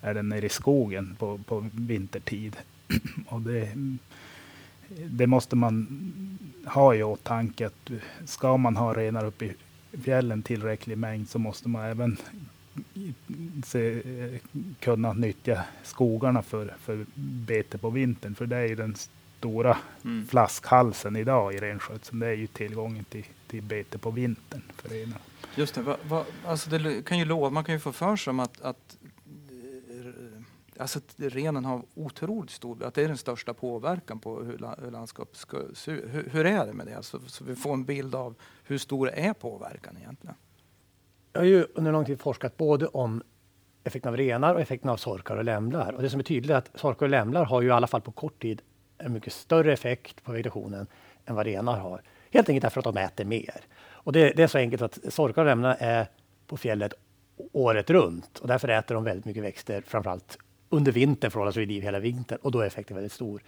är 0.00 0.14
den 0.14 0.28
nere 0.28 0.46
i 0.46 0.48
skogen 0.48 1.16
på, 1.18 1.38
på 1.38 1.66
vintertid. 1.72 2.56
och 3.26 3.40
det, 3.40 3.68
det 4.88 5.26
måste 5.26 5.56
man 5.56 5.88
ha 6.66 6.94
i 6.94 7.02
åtanke 7.02 7.66
att 7.66 7.90
ska 8.24 8.56
man 8.56 8.76
ha 8.76 8.94
renar 8.94 9.24
uppe 9.24 9.44
i 9.44 9.54
fjällen 10.04 10.42
tillräcklig 10.42 10.98
mängd 10.98 11.28
så 11.28 11.38
måste 11.38 11.68
man 11.68 11.84
även 11.84 12.16
se, 13.64 14.02
kunna 14.80 15.12
nyttja 15.12 15.64
skogarna 15.82 16.42
för, 16.42 16.74
för 16.80 17.06
bete 17.14 17.78
på 17.78 17.90
vintern. 17.90 18.34
För 18.34 18.46
det 18.46 18.56
är 18.56 18.66
ju 18.66 18.74
den 18.74 18.94
stora 19.38 19.78
mm. 20.04 20.26
flaskhalsen 20.26 21.16
idag 21.16 21.54
i 21.54 21.58
renskötseln. 21.58 22.18
Det 22.18 22.26
är 22.26 22.32
ju 22.32 22.46
tillgången 22.46 23.04
till, 23.04 23.24
till 23.46 23.62
bete 23.62 23.98
på 23.98 24.10
vintern 24.10 24.62
för 24.76 24.88
renar. 24.88 25.18
Just 25.54 25.74
det, 25.74 25.82
va, 25.82 25.96
va, 26.08 26.24
alltså 26.46 26.70
det 26.70 27.06
kan 27.06 27.18
ju 27.18 27.24
lova, 27.24 27.50
man 27.50 27.64
kan 27.64 27.74
ju 27.74 27.80
få 27.80 27.92
för 27.92 28.16
sig 28.16 28.30
om 28.30 28.40
att, 28.40 28.60
att 28.60 28.96
alltså 30.78 31.00
renen 31.16 31.64
har 31.64 31.82
otroligt 31.94 32.50
stor, 32.50 32.84
att 32.84 32.94
det 32.94 33.02
är 33.02 33.08
den 33.08 33.16
största 33.16 33.54
påverkan 33.54 34.18
på 34.18 34.42
hur, 34.42 34.82
hur 34.82 34.90
landskapet 34.90 35.36
ska 35.36 35.58
se 35.74 35.90
ut. 35.90 36.04
Hur, 36.14 36.28
hur, 36.30 36.46
är 36.46 36.66
det 36.66 36.72
med 36.72 36.86
det? 36.86 36.94
Alltså, 36.94 37.20
så 37.26 37.44
vi 37.44 37.56
får 37.56 37.72
en 37.72 37.84
bild 37.84 38.14
av 38.14 38.34
hur 38.64 38.78
stor 38.78 39.10
är 39.10 39.32
påverkan 39.32 39.96
egentligen? 39.96 40.36
Jag 41.32 41.40
har 41.40 41.46
ju 41.46 41.66
under 41.74 41.92
lång 41.92 42.04
tid 42.04 42.20
forskat 42.20 42.56
både 42.56 42.86
om 42.86 43.22
effekten 43.84 44.08
av 44.08 44.16
renar 44.16 44.54
och 44.54 44.60
effekten 44.60 44.90
av 44.90 44.96
sorkar 44.96 45.36
och 45.36 45.44
lämlar. 45.44 45.92
Och 45.92 46.02
det 46.02 46.10
som 46.10 46.20
är 46.20 46.24
tydligt 46.24 46.50
är 46.50 46.54
att 46.54 46.70
sorkar 46.74 47.06
och 47.06 47.10
lämlar 47.10 47.44
har 47.44 47.62
ju 47.62 47.68
i 47.68 47.70
alla 47.70 47.86
fall 47.86 48.00
på 48.00 48.12
kort 48.12 48.42
tid 48.42 48.62
en 48.98 49.12
mycket 49.12 49.32
större 49.32 49.72
effekt 49.72 50.24
på 50.24 50.32
vegetationen 50.32 50.86
än 51.24 51.34
vad 51.34 51.46
renar 51.46 51.78
har. 51.78 52.02
Helt 52.30 52.48
enkelt 52.48 52.62
därför 52.62 52.80
att 52.80 52.94
de 52.94 52.96
äter 52.96 53.24
mer. 53.24 53.60
Och 53.88 54.12
det, 54.12 54.32
det 54.36 54.42
är 54.42 54.46
så 54.46 54.58
enkelt 54.58 54.82
att 54.82 54.98
sorkar 55.08 55.42
och 55.42 55.46
lämlar 55.46 55.76
är 55.80 56.06
på 56.46 56.56
fjället 56.56 56.94
året 57.52 57.90
runt 57.90 58.38
och 58.38 58.48
därför 58.48 58.68
äter 58.68 58.94
de 58.94 59.04
väldigt 59.04 59.24
mycket 59.24 59.42
växter, 59.42 59.82
framförallt 59.86 60.38
under 60.68 60.92
vintern 60.92 61.30
för 61.30 61.38
att 61.38 61.42
hålla 61.42 61.52
sig 61.52 61.60
vid 61.60 61.68
liv 61.68 61.82
hela 61.82 61.98
vintern 61.98 62.38
och 62.42 62.50
då 62.50 62.60
är 62.60 62.66
effekten 62.66 62.94
väldigt 62.94 63.12
stor. 63.12 63.42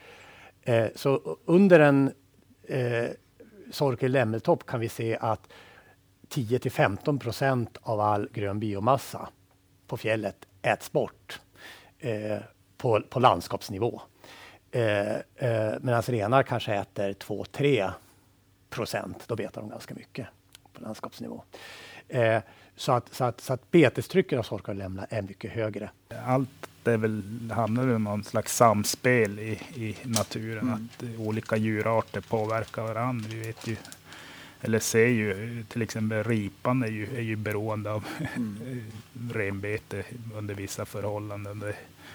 Eh, 0.62 0.86
så 0.94 1.38
under 1.44 1.80
en 1.80 2.12
eh, 2.62 3.08
sorkel 3.70 4.12
lämmeltopp 4.12 4.66
kan 4.66 4.80
vi 4.80 4.88
se 4.88 5.18
att 5.20 5.48
10 6.28 6.58
till 6.58 6.72
15 6.72 7.18
procent 7.18 7.78
av 7.82 8.00
all 8.00 8.28
grön 8.32 8.60
biomassa 8.60 9.28
på 9.86 9.96
fjället 9.96 10.46
äts 10.62 10.92
bort 10.92 11.40
eh, 11.98 12.38
på, 12.76 13.00
på 13.00 13.20
landskapsnivå. 13.20 14.00
Eh, 14.70 15.16
eh, 15.16 15.74
Medan 15.80 16.02
renar 16.02 16.42
kanske 16.42 16.74
äter 16.74 17.12
2-3 17.12 17.90
procent. 18.70 19.24
Då 19.26 19.36
betar 19.36 19.60
de 19.60 19.70
ganska 19.70 19.94
mycket 19.94 20.26
på 20.72 20.82
landskapsnivå. 20.82 21.42
Eh, 22.08 22.42
så 22.76 22.92
att, 22.92 23.14
så 23.14 23.24
att, 23.24 23.40
så 23.40 23.52
att 23.52 23.70
betestrycket 23.70 24.38
av 24.38 24.42
sorkar 24.42 25.06
är 25.10 25.22
mycket 25.22 25.52
högre. 25.52 25.90
Allt 26.26 26.70
det 26.90 26.96
väl, 26.96 27.22
handlar 27.54 27.94
om 27.94 28.04
någon 28.04 28.24
slags 28.24 28.56
samspel 28.56 29.38
i, 29.38 29.52
i 29.74 29.96
naturen, 30.02 30.68
mm. 30.68 30.88
att 30.98 31.04
olika 31.18 31.56
djurarter 31.56 32.20
påverkar 32.20 32.82
varandra. 32.82 33.28
Vi 33.30 33.40
vet 33.40 33.66
ju, 33.66 33.76
eller 34.60 34.78
ser 34.78 35.06
ju 35.06 35.64
till 35.68 35.82
exempel 35.82 36.24
ripan 36.24 36.82
är 36.82 36.88
ju, 36.88 37.16
är 37.16 37.22
ju 37.22 37.36
beroende 37.36 37.90
av 37.92 38.04
mm. 38.36 38.82
renbete 39.32 40.04
under 40.34 40.54
vissa 40.54 40.86
förhållanden. 40.86 41.58
Det 41.58 41.74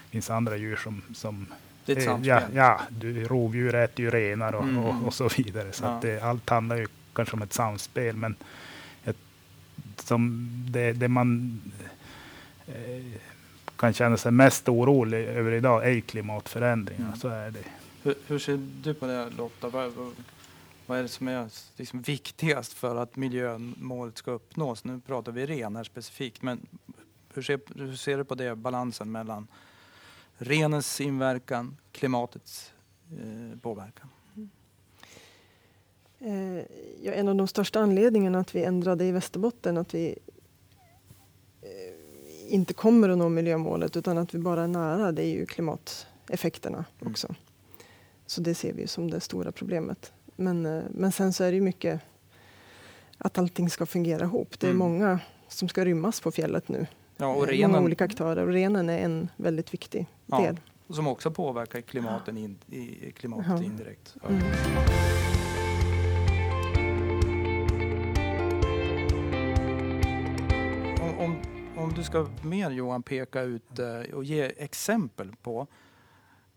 finns 0.10 0.30
andra 0.30 0.58
djur 0.58 0.76
som, 0.76 1.02
som 1.14 1.48
det 1.86 2.06
är 2.06 2.16
ett. 2.16 2.26
Ja, 2.26 2.42
ja 2.54 2.82
du, 2.90 3.24
rovdjur 3.24 3.76
äter 3.76 4.06
ju 4.06 4.12
renar 4.12 4.56
och, 4.56 4.64
mm. 4.64 4.78
och, 4.78 5.08
och, 5.08 5.14
så 5.14 5.30
vidare. 5.38 5.72
Så 5.72 5.84
ja. 5.84 6.00
det, 6.02 6.22
allt 6.22 6.50
handlar 6.50 6.76
ju 6.76 6.88
kanske 7.14 7.36
om 7.36 7.42
ett 7.42 7.54
samspel. 7.54 8.16
Men 8.16 8.36
ett, 9.04 9.18
som 9.98 10.50
det, 10.70 10.94
det 10.94 11.08
man 11.08 11.62
eh, 12.68 13.04
kan 13.84 13.94
känna 13.94 14.18
sig 14.18 14.32
mest 14.32 14.70
orolig 14.70 15.18
över 15.18 15.52
idag 15.52 15.90
är 15.90 16.00
klimatförändringar. 16.00 17.06
Mm. 17.06 17.16
Så 17.16 17.28
är 17.28 17.52
det. 17.52 17.64
Hur, 18.04 18.16
hur, 18.28 18.40
ser 18.40 18.60
du 18.84 18.94
på 18.94 19.06
det 19.06 19.30
Lotta? 19.30 19.70
Vad, 19.70 19.92
vad, 20.86 20.98
är 20.98 21.02
det 21.02 21.08
som 21.08 21.28
är 21.28 21.50
liksom 21.76 22.02
viktigast 22.02 22.74
för 22.74 22.96
att 22.96 23.16
miljömålet 23.16 24.18
ska 24.18 24.32
uppnås? 24.32 24.84
Nu 24.84 25.00
pratar 25.00 25.32
vi 25.32 25.46
renar 25.46 25.84
specifikt, 25.84 26.42
men 26.42 26.68
hur 27.34 27.42
ser, 27.42 27.60
hur 27.76 27.96
ser 27.96 28.18
du 28.18 28.24
på 28.24 28.36
det, 28.36 28.56
balansen 28.56 29.12
mellan 29.12 29.48
renens 30.38 31.02
inverkan, 31.02 31.78
klimatets 31.92 32.74
eh, 33.12 33.60
påverkan? 33.60 34.10
Eh, 36.20 36.66
ja, 37.02 37.12
en 37.12 37.28
av 37.28 37.36
de 37.36 37.48
största 37.48 37.80
anledningarna 37.80 38.40
att 38.40 38.56
vi 38.56 38.64
ändrade 38.64 39.06
i 39.06 39.12
Västerbotten, 39.12 39.78
att 39.78 39.94
vi 39.94 40.20
inte 42.54 42.74
kommer 42.74 43.10
att 43.10 43.18
nå 43.18 43.30
miljömålet 43.30 43.98
utan 43.98 44.18
att 44.18 44.34
vi 44.34 44.40
bara 44.40 44.64
är 44.64 44.68
nära, 44.68 45.12
det 45.12 45.24
är 45.24 45.30
ju 45.30 45.46
klimateffekterna 45.46 46.86
mm. 47.02 47.12
också. 47.12 47.36
Så 48.26 48.42
det 48.42 48.56
ser 48.56 48.74
vi 48.74 48.88
som 48.88 49.12
det 49.12 49.20
stora 49.20 49.52
problemet. 49.52 50.14
Men, 50.36 50.66
eh, 50.66 50.84
men 50.92 51.12
sen 51.12 51.34
så 51.34 51.44
är 51.44 51.52
det 51.52 51.56
ju 51.56 51.62
mycket 51.62 52.02
att 53.18 53.38
allting 53.38 53.70
ska 53.70 53.86
fungera 53.86 54.24
ihop. 54.24 54.60
Det 54.60 54.68
är 54.68 54.72
mm. 54.72 54.80
många 54.80 55.20
som 55.48 55.70
ska 55.70 55.86
rymmas 55.86 56.22
på 56.22 56.32
fjället 56.32 56.70
nu. 56.70 56.88
Ja, 57.18 57.28
och 57.28 57.48
renen, 57.48 57.72
många 57.72 57.84
olika 57.84 58.06
aktörer 58.06 58.48
och 58.48 58.54
renen 58.54 58.90
är 58.90 59.00
en 59.00 59.30
väldigt 59.38 59.74
viktig 59.74 60.08
ja, 60.26 60.42
del. 60.42 60.60
Som 60.90 61.08
också 61.08 61.32
påverkar 61.32 61.82
klimaten 61.82 62.38
in, 62.38 62.58
i, 62.68 63.12
klimatet 63.12 63.48
ja. 63.50 63.64
indirekt. 63.64 64.16
Mm. 64.30 64.42
Du 72.04 72.08
ska 72.08 72.28
mer 72.42 72.70
Johan 72.70 73.04
peka 73.04 73.42
ut 73.42 73.80
uh, 73.80 74.16
och 74.16 74.24
ge 74.24 74.52
exempel 74.58 75.36
på 75.42 75.68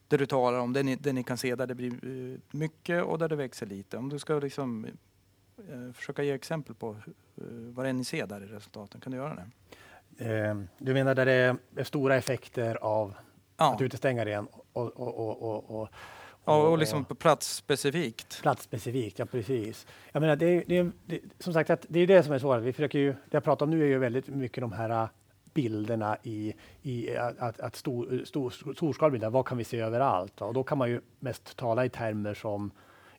det 0.09 0.17
du 0.17 0.27
talar 0.27 0.59
om, 0.59 0.73
det 0.73 0.83
ni, 0.83 0.97
det 0.97 1.13
ni 1.13 1.23
kan 1.23 1.39
se 1.39 1.55
där 1.55 1.67
det 1.67 1.75
blir 1.75 2.05
uh, 2.05 2.39
mycket 2.51 3.05
och 3.05 3.19
där 3.19 3.29
det 3.29 3.37
växer 3.37 3.67
lite. 3.67 3.97
Om 3.97 4.09
du 4.09 4.19
ska 4.19 4.39
liksom, 4.39 4.87
uh, 5.71 5.93
försöka 5.93 6.23
ge 6.23 6.33
exempel 6.33 6.75
på 6.75 6.97
vad 7.75 7.87
det 7.87 7.89
är 7.89 7.93
ni 7.93 8.05
ser 8.05 8.27
där 8.27 8.43
i 8.43 8.47
resultaten, 8.47 9.01
kan 9.01 9.13
du 9.13 9.19
göra 9.19 9.35
det? 9.35 9.49
Eh, 10.25 10.57
du 10.79 10.95
menar 10.95 11.15
där 11.15 11.27
det 11.27 11.57
är 11.77 11.85
stora 11.85 12.17
effekter 12.17 12.77
av 12.77 13.15
ja. 13.57 13.75
att 13.75 13.81
utestänga 13.81 14.25
ren 14.25 14.49
och, 14.73 15.01
och, 15.01 15.43
och, 15.43 15.81
och 15.81 15.89
Ja, 16.49 16.69
och 16.69 16.79
liksom 16.79 17.05
på 17.05 17.15
plats 17.15 17.55
specifikt. 17.55 18.43
Plats 18.43 18.63
specifikt, 18.63 19.19
ja 19.19 19.27
precis. 19.27 19.87
Jag 20.13 20.21
menar, 20.21 20.37
det, 20.37 20.65
det, 20.67 20.91
det, 21.07 21.21
som 21.39 21.53
sagt, 21.53 21.71
att 21.71 21.87
det 21.89 22.01
är 22.01 22.07
det 22.07 22.23
som 22.23 22.33
är 22.33 22.39
svårt. 22.39 22.63
Vi 22.63 22.73
försöker 22.73 22.99
ju, 22.99 23.13
det 23.13 23.17
jag 23.31 23.45
pratar 23.45 23.67
om 23.67 23.71
nu 23.71 23.83
är 23.83 23.87
ju 23.87 23.99
väldigt 23.99 24.29
mycket 24.29 24.61
de 24.61 24.73
här 24.73 25.09
bilderna 25.57 26.17
i, 26.23 26.55
i 26.83 27.17
att, 27.17 27.61
att 27.61 27.77
stor, 27.77 28.23
stor, 28.25 28.51
storskaliga 28.75 29.31
vad 29.31 29.47
kan 29.47 29.59
vi 29.59 29.65
se 29.65 29.81
överallt? 29.81 30.41
Och 30.41 30.55
då 30.55 30.63
kan 30.65 30.79
man 30.79 30.91
ju 30.91 31.01
mest 31.21 31.57
tala 31.57 31.85
i 31.85 31.89
termer 31.89 32.35
som 32.35 32.71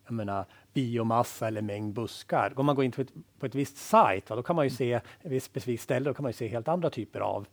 jag 0.06 0.14
menar, 0.14 0.46
biomassa 0.74 1.48
eller 1.48 1.62
mängd 1.62 1.94
buskar. 1.94 2.54
Om 2.56 2.66
man 2.66 2.76
går 2.76 2.86
in 2.86 2.92
på 2.92 3.02
ett, 3.02 3.14
på 3.40 3.46
ett 3.46 3.56
visst 3.56 3.78
sajt, 3.78 4.26
då 4.28 4.44
kan 4.44 4.56
man 4.56 4.66
ju 4.66 4.70
se 4.70 4.94
ett 4.94 5.04
visst 5.22 5.46
specifikt 5.46 5.84
ställe, 5.84 6.10
då 6.10 6.14
kan 6.14 6.24
man 6.24 6.30
ju 6.30 6.34
se 6.34 6.48
helt 6.48 6.68
andra 6.68 6.90
typer 6.90 7.20
av, 7.20 7.48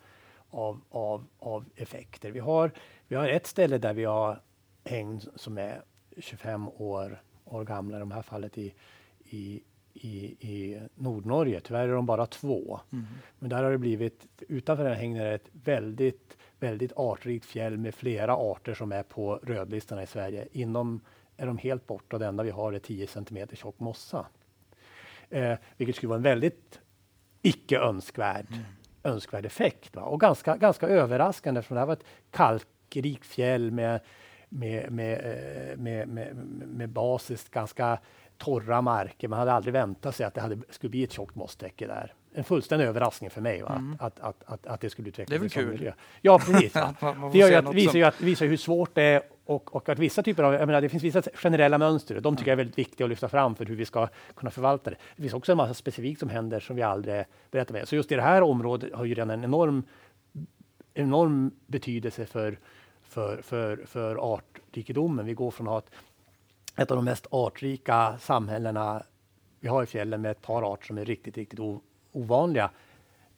av, 0.50 0.80
av, 0.90 1.24
av 1.38 1.64
effekter. 1.76 2.30
Vi 2.30 2.40
har, 2.40 2.70
vi 3.08 3.16
har 3.16 3.28
ett 3.28 3.46
ställe 3.46 3.78
där 3.78 3.94
vi 3.94 4.04
har 4.04 4.40
häng 4.84 5.20
som 5.36 5.58
är 5.58 5.82
25 6.18 6.68
år, 6.68 7.22
år 7.44 7.64
gamla, 7.64 7.96
i 7.96 8.00
det 8.00 8.14
här 8.14 8.22
fallet 8.22 8.58
i, 8.58 8.74
i, 9.24 9.62
i, 9.94 10.24
i 10.40 10.80
Nordnorge. 10.94 11.60
Tyvärr 11.60 11.88
är 11.88 11.92
de 11.92 12.06
bara 12.06 12.26
två. 12.26 12.80
Mm. 12.92 13.04
Men 13.38 13.50
där 13.50 13.62
har 13.62 13.70
det 13.70 13.78
blivit, 13.78 14.26
utanför 14.48 14.84
den 14.84 14.96
hängnen 14.96 15.22
är 15.22 15.34
ett 15.34 15.48
väldigt, 15.52 16.36
väldigt 16.58 16.92
artrikt 16.96 17.46
fjäll 17.46 17.78
med 17.78 17.94
flera 17.94 18.36
arter 18.36 18.74
som 18.74 18.92
är 18.92 19.02
på 19.02 19.40
rödlistorna 19.42 20.02
i 20.02 20.06
Sverige. 20.06 20.48
Inom 20.52 21.00
är 21.36 21.46
de 21.46 21.58
helt 21.58 21.86
borta 21.86 22.18
det 22.18 22.26
enda 22.26 22.42
vi 22.42 22.50
har 22.50 22.72
är 22.72 22.78
10 22.78 23.06
cm 23.06 23.48
tjock 23.52 23.80
mossa. 23.80 24.26
Eh, 25.30 25.54
vilket 25.76 25.96
skulle 25.96 26.08
vara 26.08 26.16
en 26.16 26.22
väldigt 26.22 26.80
icke 27.42 27.78
önskvärd, 27.78 28.46
mm. 28.48 28.62
önskvärd 29.02 29.46
effekt. 29.46 29.96
Va? 29.96 30.02
Och 30.02 30.20
ganska, 30.20 30.56
ganska 30.56 30.86
överraskande 30.86 31.62
för 31.62 31.74
det 31.74 31.80
här 31.80 31.86
var 31.86 31.92
ett 31.92 32.04
kalkrikt 32.30 33.26
fjäll 33.26 33.70
med, 33.70 34.00
med, 34.48 34.92
med, 34.92 35.12
eh, 35.12 35.76
med, 35.76 36.08
med, 36.08 36.36
med 36.66 36.88
basiskt 36.88 37.50
ganska 37.50 37.98
torra 38.38 38.82
marker. 38.82 39.28
Man 39.28 39.38
hade 39.38 39.52
aldrig 39.52 39.72
väntat 39.72 40.16
sig 40.16 40.26
att 40.26 40.34
det 40.34 40.40
hade, 40.40 40.58
skulle 40.70 40.90
bli 40.90 41.04
ett 41.04 41.12
tjockt 41.12 41.34
mosstäcke 41.34 41.86
där. 41.86 42.14
En 42.34 42.44
fullständig 42.44 42.86
överraskning 42.86 43.30
för 43.30 43.40
mig 43.40 43.62
va? 43.62 43.74
Mm. 43.76 43.96
Att, 44.00 44.20
att, 44.20 44.42
att, 44.46 44.66
att, 44.66 44.80
det 44.80 44.90
skulle 44.90 45.08
utvecklas. 45.08 45.30
Det 45.30 45.36
är 45.36 45.40
väl 45.40 45.50
kul? 45.50 45.70
Miljö. 45.70 45.92
Ja, 46.20 46.38
precis. 46.38 46.72
det 47.32 47.38
gör 47.38 47.52
att, 47.52 47.74
visar 47.74 47.98
ju 47.98 48.04
att, 48.04 48.20
visar 48.20 48.46
hur 48.46 48.56
svårt 48.56 48.94
det 48.94 49.02
är 49.02 49.22
och, 49.46 49.76
och, 49.76 49.88
att 49.88 49.98
vissa 49.98 50.22
typer 50.22 50.42
av, 50.42 50.54
jag 50.54 50.66
menar, 50.66 50.80
det 50.80 50.88
finns 50.88 51.02
vissa 51.02 51.22
generella 51.34 51.78
mönster. 51.78 52.20
De 52.20 52.36
tycker 52.36 52.50
jag 52.50 52.52
är 52.52 52.56
väldigt 52.56 52.78
viktiga 52.78 53.04
att 53.04 53.10
lyfta 53.10 53.28
fram 53.28 53.54
för 53.54 53.64
hur 53.64 53.76
vi 53.76 53.84
ska 53.84 54.08
kunna 54.34 54.50
förvalta 54.50 54.90
det. 54.90 54.96
Det 55.16 55.22
finns 55.22 55.34
också 55.34 55.52
en 55.52 55.56
massa 55.56 55.74
specifikt 55.74 56.20
som 56.20 56.28
händer 56.28 56.60
som 56.60 56.76
vi 56.76 56.82
aldrig 56.82 57.24
berättar 57.50 57.72
med. 57.72 57.88
Så 57.88 57.96
just 57.96 58.12
i 58.12 58.14
det 58.14 58.22
här 58.22 58.42
området 58.42 58.94
har 58.94 59.04
ju 59.04 59.14
redan 59.14 59.30
en 59.30 59.44
enorm, 59.44 59.82
enorm 60.94 61.50
betydelse 61.66 62.26
för, 62.26 62.58
för, 63.02 63.42
för, 63.42 63.84
för 63.86 64.34
artrikedomen. 64.34 65.26
Vi 65.26 65.34
går 65.34 65.50
från 65.50 65.66
att 65.66 65.72
ha 65.72 65.78
ett, 65.78 65.90
ett 66.76 66.90
av 66.90 66.96
de 66.96 67.04
mest 67.04 67.26
artrika 67.30 68.18
samhällena 68.18 69.02
vi 69.60 69.68
har 69.68 69.82
i 69.82 69.86
fjällen 69.86 70.22
med 70.22 70.30
ett 70.30 70.42
par 70.42 70.72
arter 70.72 70.86
som 70.86 70.98
är 70.98 71.04
riktigt, 71.04 71.36
riktigt 71.36 71.60
ovanliga 72.12 72.70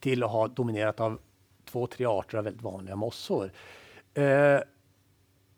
till 0.00 0.22
att 0.22 0.30
ha 0.30 0.48
dominerat 0.48 1.00
av 1.00 1.18
två, 1.64 1.86
tre 1.86 2.06
arter 2.06 2.38
av 2.38 2.44
väldigt 2.44 2.62
vanliga 2.62 2.96
mossor. 2.96 3.50
Eh, 4.14 4.60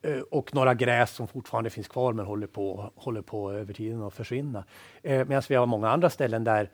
eh, 0.02 0.20
och 0.30 0.54
några 0.54 0.74
gräs 0.74 1.10
som 1.10 1.28
fortfarande 1.28 1.70
finns 1.70 1.88
kvar 1.88 2.12
men 2.12 2.26
håller 2.26 2.46
på, 2.46 2.92
håller 2.96 3.22
på 3.22 3.52
över 3.52 3.74
tiden 3.74 4.02
att 4.02 4.14
försvinna. 4.14 4.64
Eh, 5.02 5.26
Medan 5.26 5.42
vi 5.48 5.54
har 5.54 5.66
många 5.66 5.90
andra 5.90 6.10
ställen 6.10 6.44
där, 6.44 6.70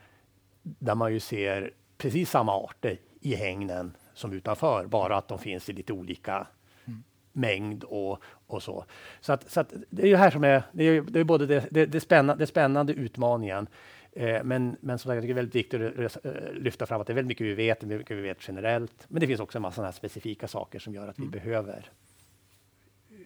där 0.62 0.94
man 0.94 1.12
ju 1.12 1.20
ser 1.20 1.72
precis 1.98 2.30
samma 2.30 2.52
arter 2.52 2.98
i 3.20 3.34
hängnen 3.34 3.96
som 4.14 4.32
utanför, 4.32 4.86
bara 4.86 5.16
att 5.16 5.28
de 5.28 5.38
finns 5.38 5.68
i 5.68 5.72
lite 5.72 5.92
olika 5.92 6.46
mm 6.84 7.02
mängd 7.34 7.84
och, 7.84 8.22
och 8.46 8.62
så. 8.62 8.84
Så, 9.20 9.32
att, 9.32 9.50
så 9.50 9.60
att 9.60 9.72
det 9.90 10.02
är 10.02 10.06
ju 10.06 10.16
här 10.16 10.30
som 10.30 10.44
är, 10.44 10.62
det 10.72 10.84
är, 10.84 11.02
det 11.02 11.20
är 11.20 11.24
både 11.24 11.46
det, 11.46 11.66
det, 11.70 11.86
det, 11.86 12.00
spännande, 12.00 12.42
det 12.42 12.46
spännande 12.46 12.92
utmaningen 12.92 13.66
eh, 14.12 14.44
men, 14.44 14.76
men 14.80 14.98
som 14.98 15.08
sagt, 15.08 15.22
det 15.22 15.32
är 15.32 15.34
väldigt 15.34 15.54
viktigt 15.54 15.82
att 15.82 16.24
eh, 16.24 16.32
lyfta 16.52 16.86
fram 16.86 17.00
att 17.00 17.06
det 17.06 17.12
är 17.12 17.14
väldigt 17.14 17.28
mycket 17.28 17.46
vi 17.46 17.54
vet, 17.54 17.82
mycket 17.82 18.16
vi 18.16 18.20
vet 18.20 18.48
generellt. 18.48 19.06
Men 19.08 19.20
det 19.20 19.26
finns 19.26 19.40
också 19.40 19.58
en 19.58 19.62
massa 19.62 19.92
specifika 19.92 20.48
saker 20.48 20.78
som 20.78 20.94
gör 20.94 21.08
att 21.08 21.18
mm. 21.18 21.30
vi 21.30 21.38
behöver 21.38 21.90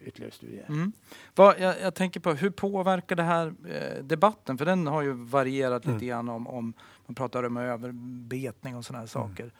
ytterligare 0.08 0.32
studier. 0.32 0.64
Mm. 0.68 0.92
Vad, 1.34 1.60
jag, 1.60 1.80
jag, 1.82 1.94
tänker 1.94 2.20
på 2.20 2.32
hur 2.32 2.50
påverkar 2.50 3.16
det 3.16 3.22
här 3.22 3.54
eh, 3.68 4.04
debatten? 4.04 4.58
För 4.58 4.64
den 4.64 4.86
har 4.86 5.02
ju 5.02 5.12
varierat 5.12 5.84
mm. 5.84 5.96
lite 5.96 6.06
grann 6.06 6.28
om, 6.28 6.46
om 6.46 6.72
man 7.06 7.14
pratar 7.14 7.42
om 7.42 7.56
överbetning 7.56 8.76
och 8.76 8.84
sådana 8.84 9.06
här 9.06 9.16
mm. 9.16 9.28
saker. 9.28 9.50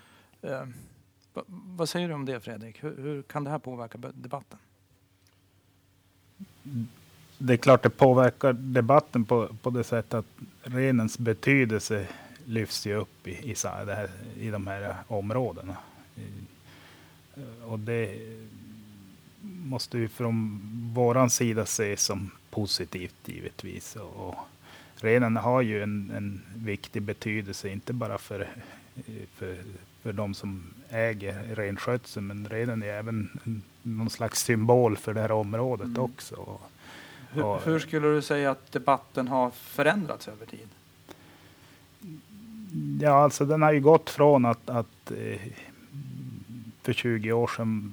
Eh, 0.43 0.69
va, 1.39 1.45
vad 1.49 1.89
säger 1.89 2.09
du 2.09 2.15
om 2.15 2.25
det 2.25 2.41
Fredrik? 2.41 2.85
Hur, 2.85 2.97
hur, 2.97 3.23
kan 3.23 3.45
det 3.45 3.51
här 3.51 3.59
påverka 3.59 3.99
debatten? 3.99 4.59
Det 7.39 7.53
är 7.53 7.57
klart 7.57 7.83
det 7.83 7.91
påverkar 7.91 8.53
debatten 8.53 9.25
på, 9.25 9.49
på 9.63 9.71
det 9.71 9.85
sättet 9.85 10.15
att 10.15 10.27
renens 10.63 11.19
betydelse 11.19 12.07
lyfts 12.45 12.87
ju 12.87 12.95
upp 12.95 13.27
i, 13.27 13.51
i, 13.51 13.55
här, 13.65 14.11
i 14.37 14.51
de 14.51 14.67
här 14.67 14.95
områdena. 15.09 15.77
Eh, 16.17 17.65
och 17.65 17.79
det, 17.79 18.19
måste 19.41 19.99
ju 19.99 20.09
från 20.09 20.61
våran 20.95 21.31
sida 21.31 21.63
ses 21.63 22.03
som 22.03 22.31
positivt 22.51 23.15
givetvis. 23.25 23.97
Och, 23.97 24.35
renen 24.97 25.37
har 25.37 25.63
ju 25.63 25.83
en, 25.83 26.11
en 26.17 26.43
viktig 26.55 27.03
betydelse, 27.03 27.69
inte 27.69 27.93
bara 27.93 28.19
för, 28.19 28.49
för, 29.35 29.57
för 30.03 30.13
de 30.13 30.35
som 30.35 30.63
äger 30.91 31.55
renskötsel, 31.55 32.23
men 32.23 32.49
renen 32.49 32.83
är 32.83 32.87
även 32.87 33.39
någon 33.83 34.11
slags 34.11 34.45
symbol 34.45 34.97
för 34.97 35.15
det 35.15 35.21
här 35.21 35.33
området 35.33 35.87
mm. 35.87 36.03
också. 36.03 36.35
Och, 36.35 36.61
hur, 37.31 37.59
hur, 37.65 37.79
skulle 37.79 38.09
du 38.09 38.23
säga 38.23 38.51
att 38.51 38.73
debatten 38.73 39.29
har 39.29 39.51
förändrats 39.51 40.29
över 40.29 40.47
tid? 40.47 40.69
Ja, 43.01 43.23
alltså 43.23 43.45
den 43.45 43.63
har 43.63 43.73
ju 43.73 43.81
gått 43.81 44.11
från 44.11 44.45
att, 44.45 44.71
att 44.71 45.11
eh, 45.11 45.41
för 46.83 46.93
20 46.93 47.33
år 47.33 47.51
sedan 47.57 47.93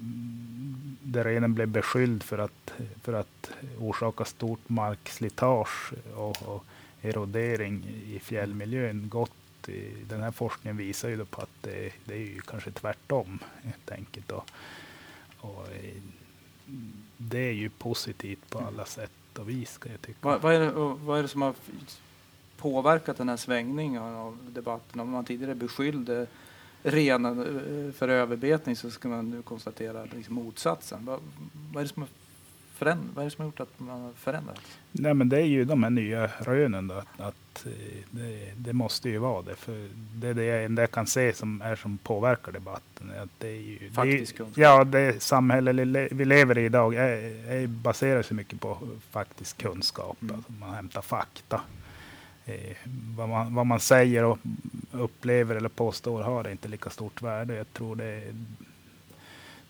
där 1.04 1.24
renen 1.24 1.54
blev 1.54 1.68
beskylld 1.68 2.24
för 2.24 2.38
att, 2.38 2.74
för 3.02 3.14
att 3.14 3.52
orsaka 3.80 4.26
stort 4.26 4.70
markslitage 4.70 5.94
och, 6.16 6.44
och 6.44 6.66
erodering 7.02 7.84
i 8.06 8.20
fjällmiljön 8.20 9.10
gått 9.10 9.32
den 10.08 10.22
här 10.22 10.32
forskningen 10.32 10.78
visar 10.78 11.10
ju 11.10 11.26
på 11.26 11.42
att 11.42 11.62
det, 11.62 11.92
det, 12.06 12.14
är 12.14 12.20
ju 12.20 12.42
kanske 12.42 12.72
tvärtom 12.72 13.40
helt 13.64 13.92
enkelt. 13.92 14.32
Och, 14.32 14.50
och 15.38 15.68
eh, 15.68 16.02
det 17.18 17.40
är 17.40 17.54
ju 17.54 17.70
positivt 17.70 18.50
på 18.50 18.60
alla 18.60 18.86
sätt 18.86 19.12
och 19.40 19.50
vis 19.50 19.72
ska 19.72 19.90
jag 19.90 20.02
tycka. 20.02 20.20
Vad, 20.22 20.42
vad, 20.42 20.54
är, 20.54 20.60
det, 20.60 20.72
vad 20.72 21.20
är 21.20 21.22
det 21.22 21.28
som 21.28 21.42
har 21.42 21.54
påverkat 22.58 23.18
den 23.18 23.30
här 23.30 23.38
svängningen 23.38 24.02
av 24.04 24.38
debatten? 24.54 25.00
Om 25.00 25.10
man 25.10 25.26
tidigare 25.26 25.56
beskyllde 25.56 26.28
renen 26.84 27.40
eh, 27.40 27.94
för 27.94 28.08
överbetning 28.08 28.76
så 28.76 28.92
ska 28.92 29.08
man 29.08 29.30
nu 29.30 29.42
konstatera 29.42 30.06
liksom 30.06 30.36
motsatsen. 30.36 31.06
Vad, 31.06 31.20
vad, 31.74 31.82
är 31.82 31.88
det 31.88 31.94
som 31.94 32.02
har 32.02 32.10
föränd- 32.78 33.10
vad 33.16 33.22
är 33.22 33.26
det 33.26 33.32
som 33.32 33.42
har 33.42 33.48
gjort 33.48 33.60
att 33.60 33.80
man 33.80 34.02
har 34.02 34.12
förändrats? 34.14 34.78
Nej, 34.92 35.14
men 35.14 35.30
det 35.30 35.38
är 35.38 35.46
ju 35.46 35.66
de 35.66 35.84
här 35.84 35.90
nya 35.90 36.28
rönen. 36.40 36.88
Då, 36.88 36.96
att, 36.96 37.20
att 37.20 37.66
eh, 37.66 37.72
det, 38.12 38.52
det, 38.56 38.74
måste 38.74 39.10
ju 39.10 39.18
vara 39.18 39.42
det. 39.42 39.56
För 39.56 39.90
det 40.14 40.28
är 40.28 40.34
det 40.34 40.64
enda 40.64 40.82
jag 40.82 40.92
kan 40.92 41.08
se 41.08 41.34
som, 41.34 41.62
är 41.62 41.76
som 41.76 41.98
påverkar 41.98 42.52
debatten. 42.52 43.12
Att 43.24 43.30
det 43.38 43.48
är 43.48 43.62
ju, 43.62 43.92
Faktisk 43.92 44.38
kunskap? 44.38 44.58
Ja, 44.58 44.84
det 44.84 45.24
samhälle 45.24 46.08
vi 46.12 46.26
lever 46.26 46.58
i 46.58 46.66
idag 46.66 46.96
är, 46.96 47.50
är 47.52 47.68
baserar 47.68 48.22
sig 48.22 48.38
mycket 48.38 48.62
på 48.62 48.78
faktisk 49.12 49.58
kunskap. 49.58 50.18
Mm. 50.22 50.36
Alltså 50.36 50.52
man 50.52 50.74
hämtar 50.74 51.02
fakta. 51.02 51.62
Eh, 52.46 52.76
vad, 53.18 53.30
man, 53.30 53.56
vad 53.56 53.66
man 53.66 53.80
säger 53.80 54.24
och 54.24 54.40
upplever 54.92 55.56
eller 55.56 55.70
påstår 55.70 56.24
har 56.24 56.48
inte 56.48 56.68
lika 56.68 56.90
stort 56.90 57.22
värde. 57.22 57.56
Jag 57.56 57.74
tror 57.74 57.96
det 57.96 58.24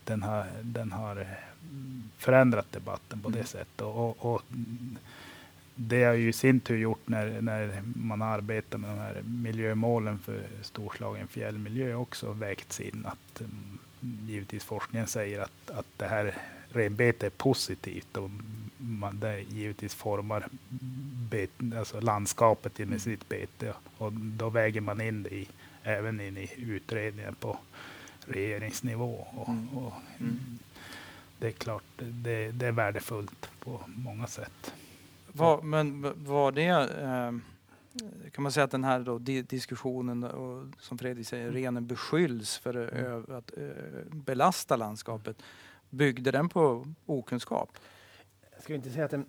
den 0.06 0.24
har, 0.24 0.46
den 0.62 0.92
har 0.92 1.28
förändrat 2.18 2.72
debatten 2.72 3.20
på 3.20 3.30
det 3.30 3.38
mm. 3.38 3.48
sättet. 3.48 3.82
Och, 3.82 4.26
och, 4.26 4.42
det 5.78 6.04
har 6.04 6.14
ju 6.14 6.30
i 6.30 6.34
sin 6.34 6.60
tur 6.60 6.78
gjort 6.78 7.08
när, 7.08 7.42
när 7.42 7.82
man 7.96 8.22
arbetar 8.22 8.78
med 8.78 8.90
de 8.90 8.98
här 9.00 9.22
miljömålen 9.26 10.20
för 10.20 10.42
Storslagen 10.62 11.28
fjällmiljö 11.28 11.96
också 11.96 12.32
vägts 12.32 12.80
in 12.80 13.06
att 13.06 13.42
um, 13.42 13.80
givetvis 14.28 14.64
forskningen 14.64 15.08
säger 15.08 15.40
att, 15.40 15.72
att 15.72 15.86
det 15.98 16.08
här 16.08 16.38
renbetet 16.70 17.24
är 17.24 17.30
positivt 17.30 18.18
och 18.18 18.30
man 18.78 19.20
det 19.20 19.40
givetvis 19.40 19.96
formar 19.96 20.48
bet, 21.30 21.52
alltså 21.78 22.00
landskapet 22.00 22.78
med 22.78 22.88
mm. 22.88 23.00
sitt 23.00 23.30
bete 23.30 23.74
och 23.98 24.14
då 24.14 24.50
väger 24.50 24.82
man 24.82 25.02
in 25.02 25.24
det 25.24 25.30
i, 25.30 25.48
även 25.84 26.22
in 26.22 26.38
i 26.38 26.50
utredningen 26.58 27.36
på 27.36 27.58
regeringsnivå. 28.26 29.28
Och, 29.36 29.50
mm. 29.50 29.78
och 29.78 29.94
mm 30.20 30.60
det 31.40 31.48
är 31.48 31.52
klart, 31.52 31.84
det, 31.98 32.52
det, 32.52 32.68
är 32.68 32.72
värdefullt 32.72 33.50
på 33.60 33.82
många 33.88 34.28
sätt. 34.28 34.74
Var, 35.32 35.62
men 35.62 36.14
var 36.26 36.52
det, 36.52 36.68
eh, 36.68 37.32
kan 38.32 38.44
man 38.44 38.52
säga 38.52 38.64
att 38.64 38.72
den 38.72 38.84
här 38.84 39.00
då, 39.00 39.18
diskussionen 39.18 40.24
och, 40.24 40.64
som 40.80 40.98
Fredrik 40.98 41.28
säger, 41.28 41.44
mm. 41.44 41.56
renen 41.56 41.88
beskylls 41.88 42.58
för 42.58 42.94
mm. 42.94 43.38
att 43.38 43.58
eh, 43.58 43.64
belasta 44.12 44.76
landskapet. 44.76 45.38
Byggde 45.90 46.32
den 46.32 46.50
på 46.50 46.86
okunskap? 47.06 47.70
Jag 48.54 48.64
skulle 48.64 48.76
inte 48.76 48.90
säga 48.90 49.06
att 49.06 49.12
den 49.12 49.26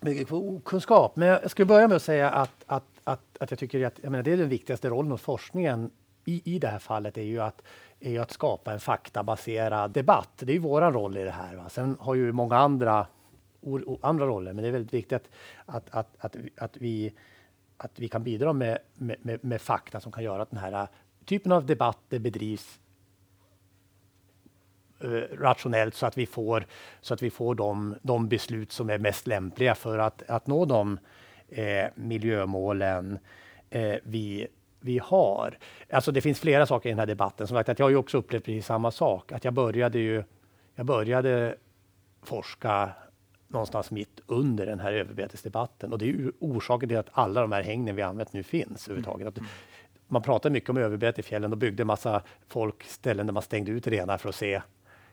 bygger 0.00 0.24
på 0.24 0.48
okunskap, 0.48 1.16
men 1.16 1.28
jag 1.28 1.50
skulle 1.50 1.66
börja 1.66 1.88
med 1.88 1.96
att 1.96 2.02
säga 2.02 2.30
att, 2.30 2.64
att, 2.66 2.84
att, 3.04 3.20
att 3.40 3.50
jag 3.50 3.58
tycker 3.58 3.86
att 3.86 3.98
jag 4.02 4.10
menar, 4.10 4.22
det 4.22 4.32
är 4.32 4.36
den 4.36 4.48
viktigaste 4.48 4.88
rollen 4.88 5.12
hos 5.12 5.22
forskningen 5.22 5.90
i, 6.24 6.54
i 6.54 6.58
det 6.58 6.68
här 6.68 6.78
fallet 6.78 7.18
är 7.18 7.22
ju 7.22 7.40
att 7.40 7.62
är 8.04 8.10
ju 8.10 8.18
att 8.18 8.30
skapa 8.30 8.72
en 8.72 8.80
faktabaserad 8.80 9.90
debatt. 9.90 10.30
Det 10.36 10.52
är 10.52 10.54
ju 10.54 10.58
vår 10.58 10.80
roll 10.92 11.16
i 11.16 11.24
det 11.24 11.30
här. 11.30 11.56
Va? 11.56 11.68
Sen 11.68 11.96
har 12.00 12.14
ju 12.14 12.32
många 12.32 12.56
andra, 12.56 13.06
andra 14.00 14.26
roller, 14.26 14.52
men 14.52 14.62
det 14.62 14.68
är 14.68 14.72
väldigt 14.72 14.94
viktigt 14.94 15.12
att, 15.12 15.30
att, 15.66 15.90
att, 15.90 16.16
att, 16.18 16.36
att 16.56 16.76
vi, 16.76 17.14
att 17.76 17.98
vi 17.98 18.08
kan 18.08 18.24
bidra 18.24 18.52
med, 18.52 18.78
med, 18.94 19.44
med, 19.44 19.60
fakta 19.60 20.00
som 20.00 20.12
kan 20.12 20.24
göra 20.24 20.42
att 20.42 20.50
den 20.50 20.60
här 20.60 20.88
typen 21.24 21.52
av 21.52 21.66
debatter 21.66 22.18
bedrivs 22.18 22.80
eh, 25.00 25.36
rationellt 25.38 25.94
så 25.94 26.06
att 26.06 26.18
vi 26.18 26.26
får, 26.26 26.66
så 27.00 27.14
att 27.14 27.22
vi 27.22 27.30
får 27.30 27.54
de, 27.54 27.94
de 28.02 28.28
beslut 28.28 28.72
som 28.72 28.90
är 28.90 28.98
mest 28.98 29.26
lämpliga 29.26 29.74
för 29.74 29.98
att, 29.98 30.22
att 30.28 30.46
nå 30.46 30.64
de 30.64 30.98
eh, 31.48 31.86
miljömålen 31.94 33.18
eh, 33.70 33.96
vi 34.02 34.48
vi 34.84 34.98
har. 34.98 35.58
Alltså 35.90 36.12
det 36.12 36.20
finns 36.20 36.40
flera 36.40 36.66
saker 36.66 36.88
i 36.88 36.92
den 36.92 36.98
här 36.98 37.06
debatten. 37.06 37.46
Som 37.46 37.56
sagt, 37.56 37.68
att 37.68 37.78
jag 37.78 37.86
har 37.86 37.90
ju 37.90 37.96
också 37.96 38.18
upplevt 38.18 38.44
precis 38.44 38.66
samma 38.66 38.90
sak. 38.90 39.32
Att 39.32 39.44
jag 39.44 39.54
började 39.54 39.98
ju, 39.98 40.24
jag 40.74 40.86
började 40.86 41.56
forska 42.22 42.90
någonstans 43.48 43.90
mitt 43.90 44.20
under 44.26 44.66
den 44.66 44.80
här 44.80 44.92
överbetesdebatten. 44.92 45.92
Och 45.92 45.98
det 45.98 46.04
är 46.04 46.08
ju 46.08 46.32
orsaken 46.38 46.88
till 46.88 46.98
att 46.98 47.08
alla 47.12 47.40
de 47.40 47.52
här 47.52 47.62
hängnen 47.62 47.96
vi 47.96 48.02
använt 48.02 48.32
nu 48.32 48.42
finns 48.42 48.88
överhuvudtaget. 48.88 49.28
Att 49.28 49.38
man 50.08 50.22
pratar 50.22 50.50
mycket 50.50 50.70
om 50.70 50.76
överbete 50.76 51.20
i 51.20 51.24
fjällen 51.24 51.52
och 51.52 51.58
byggde 51.58 51.84
massa 51.84 52.22
folk 52.48 52.84
ställen 52.84 53.26
där 53.26 53.32
man 53.32 53.42
stängde 53.42 53.72
ut 53.72 53.86
renar 53.86 54.18
för 54.18 54.28
att 54.28 54.34
se 54.34 54.62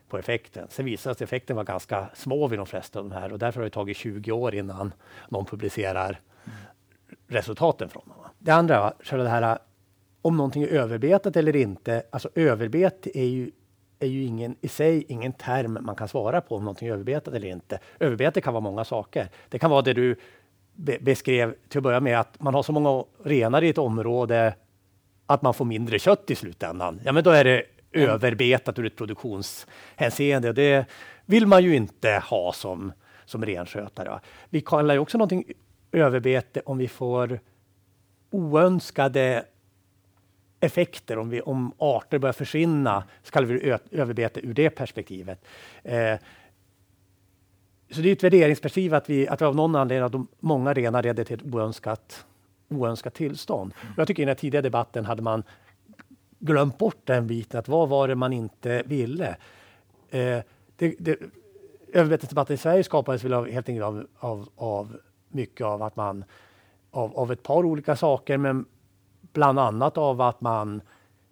på 0.08 0.18
effekten. 0.18 0.66
Sen 0.70 0.84
visade 0.84 0.96
det 0.96 1.02
sig 1.02 1.10
att 1.24 1.28
effekten 1.28 1.56
var 1.56 1.64
ganska 1.64 2.08
små 2.14 2.46
vid 2.46 2.58
de 2.58 2.66
flesta 2.66 2.98
av 2.98 3.08
de 3.08 3.14
här 3.14 3.32
och 3.32 3.38
därför 3.38 3.60
har 3.60 3.64
det 3.64 3.70
tagit 3.70 3.96
20 3.96 4.32
år 4.32 4.54
innan 4.54 4.92
någon 5.28 5.44
publicerar 5.44 6.20
resultaten 7.28 7.88
från 7.88 8.02
dem. 8.06 8.16
Det 8.38 8.50
andra, 8.50 8.92
själva 9.00 9.24
det 9.24 9.30
här 9.30 9.58
om 10.22 10.36
någonting 10.36 10.62
är 10.62 10.68
överbetat 10.68 11.36
eller 11.36 11.56
inte. 11.56 12.02
Alltså 12.10 12.28
överbete 12.34 13.18
är 13.18 13.24
ju, 13.24 13.50
är 13.98 14.06
ju 14.06 14.24
ingen, 14.24 14.56
i 14.60 14.68
sig 14.68 15.04
ingen 15.08 15.32
term 15.32 15.78
man 15.80 15.96
kan 15.96 16.08
svara 16.08 16.40
på 16.40 16.56
om 16.56 16.64
någonting 16.64 16.88
är 16.88 16.92
överbetat 16.92 17.34
eller 17.34 17.48
inte. 17.48 17.78
Överbete 18.00 18.40
kan 18.40 18.52
vara 18.52 18.60
många 18.60 18.84
saker. 18.84 19.28
Det 19.48 19.58
kan 19.58 19.70
vara 19.70 19.82
det 19.82 19.92
du 19.92 20.16
be 20.74 20.98
beskrev 21.00 21.54
till 21.68 21.78
att 21.78 21.82
börja 21.82 22.00
med, 22.00 22.20
att 22.20 22.40
man 22.42 22.54
har 22.54 22.62
så 22.62 22.72
många 22.72 23.04
renar 23.24 23.62
i 23.62 23.68
ett 23.68 23.78
område 23.78 24.54
att 25.26 25.42
man 25.42 25.54
får 25.54 25.64
mindre 25.64 25.98
kött 25.98 26.30
i 26.30 26.34
slutändan. 26.34 27.00
Ja, 27.04 27.12
men 27.12 27.24
då 27.24 27.30
är 27.30 27.44
det 27.44 27.64
mm. 27.92 28.10
överbetat 28.10 28.78
ur 28.78 28.86
ett 28.86 28.96
produktionshänseende. 28.96 30.52
Det 30.52 30.86
vill 31.26 31.46
man 31.46 31.62
ju 31.62 31.76
inte 31.76 32.22
ha 32.30 32.52
som, 32.52 32.92
som 33.24 33.44
renskötare. 33.44 34.20
Vi 34.50 34.60
kallar 34.60 34.94
ju 34.94 35.00
också 35.00 35.18
någonting 35.18 35.44
överbete 35.92 36.62
om 36.64 36.78
vi 36.78 36.88
får 36.88 37.40
oönskade 38.30 39.44
effekter 40.60 41.18
om, 41.18 41.30
vi, 41.30 41.40
om 41.40 41.72
arter 41.78 42.18
börjar 42.18 42.32
försvinna, 42.32 43.04
så 43.22 43.30
kallar 43.30 43.46
vi 43.46 43.58
det 43.58 43.78
överbete 43.90 44.40
ur 44.46 44.54
det 44.54 44.70
perspektivet. 44.70 45.44
Eh, 45.82 46.16
så 47.90 48.00
det 48.00 48.08
är 48.08 48.12
ett 48.12 48.24
värderingsperspektiv 48.24 48.94
att 48.94 49.10
vi, 49.10 49.28
att 49.28 49.40
vi 49.40 49.44
av 49.44 49.56
någon 49.56 49.76
anledning 49.76 50.06
att 50.06 50.12
de 50.12 50.26
många 50.40 50.72
renar 50.72 51.02
leder 51.02 51.24
till 51.24 51.36
ett 51.36 51.54
oönskat, 51.54 52.26
oönskat 52.68 53.14
tillstånd. 53.14 53.74
Mm. 53.82 53.94
Jag 53.96 54.06
tycker 54.06 54.22
i 54.22 54.26
den 54.26 54.36
tidigare 54.36 54.62
debatten 54.62 55.04
hade 55.04 55.22
man 55.22 55.42
glömt 56.38 56.78
bort 56.78 57.00
den 57.04 57.26
biten, 57.26 57.60
att 57.60 57.68
vad 57.68 57.88
var 57.88 58.08
det 58.08 58.14
man 58.14 58.32
inte 58.32 58.82
ville? 58.86 59.36
Eh, 60.10 60.38
det, 60.76 60.94
det, 60.98 61.18
överbetesdebatten 61.92 62.54
i 62.54 62.56
Sverige 62.56 62.84
skapades 62.84 63.24
väl 63.24 63.32
av, 63.32 63.50
helt 63.50 63.68
enkelt 63.68 63.84
av, 63.84 64.06
av, 64.18 64.48
av 64.56 64.96
mycket 65.34 65.66
av 65.66 65.82
att 65.82 65.96
man 65.96 66.24
av, 66.90 67.18
av 67.18 67.32
ett 67.32 67.42
par 67.42 67.64
olika 67.64 67.96
saker, 67.96 68.38
men 68.38 68.64
bland 69.32 69.58
annat 69.58 69.98
av 69.98 70.20
att 70.20 70.40
man 70.40 70.82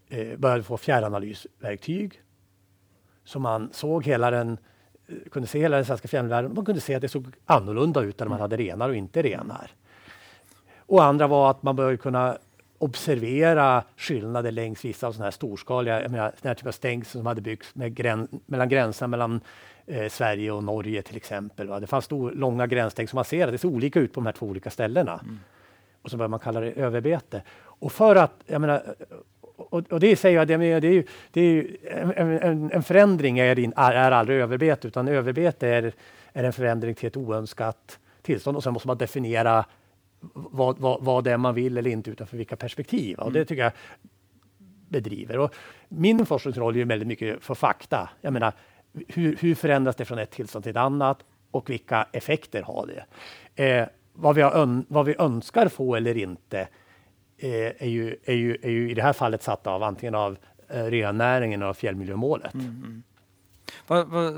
eh, 0.09 0.39
började 0.39 0.63
få 0.63 0.77
fjärranalysverktyg. 0.77 2.23
Så 3.25 3.39
man 3.39 3.69
såg 3.73 4.05
hela 4.05 4.31
den, 4.31 4.59
eh, 5.09 5.31
kunde 5.31 5.49
se 5.49 5.61
hela 5.61 5.77
den 5.77 5.85
svenska 5.85 6.09
fjällvärlden. 6.09 6.55
Man 6.55 6.65
kunde 6.65 6.81
se 6.81 6.95
att 6.95 7.03
det 7.03 7.09
såg 7.09 7.27
annorlunda 7.47 8.01
ut 8.03 8.19
där 8.19 8.27
man 8.27 8.41
hade 8.41 8.57
renar 8.57 8.89
och 8.89 8.97
inte 8.97 9.23
renar. 9.23 9.71
Och 10.77 11.05
andra 11.05 11.27
var 11.27 11.51
att 11.51 11.63
man 11.63 11.77
började 11.77 11.97
kunna 11.97 12.39
observera 12.81 13.83
skillnader 13.97 14.51
längs 14.51 14.85
vissa 14.85 15.07
av 15.07 15.12
sådana 15.12 15.27
här 15.27 15.31
storskaliga, 15.31 16.03
jag 16.03 16.11
menar, 16.11 16.33
här 16.43 16.55
typen 16.55 16.69
av 16.69 16.73
stängsel 16.73 17.19
som 17.19 17.27
hade 17.27 17.40
byggts 17.40 17.75
med 17.75 17.95
grän, 17.95 18.29
mellan 18.47 18.69
gränserna 18.69 19.09
mellan 19.09 19.40
eh, 19.87 20.09
Sverige 20.09 20.53
och 20.53 20.64
Norge 20.64 21.03
till 21.03 21.16
exempel. 21.16 21.69
Va? 21.69 21.81
Det 21.81 21.87
fanns 21.87 22.05
stor, 22.05 22.33
långa 22.33 22.66
gränsstängsel 22.66 23.11
som 23.11 23.16
man 23.16 23.25
ser 23.25 23.47
att 23.47 23.53
det 23.53 23.59
ser 23.59 23.69
olika 23.69 24.01
ut 24.01 24.12
på 24.12 24.21
de 24.21 24.27
här 24.27 24.33
två 24.33 24.47
olika 24.47 24.71
ställena. 24.71 25.12
Mm. 25.12 25.38
Och 26.03 26.11
så 26.11 26.16
börjar 26.16 26.29
man 26.29 26.40
kalla 26.40 26.61
det 26.61 26.73
överbete. 26.73 27.43
Och 27.62 27.93
för 27.93 28.16
att, 28.16 28.33
jag 28.47 28.61
menar, 28.61 28.83
och, 29.57 29.93
och 29.93 30.01
det 30.01 30.16
säger 30.16 30.38
jag, 30.38 30.49
det, 30.49 30.55
är 30.55 30.81
ju, 30.81 31.05
det 31.31 31.40
är 31.40 31.45
ju 31.45 31.77
en, 32.16 32.38
en, 32.38 32.71
en, 32.73 32.83
förändring 32.83 33.38
är, 33.38 33.73
är 33.77 34.11
aldrig 34.11 34.38
överbete, 34.38 34.88
utan 34.88 35.09
överbete 35.09 35.69
är, 35.69 35.93
är 36.33 36.45
en 36.45 36.53
förändring 36.53 36.95
till 36.95 37.07
ett 37.07 37.16
oönskat 37.16 37.99
tillstånd 38.23 38.57
och 38.57 38.62
sen 38.62 38.73
måste 38.73 38.88
man 38.88 38.99
definiera 38.99 39.64
vad, 40.33 40.79
vad, 40.79 41.05
vad 41.05 41.25
det 41.25 41.33
är 41.33 41.37
man 41.37 41.55
vill 41.55 41.79
eller 41.79 41.91
inte 41.91 42.11
utanför 42.11 42.37
vilka 42.37 42.57
perspektiv. 42.57 43.19
Och 43.19 43.33
det 43.33 43.39
mm. 43.39 43.47
tycker 43.47 43.63
jag 43.63 43.73
bedriver. 44.89 45.39
Och 45.39 45.55
min 45.89 46.27
forskningsroll 46.27 46.77
är 46.77 46.85
väldigt 46.85 47.09
mycket 47.09 47.45
för 47.45 47.55
fakta. 47.55 48.11
Jag 48.21 48.33
menar, 48.33 48.53
hur, 49.09 49.37
hur 49.37 49.55
förändras 49.55 49.97
det 49.97 50.05
från 50.05 50.19
ett 50.19 50.31
tillstånd 50.31 50.65
till 50.65 50.71
ett 50.71 50.77
annat 50.77 51.25
och 51.51 51.71
vilka 51.71 52.07
effekter 52.13 52.63
har 52.63 52.87
det? 52.87 53.65
Eh, 53.65 53.89
vad, 54.13 54.35
vi 54.35 54.43
har 54.43 54.85
vad 54.89 55.07
vi 55.07 55.15
önskar 55.19 55.69
få 55.69 55.97
eller 55.97 56.17
inte 56.17 56.69
är, 57.39 57.87
ju, 57.87 58.17
är, 58.25 58.35
ju, 58.35 58.57
är 58.63 58.71
ju 58.71 58.91
i 58.91 58.95
det 58.95 59.03
här 59.03 59.13
fallet 59.13 59.43
satta 59.43 59.71
av 59.71 59.83
antingen 59.83 60.15
av 60.15 60.37
rennäringen 60.69 61.63
och 61.63 61.77
fjällmiljömålet. 61.77 62.55
Mm, 62.55 62.67
mm. 62.67 63.03
Va, 63.87 64.05
va, 64.05 64.33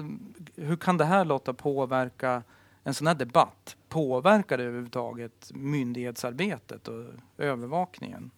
hur 0.56 0.76
kan 0.76 0.96
det 0.96 1.04
här 1.04 1.24
Lotta 1.24 1.52
påverka 1.54 2.42
en 2.84 2.94
sån 2.94 3.06
här 3.06 3.14
debatt? 3.14 3.76
Påverkar 3.88 4.58
det 4.58 4.64
överhuvudtaget 4.64 5.50
myndighetsarbetet 5.54 6.88
och 6.88 7.04
övervakningen? 7.38 8.30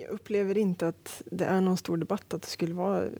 Jag 0.00 0.10
upplever 0.10 0.58
inte 0.58 0.88
att 0.88 1.22
det 1.26 1.44
är 1.44 1.60
någon 1.60 1.76
stor 1.76 1.96
debatt 1.96 2.34
att 2.34 2.42
det 2.42 2.48
skulle 2.48 2.74
vara 2.74 3.04
eh, 3.04 3.10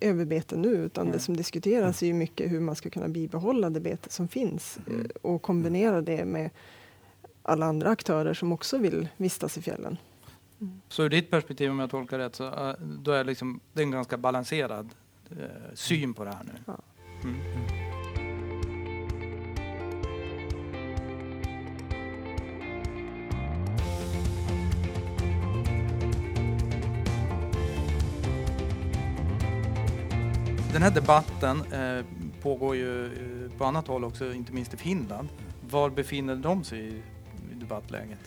överbete 0.00 0.56
nu, 0.56 0.68
utan 0.68 1.02
mm. 1.02 1.12
det 1.12 1.18
som 1.18 1.36
diskuteras 1.36 2.02
är 2.02 2.06
ju 2.06 2.14
mycket 2.14 2.50
hur 2.50 2.60
man 2.60 2.76
ska 2.76 2.90
kunna 2.90 3.08
bibehålla 3.08 3.70
det 3.70 3.80
bete 3.80 4.10
som 4.10 4.28
finns 4.28 4.78
mm. 4.86 5.00
Eh, 5.00 5.06
och 5.22 5.42
kombinera 5.42 6.00
det 6.00 6.24
med 6.24 6.50
alla 7.42 7.66
andra 7.66 7.90
aktörer 7.90 8.34
som 8.34 8.52
också 8.52 8.78
vill 8.78 9.08
vistas 9.16 9.58
i 9.58 9.62
fjällen. 9.62 9.96
Mm. 10.60 10.80
Så 10.88 11.02
ur 11.02 11.08
ditt 11.08 11.30
perspektiv, 11.30 11.70
om 11.70 11.78
jag 11.78 11.90
tolkar 11.90 12.18
rätt, 12.18 12.34
så 12.34 12.44
uh, 12.44 12.74
då 12.80 13.12
är 13.12 13.24
liksom, 13.24 13.60
det 13.72 13.82
en 13.82 13.90
ganska 13.90 14.16
balanserad 14.16 14.94
uh, 15.32 15.46
syn 15.74 16.14
på 16.14 16.24
det 16.24 16.30
här 16.30 16.44
nu? 16.44 16.52
Ja. 16.66 16.78
Den 30.72 30.82
här 30.82 30.90
debatten 30.90 31.72
eh, 31.72 32.04
pågår 32.42 32.76
ju 32.76 33.06
eh, 33.06 33.58
på 33.58 33.64
annat 33.64 33.86
håll 33.86 34.04
också, 34.04 34.32
inte 34.32 34.52
minst 34.52 34.74
i 34.74 34.76
Finland. 34.76 35.28
Var 35.70 35.90
befinner 35.90 36.36
de 36.36 36.64
sig 36.64 36.78
i, 36.78 37.02
i 37.52 37.54
debattläget? 37.54 38.18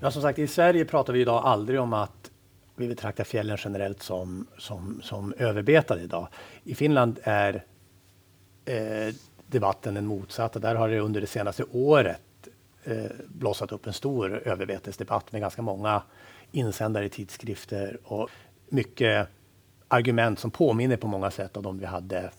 Ja, 0.00 0.10
som 0.10 0.22
sagt, 0.22 0.38
i 0.38 0.46
Sverige 0.46 0.84
pratar 0.84 1.12
vi 1.12 1.20
idag 1.20 1.44
aldrig 1.44 1.80
om 1.80 1.92
att 1.92 2.30
vi 2.76 2.88
betraktar 2.88 3.24
fjällen 3.24 3.58
generellt 3.64 4.02
som, 4.02 4.46
som, 4.58 5.00
som 5.02 5.34
överbetade 5.38 6.02
idag. 6.02 6.28
I 6.64 6.74
Finland 6.74 7.18
är 7.22 7.64
eh, 8.64 9.14
debatten 9.46 9.94
den 9.94 10.06
motsatta. 10.06 10.58
Där 10.58 10.74
har 10.74 10.88
det 10.88 11.00
under 11.00 11.20
det 11.20 11.26
senaste 11.26 11.64
året 11.72 12.48
eh, 12.84 13.04
blossat 13.28 13.72
upp 13.72 13.86
en 13.86 13.92
stor 13.92 14.42
överbetesdebatt 14.48 15.32
med 15.32 15.40
ganska 15.40 15.62
många 15.62 16.02
insändare 16.52 17.04
i 17.04 17.08
tidskrifter 17.08 17.98
och 18.04 18.30
mycket 18.68 19.28
argument 19.90 20.38
som 20.38 20.50
påminner 20.50 20.96
på 20.96 21.06
många 21.06 21.30
sätt 21.30 21.56
av 21.56 21.62
de 21.62 21.78
vi 21.78 21.86
hade 21.86 22.30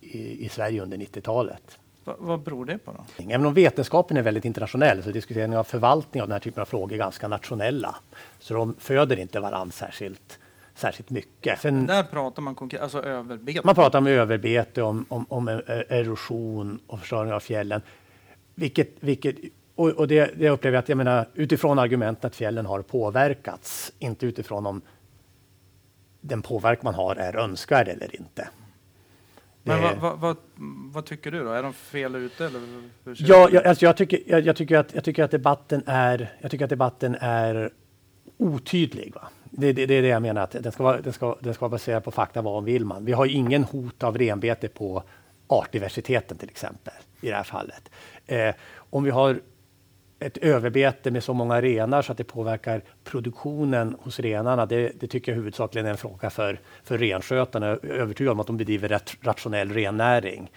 i, 0.00 0.44
i 0.44 0.48
Sverige 0.48 0.82
under 0.82 0.96
90-talet. 0.96 1.78
Va, 2.04 2.14
vad 2.18 2.40
beror 2.40 2.64
det 2.64 2.78
på? 2.78 2.92
Då? 2.92 3.24
Även 3.30 3.46
om 3.46 3.54
vetenskapen 3.54 4.16
är 4.16 4.22
väldigt 4.22 4.44
internationell 4.44 5.02
så 5.02 5.10
diskussionen 5.10 5.58
av 5.58 5.64
förvaltning 5.64 6.22
av 6.22 6.28
den 6.28 6.32
här 6.32 6.40
typen 6.40 6.60
av 6.60 6.66
frågor 6.66 6.92
är 6.92 6.98
ganska 6.98 7.28
nationella. 7.28 7.96
Så 8.38 8.54
de 8.54 8.74
föder 8.78 9.16
inte 9.16 9.40
varandra 9.40 9.72
särskilt, 9.72 10.38
särskilt 10.74 11.10
mycket. 11.10 11.60
Sen, 11.60 11.86
där 11.86 12.02
pratar 12.02 12.42
man 12.42 12.54
konkret, 12.54 12.82
alltså 12.82 13.02
överbete? 13.02 13.60
Man 13.64 13.74
pratar 13.74 13.98
om 13.98 14.06
överbete, 14.06 14.82
om, 14.82 15.04
om, 15.08 15.26
om 15.28 15.48
erosion 15.48 16.78
och 16.86 17.00
förstöring 17.00 17.32
av 17.32 17.40
fjällen. 17.40 17.82
Vilket, 18.54 18.90
vilket, 19.00 19.36
och, 19.74 19.88
och 19.88 20.08
det, 20.08 20.30
det 20.38 20.50
upplever 20.50 20.76
jag 20.76 20.82
att 20.82 20.88
jag 20.88 20.98
menar, 20.98 21.28
utifrån 21.34 21.78
argumenten 21.78 22.28
att 22.28 22.36
fjällen 22.36 22.66
har 22.66 22.82
påverkats, 22.82 23.92
inte 23.98 24.26
utifrån 24.26 24.66
om 24.66 24.82
den 26.26 26.42
påverkan 26.42 26.80
man 26.84 26.94
har 26.94 27.16
är 27.16 27.36
önskvärd 27.36 27.88
eller 27.88 28.16
inte. 28.16 28.48
Men 29.62 29.82
vad, 29.82 29.96
vad, 29.96 30.18
vad, 30.18 30.36
vad, 30.92 31.06
tycker 31.06 31.30
du 31.30 31.44
då? 31.44 31.50
Är 31.50 31.62
de 31.62 31.72
fel 31.72 32.14
ute? 32.14 32.46
Eller 32.46 32.60
ja, 33.04 33.48
jag, 33.52 33.66
alltså 33.66 33.84
jag, 33.84 33.96
tycker, 33.96 34.20
jag, 34.26 34.40
jag, 34.40 34.56
tycker 34.56 34.78
att, 34.78 34.94
jag 34.94 35.04
tycker 35.04 35.24
att 35.24 35.30
debatten 35.30 35.82
är, 35.86 36.32
jag 36.40 36.50
tycker 36.50 36.64
att 36.64 36.70
debatten 36.70 37.16
är 37.20 37.70
otydlig. 38.36 39.14
Va? 39.14 39.28
Det, 39.50 39.72
det, 39.72 39.86
det 39.86 39.94
är 39.94 40.02
det 40.02 40.08
jag 40.08 40.22
menar, 40.22 40.42
att 40.42 40.50
den 40.50 40.72
ska, 40.72 40.82
vara, 40.82 41.00
den, 41.00 41.12
ska, 41.12 41.36
den 41.40 41.54
ska 41.54 41.60
vara 41.60 41.70
baserad 41.70 42.04
på 42.04 42.10
fakta, 42.10 42.42
vad 42.42 42.64
vill 42.64 42.84
man? 42.84 43.04
Vi 43.04 43.12
har 43.12 43.26
ingen 43.26 43.64
hot 43.64 44.02
av 44.02 44.18
renbete 44.18 44.68
på 44.68 45.02
artdiversiteten 45.46 46.38
till 46.38 46.48
exempel 46.48 46.94
i 47.20 47.28
det 47.28 47.36
här 47.36 47.44
fallet. 47.44 47.90
Eh, 48.26 48.54
om 48.90 49.04
vi 49.04 49.10
har 49.10 49.40
ett 50.18 50.36
överbete 50.36 51.10
med 51.10 51.24
så 51.24 51.34
många 51.34 51.60
renar 51.60 52.02
så 52.02 52.12
att 52.12 52.18
det 52.18 52.24
påverkar 52.24 52.82
produktionen 53.04 53.96
hos 54.00 54.20
renarna, 54.20 54.66
det, 54.66 54.92
det 55.00 55.06
tycker 55.06 55.32
jag 55.32 55.36
huvudsakligen 55.36 55.86
är 55.86 55.90
en 55.90 55.96
fråga 55.96 56.30
för, 56.30 56.60
för 56.84 56.98
renskötarna. 56.98 57.66
Jag 57.66 57.84
är 57.84 57.88
övertygad 57.88 58.32
om 58.32 58.40
att 58.40 58.46
de 58.46 58.56
bedriver 58.56 58.88
rätt 58.88 59.16
rationell 59.20 59.72
rennäring. 59.72 60.50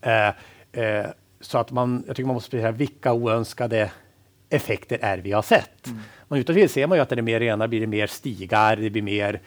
Eh, 0.00 0.28
eh, 0.72 1.06
så 1.40 1.58
att 1.58 1.70
man, 1.70 2.04
jag 2.06 2.16
tycker 2.16 2.26
man 2.26 2.34
måste 2.34 2.50
säga 2.50 2.70
vilka 2.70 3.12
oönskade 3.12 3.90
effekter 4.50 4.98
är 5.02 5.18
vi 5.18 5.32
har 5.32 5.42
sett. 5.42 5.86
Mm. 5.86 6.00
Men 6.28 6.38
utanför 6.38 6.66
ser 6.66 6.86
man 6.86 6.98
ju 6.98 7.02
att 7.02 7.10
när 7.10 7.16
det 7.16 7.20
är 7.20 7.22
mer 7.22 7.40
renar 7.40 7.68
blir 7.68 7.80
det 7.80 7.86
mer 7.86 8.06
stigar, 8.06 8.76
det 8.76 8.90
blir 8.90 9.02
mer 9.02 9.40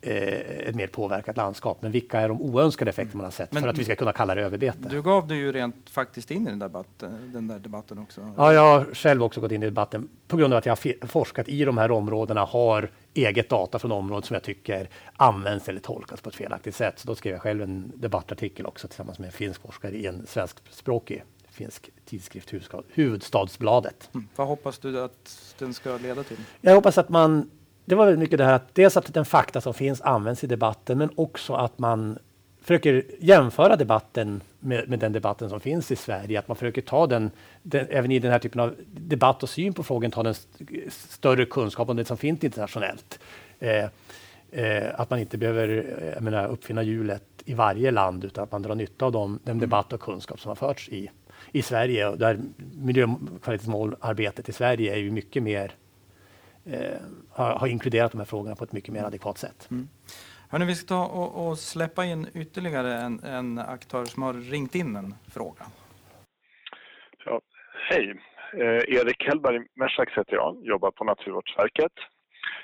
ett 0.00 0.74
mer 0.74 0.86
påverkat 0.86 1.36
landskap. 1.36 1.82
Men 1.82 1.92
vilka 1.92 2.20
är 2.20 2.28
de 2.28 2.42
oönskade 2.42 2.88
effekter 2.88 3.16
man 3.16 3.24
har 3.24 3.30
sett 3.30 3.52
Men, 3.52 3.62
för 3.62 3.70
att 3.70 3.78
vi 3.78 3.84
ska 3.84 3.96
kunna 3.96 4.12
kalla 4.12 4.34
det 4.34 4.42
överbete? 4.42 4.88
Du 4.90 5.02
gav 5.02 5.26
dig 5.26 5.38
ju 5.38 5.52
rent 5.52 5.90
faktiskt 5.90 6.30
in 6.30 6.46
i 6.46 6.50
den, 6.50 6.58
debatten, 6.58 7.30
den 7.32 7.48
där 7.48 7.58
debatten 7.58 7.98
också. 7.98 8.20
Ja, 8.36 8.52
jag 8.52 8.60
har 8.60 8.94
själv 8.94 9.22
också 9.22 9.40
gått 9.40 9.52
in 9.52 9.62
i 9.62 9.66
debatten 9.66 10.08
på 10.28 10.36
grund 10.36 10.52
av 10.52 10.58
att 10.58 10.66
jag 10.66 10.72
har 10.72 11.06
forskat 11.06 11.48
i 11.48 11.64
de 11.64 11.78
här 11.78 11.90
områdena, 11.90 12.44
har 12.44 12.90
eget 13.14 13.48
data 13.48 13.78
från 13.78 13.92
området 13.92 14.24
som 14.24 14.34
jag 14.34 14.42
tycker 14.42 14.88
används 15.16 15.68
eller 15.68 15.80
tolkas 15.80 16.20
på 16.20 16.28
ett 16.28 16.36
felaktigt 16.36 16.74
sätt. 16.74 16.98
Så 16.98 17.06
då 17.06 17.14
skrev 17.14 17.32
jag 17.32 17.42
själv 17.42 17.62
en 17.62 17.92
debattartikel 17.94 18.66
också 18.66 18.88
tillsammans 18.88 19.18
med 19.18 19.26
en 19.26 19.32
finsk 19.32 19.62
forskare 19.62 19.96
i 19.96 20.06
en 20.06 20.26
svenskspråkig 20.26 21.24
finsk 21.50 21.90
tidskrift, 22.04 22.52
Huvudstadsbladet. 22.88 24.10
Mm. 24.14 24.28
Vad 24.36 24.46
hoppas 24.46 24.78
du 24.78 25.00
att 25.00 25.54
den 25.58 25.74
ska 25.74 25.96
leda 25.96 26.22
till? 26.22 26.36
Jag 26.60 26.74
hoppas 26.74 26.98
att 26.98 27.08
man 27.08 27.50
det 27.88 27.94
var 27.94 28.04
väldigt 28.04 28.20
mycket 28.20 28.38
det 28.38 28.44
här 28.44 28.52
att 28.52 28.74
dels 28.74 28.96
att 28.96 29.14
den 29.14 29.24
fakta 29.24 29.60
som 29.60 29.74
finns 29.74 30.00
används 30.00 30.44
i 30.44 30.46
debatten, 30.46 30.98
men 30.98 31.10
också 31.14 31.54
att 31.54 31.78
man 31.78 32.18
försöker 32.60 33.04
jämföra 33.18 33.76
debatten 33.76 34.40
med, 34.60 34.88
med 34.88 34.98
den 34.98 35.12
debatten 35.12 35.50
som 35.50 35.60
finns 35.60 35.90
i 35.90 35.96
Sverige. 35.96 36.38
Att 36.38 36.48
man 36.48 36.56
försöker 36.56 36.82
ta 36.82 37.06
den, 37.06 37.30
den, 37.62 37.86
även 37.90 38.12
i 38.12 38.18
den 38.18 38.32
här 38.32 38.38
typen 38.38 38.60
av 38.60 38.74
debatt 38.86 39.42
och 39.42 39.48
syn 39.48 39.74
på 39.74 39.82
frågan, 39.82 40.10
ta 40.10 40.22
den 40.22 40.32
st 40.32 40.54
större 40.90 41.44
kunskap 41.44 41.88
om 41.88 41.96
det 41.96 42.04
som 42.04 42.16
finns 42.16 42.44
internationellt. 42.44 43.18
Eh, 43.58 43.84
eh, 44.50 45.00
att 45.00 45.10
man 45.10 45.18
inte 45.18 45.38
behöver 45.38 45.84
eh, 46.16 46.20
menar, 46.22 46.48
uppfinna 46.48 46.82
hjulet 46.82 47.24
i 47.44 47.54
varje 47.54 47.90
land, 47.90 48.24
utan 48.24 48.44
att 48.44 48.52
man 48.52 48.62
drar 48.62 48.74
nytta 48.74 49.04
av 49.04 49.12
dem, 49.12 49.38
den 49.44 49.52
mm. 49.52 49.60
debatt 49.60 49.92
och 49.92 50.00
kunskap 50.00 50.40
som 50.40 50.48
har 50.48 50.56
förts 50.56 50.88
i, 50.88 51.10
i 51.52 51.62
Sverige. 51.62 52.08
Och 52.08 52.18
där 52.18 52.38
miljökvalitetsmålarbetet 52.72 54.48
i 54.48 54.52
Sverige 54.52 54.92
är 54.92 54.98
ju 54.98 55.10
mycket 55.10 55.42
mer 55.42 55.74
har, 57.30 57.54
har, 57.54 57.66
inkluderat 57.66 58.12
de 58.12 58.18
här 58.18 58.24
frågorna 58.24 58.56
på 58.56 58.64
ett 58.64 58.72
mycket 58.72 58.94
mer 58.94 59.04
adekvat 59.04 59.38
sätt. 59.38 59.68
Mm. 59.70 59.88
Hörrni, 60.50 60.64
vi 60.64 60.74
ska 60.74 60.88
ta 60.88 61.06
och, 61.06 61.48
och 61.48 61.58
släppa 61.58 62.04
in 62.04 62.26
ytterligare 62.34 62.94
en, 62.94 63.20
en, 63.24 63.58
aktör 63.58 64.04
som 64.04 64.22
har 64.22 64.34
ringt 64.34 64.74
in 64.74 64.96
en 64.96 65.14
fråga. 65.34 65.64
Ja, 67.24 67.40
hej! 67.90 68.20
Eh, 68.52 68.96
Erik 68.96 69.24
Hellberg 69.26 69.60
Mersak 69.74 70.18
heter 70.18 70.34
jag, 70.34 70.56
jobbar 70.62 70.90
på 70.90 71.04
Naturvårdsverket. 71.04 71.92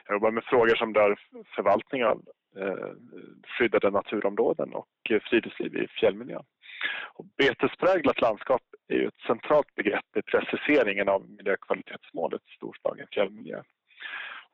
Jag 0.06 0.14
jobbar 0.14 0.30
med 0.30 0.44
frågor 0.44 0.74
som 0.74 0.94
rör 0.94 1.16
förvaltning 1.56 2.04
av 2.04 2.22
eh, 2.56 2.88
skyddade 3.58 3.90
naturområden 3.90 4.74
och 4.74 5.10
eh, 5.10 5.20
friluftsliv 5.20 5.76
i 5.76 5.86
fjällmiljö. 6.00 6.38
Och 7.14 7.24
betespräglat 7.38 8.20
landskap 8.20 8.62
är 8.88 8.94
ju 8.94 9.06
ett 9.06 9.26
centralt 9.26 9.74
begrepp 9.74 10.16
i 10.16 10.22
preciseringen 10.22 11.08
av 11.08 11.30
miljökvalitetsmålet 11.30 12.42
storslagen 12.56 13.06
fjällmiljö. 13.12 13.62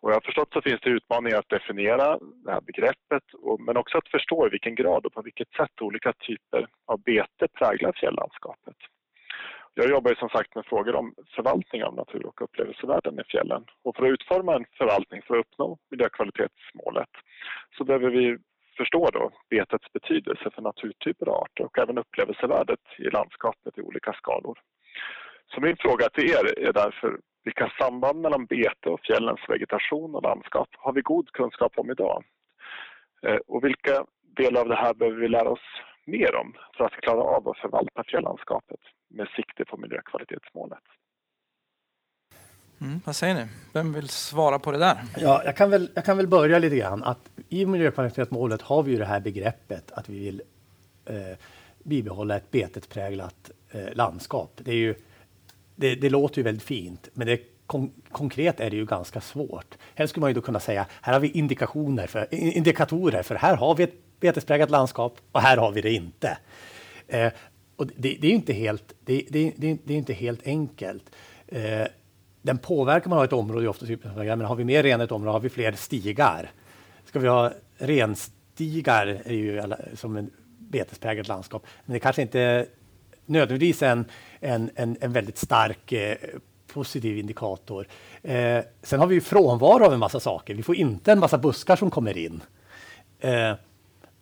Och 0.00 0.10
jag 0.10 0.14
har 0.16 0.20
förstått 0.20 0.52
så 0.52 0.62
finns 0.62 0.80
det 0.80 0.90
utmaningar 0.90 1.38
att 1.38 1.48
definiera 1.48 2.18
det 2.44 2.52
här 2.52 2.60
begreppet 2.60 3.24
men 3.66 3.76
också 3.76 3.98
att 3.98 4.08
förstå 4.08 4.46
i 4.46 4.50
vilken 4.50 4.74
grad 4.74 5.06
och 5.06 5.12
på 5.12 5.22
vilket 5.22 5.52
sätt 5.52 5.82
olika 5.82 6.12
typer 6.12 6.66
av 6.86 7.02
bete 7.02 7.48
präglar 7.58 7.92
fjälllandskapet. 7.92 8.76
Jag 9.74 9.90
jobbar 9.90 10.10
ju 10.10 10.16
som 10.16 10.28
sagt 10.28 10.54
med 10.54 10.66
frågor 10.66 10.94
om 10.96 11.14
förvaltning 11.36 11.84
av 11.84 11.94
natur 11.94 12.27
och 12.27 12.42
upplevelsevärden 12.42 13.20
i 13.20 13.25
fjällen. 13.25 13.64
Och 13.85 13.96
för 13.96 14.04
att 14.04 14.10
utforma 14.10 14.54
en 14.54 14.64
förvaltning 14.79 15.22
för 15.22 15.38
att 15.38 15.46
uppnå 15.46 15.79
miljökvalitetsmålet 15.90 17.08
så 17.79 17.85
behöver 17.85 18.10
vi 18.10 18.38
förstå 18.77 19.10
då 19.12 19.31
betets 19.50 19.92
betydelse 19.92 20.50
för 20.54 20.62
naturtyper 20.62 21.29
och 21.29 21.42
arter 21.42 21.64
och 21.64 21.79
även 21.79 21.98
upplevelsevärdet 21.98 22.81
i 22.98 23.10
landskapet 23.10 23.79
i 23.79 23.83
olika 23.83 24.12
skalor. 24.12 24.58
Så 25.54 25.60
min 25.60 25.77
fråga 25.77 26.08
till 26.08 26.31
er 26.31 26.58
är 26.68 26.72
därför 26.72 27.20
vilka 27.44 27.72
samband 27.78 28.20
mellan 28.20 28.46
bete 28.46 28.88
och 28.90 29.00
fjällens 29.00 29.40
vegetation 29.48 30.14
och 30.14 30.22
landskap 30.22 30.68
har 30.72 30.92
vi 30.92 31.00
god 31.00 31.32
kunskap 31.32 31.72
om 31.76 31.90
idag? 31.90 32.24
Eh, 33.22 33.38
och 33.46 33.64
vilka 33.64 34.04
delar 34.36 34.60
av 34.60 34.68
det 34.68 34.76
här 34.76 34.94
behöver 34.94 35.20
vi 35.20 35.28
lära 35.28 35.48
oss 35.48 35.66
mer 36.04 36.34
om 36.34 36.54
för 36.76 36.84
att 36.84 36.92
klara 36.92 37.22
av 37.22 37.48
att 37.48 37.58
förvalta 37.58 38.04
fjälllandskapet 38.04 38.80
med 39.08 39.28
sikte 39.36 39.64
på 39.64 39.76
miljökvalitetsmålet? 39.76 40.84
Mm, 42.80 43.00
vad 43.04 43.16
säger 43.16 43.34
ni? 43.34 43.46
Vem 43.72 43.92
vill 43.92 44.08
svara 44.08 44.58
på 44.58 44.72
det 44.72 44.78
där? 44.78 44.98
Ja, 45.16 45.42
jag, 45.44 45.56
kan 45.56 45.70
väl, 45.70 45.90
jag 45.94 46.04
kan 46.04 46.16
väl 46.16 46.26
börja 46.26 46.58
lite 46.58 46.76
grann. 46.76 47.04
Att 47.04 47.30
I 47.48 47.66
miljökvalitetsmålet 47.66 48.62
har 48.62 48.82
vi 48.82 48.92
ju 48.92 48.98
det 48.98 49.04
här 49.04 49.20
begreppet 49.20 49.92
att 49.92 50.08
vi 50.08 50.18
vill 50.18 50.42
eh, 51.04 51.38
bibehålla 51.78 52.36
ett 52.36 52.50
betetpräglat 52.50 53.50
eh, 53.70 53.94
landskap. 53.94 54.52
Det 54.56 54.70
är 54.70 54.76
ju 54.76 54.94
det, 55.81 55.94
det, 55.94 56.10
låter 56.10 56.38
ju 56.38 56.42
väldigt 56.42 56.62
fint, 56.62 57.08
men 57.12 57.26
det 57.26 57.40
kon 57.66 57.92
konkret 58.12 58.60
är 58.60 58.70
det 58.70 58.76
ju 58.76 58.87
ganska 58.87 59.20
svårt. 59.20 59.74
Helst 59.94 60.10
skulle 60.10 60.20
man 60.20 60.31
ju 60.31 60.35
då 60.35 60.40
kunna 60.40 60.60
säga, 60.60 60.87
här 61.02 61.12
har 61.12 61.20
vi 61.20 61.28
indikationer 61.28 62.06
för, 62.06 62.35
indikatorer, 62.35 63.22
för 63.22 63.35
här 63.35 63.56
har 63.56 63.74
vi 63.74 63.83
ett 63.83 63.94
betespräglat 64.20 64.70
landskap 64.70 65.18
och 65.33 65.40
här 65.40 65.56
har 65.56 65.72
vi 65.72 65.81
det 65.81 65.92
inte. 65.92 66.38
Eh, 67.08 67.33
och 67.76 67.87
det, 67.87 68.18
det, 68.20 68.26
är 68.26 68.33
inte 68.33 68.52
helt, 68.52 68.94
det, 69.04 69.26
det, 69.31 69.52
det, 69.56 69.94
är 69.94 69.98
inte 69.98 70.12
helt 70.12 70.46
enkelt. 70.46 71.10
Eh, 71.46 71.87
den 72.42 72.58
påverkan 72.58 73.10
man 73.10 73.16
har 73.16 73.24
i 73.24 73.26
ett 73.26 73.33
område, 73.33 73.66
är 73.66 73.68
ofta 73.68 73.87
typ, 73.87 74.04
men 74.04 74.40
har 74.40 74.56
vi 74.56 74.64
mer 74.64 74.83
ren 74.83 75.00
ett 75.00 75.12
område 75.12 75.33
har 75.33 75.40
vi 75.40 75.48
fler 75.48 75.72
stigar. 75.72 76.50
Ska 77.04 77.18
vi 77.18 77.28
ha 77.28 77.52
renstigar 77.78 79.06
är 79.24 79.35
ju 79.35 79.62
som 79.94 80.16
en 80.16 80.31
betespräglat 80.58 81.28
landskap, 81.28 81.66
men 81.85 81.94
det 81.94 82.00
kanske 82.00 82.22
inte 82.22 82.66
nödvändigtvis 83.31 83.83
en, 83.83 84.04
en, 84.40 84.70
en, 84.74 84.96
en 85.00 85.12
väldigt 85.12 85.38
stark 85.38 85.92
eh, 85.92 86.16
positiv 86.66 87.18
indikator. 87.18 87.87
Eh, 88.22 88.58
sen 88.83 89.00
har 89.00 89.06
vi 89.06 89.14
ju 89.14 89.20
frånvaro 89.20 89.85
av 89.85 89.92
en 89.92 89.98
massa 89.98 90.20
saker. 90.20 90.54
Vi 90.54 90.62
får 90.62 90.76
inte 90.76 91.12
en 91.12 91.18
massa 91.18 91.38
buskar 91.38 91.76
som 91.76 91.90
kommer 91.90 92.18
in. 92.18 92.42
Eh, 93.20 93.52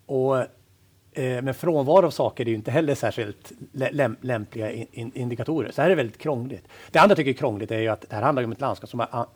och 0.06 0.38
eh, 0.38 1.42
men 1.42 1.54
frånvaro 1.54 2.06
av 2.06 2.10
saker 2.10 2.44
är 2.44 2.48
ju 2.48 2.54
inte 2.54 2.70
heller 2.70 2.94
särskilt 2.94 3.52
läm 3.72 4.16
lämpliga 4.20 4.72
in 4.72 5.12
indikatorer. 5.14 5.70
Så 5.70 5.82
här 5.82 5.86
är 5.86 5.90
det 5.90 5.96
väldigt 5.96 6.18
krångligt. 6.18 6.68
Det 6.90 6.98
andra 6.98 7.10
jag 7.10 7.16
tycker 7.16 7.30
är 7.30 7.34
krångligt 7.34 7.70
är 7.70 7.78
ju 7.78 7.88
att 7.88 8.04
det 8.08 8.16
här 8.16 8.22
handlar 8.22 8.44
om 8.44 8.52
ett 8.52 8.60
landskap 8.60 8.90
som 8.90 9.00
har 9.00 9.08
ah, 9.10 9.26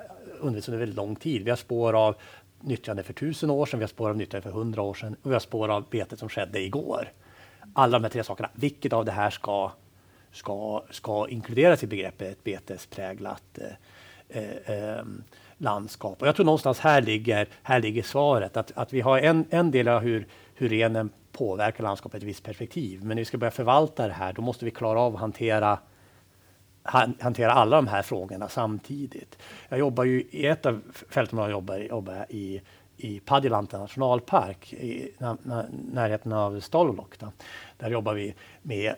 undervisats 0.41 0.69
under 0.69 0.79
väldigt 0.79 0.97
lång 0.97 1.17
tid. 1.17 1.45
Vi 1.45 1.51
har 1.51 1.57
spår 1.57 1.93
av 1.93 2.17
nyttjande 2.61 3.03
för 3.03 3.13
tusen 3.13 3.51
år 3.51 3.67
sedan, 3.67 3.79
vi 3.79 3.85
har 3.85 3.89
spår 3.89 4.11
av 4.11 4.17
nyttjande 4.17 4.43
för 4.43 4.51
hundra 4.51 4.83
år 4.83 4.95
sedan 4.95 5.17
och 5.23 5.31
vi 5.31 5.35
har 5.35 5.41
spår 5.41 5.69
av 5.69 5.85
betet 5.91 6.19
som 6.19 6.29
skedde 6.29 6.61
igår. 6.61 7.09
Alla 7.73 7.99
de 7.99 8.05
här 8.05 8.11
tre 8.11 8.25
sakerna, 8.25 8.49
vilket 8.53 8.93
av 8.93 9.05
det 9.05 9.13
här 9.13 9.31
ska, 9.31 9.71
ska, 10.33 10.83
ska 10.91 11.29
inkluderas 11.29 11.83
i 11.83 11.87
begreppet 11.87 12.45
betespräglat 12.45 13.59
eh, 13.59 14.43
eh, 14.43 14.77
eh, 14.79 15.05
landskap? 15.59 16.23
Och 16.23 16.29
jag 16.29 16.37
tror 16.37 16.47
någonstans 16.47 16.81
här 16.81 17.03
ligger, 17.03 17.49
här 17.63 17.81
ligger 17.81 18.03
svaret, 18.03 18.57
att, 18.57 18.73
att 18.75 18.93
vi 18.93 19.01
har 19.01 19.19
en, 19.19 19.45
en 19.51 19.71
del 19.71 19.89
av 19.89 20.01
hur, 20.03 20.27
hur 20.55 20.69
renen 20.69 21.11
påverkar 21.33 21.85
landskapet 21.85 22.23
i 22.23 22.25
ett 22.25 22.29
visst 22.29 22.45
perspektiv. 22.45 22.99
Men 23.01 23.09
när 23.09 23.21
vi 23.21 23.25
ska 23.25 23.39
börja 23.39 23.51
förvalta 23.51 24.07
det 24.07 24.13
här, 24.13 24.33
då 24.33 24.43
måste 24.43 24.65
vi 24.65 24.71
klara 24.71 25.01
av 25.01 25.15
att 25.15 25.21
hantera 25.21 25.79
hantera 27.21 27.53
alla 27.53 27.77
de 27.77 27.87
här 27.87 28.03
frågorna 28.03 28.49
samtidigt. 28.49 29.39
Jag 29.69 29.79
jobbar 29.79 30.05
ju 30.05 30.23
i 30.31 30.47
ett 30.47 30.67
av 30.67 30.81
fälten 31.09 31.39
jag 31.39 31.51
jobbar, 31.51 31.77
jobbar 31.79 32.27
i, 32.29 32.61
i 33.05 33.21
Padjelanta 33.21 33.79
nationalpark 33.79 34.73
i 34.73 35.13
närheten 35.93 36.33
av 36.33 36.61
Stolloch. 36.61 37.15
Där 37.79 37.91
jobbar 37.91 38.15
vi 38.15 38.35
med 38.63 38.95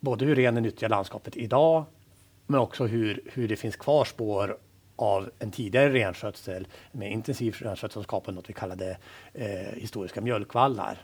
både 0.00 0.24
hur 0.24 0.36
renen 0.36 0.62
nyttjar 0.62 0.88
landskapet 0.88 1.36
idag, 1.36 1.84
men 2.46 2.60
också 2.60 2.86
hur, 2.86 3.20
hur 3.32 3.48
det 3.48 3.56
finns 3.56 3.76
kvar 3.76 4.04
spår 4.04 4.58
av 4.96 5.30
en 5.38 5.50
tidigare 5.50 5.92
renskötsel 5.92 6.66
med 6.92 7.12
intensiv 7.12 7.56
renskötsel 7.58 7.90
som 7.90 8.02
skapade 8.02 8.34
något 8.34 8.48
vi 8.48 8.52
kallade 8.52 8.98
eh, 9.32 9.74
historiska 9.74 10.20
mjölkvallar. 10.20 10.98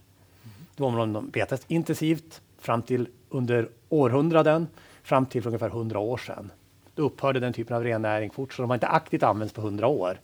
Det 0.76 0.82
var 0.82 0.88
områden 0.88 1.14
som 1.14 1.30
betades 1.30 1.64
intensivt 1.68 2.42
fram 2.58 2.82
till 2.82 3.08
under 3.28 3.68
århundraden, 3.88 4.66
fram 5.02 5.26
till 5.26 5.42
för 5.42 5.48
ungefär 5.48 5.66
100 5.66 5.98
år 5.98 6.16
sedan. 6.16 6.52
Då 6.94 7.02
upphörde 7.02 7.40
den 7.40 7.52
typen 7.52 7.76
av 7.76 7.84
rennäring 7.84 8.30
fort, 8.30 8.52
så 8.52 8.62
de 8.62 8.70
har 8.70 8.76
inte 8.76 8.86
aktivt 8.86 9.22
använts 9.22 9.54
på 9.54 9.60
100 9.60 9.86
år. 9.86 10.20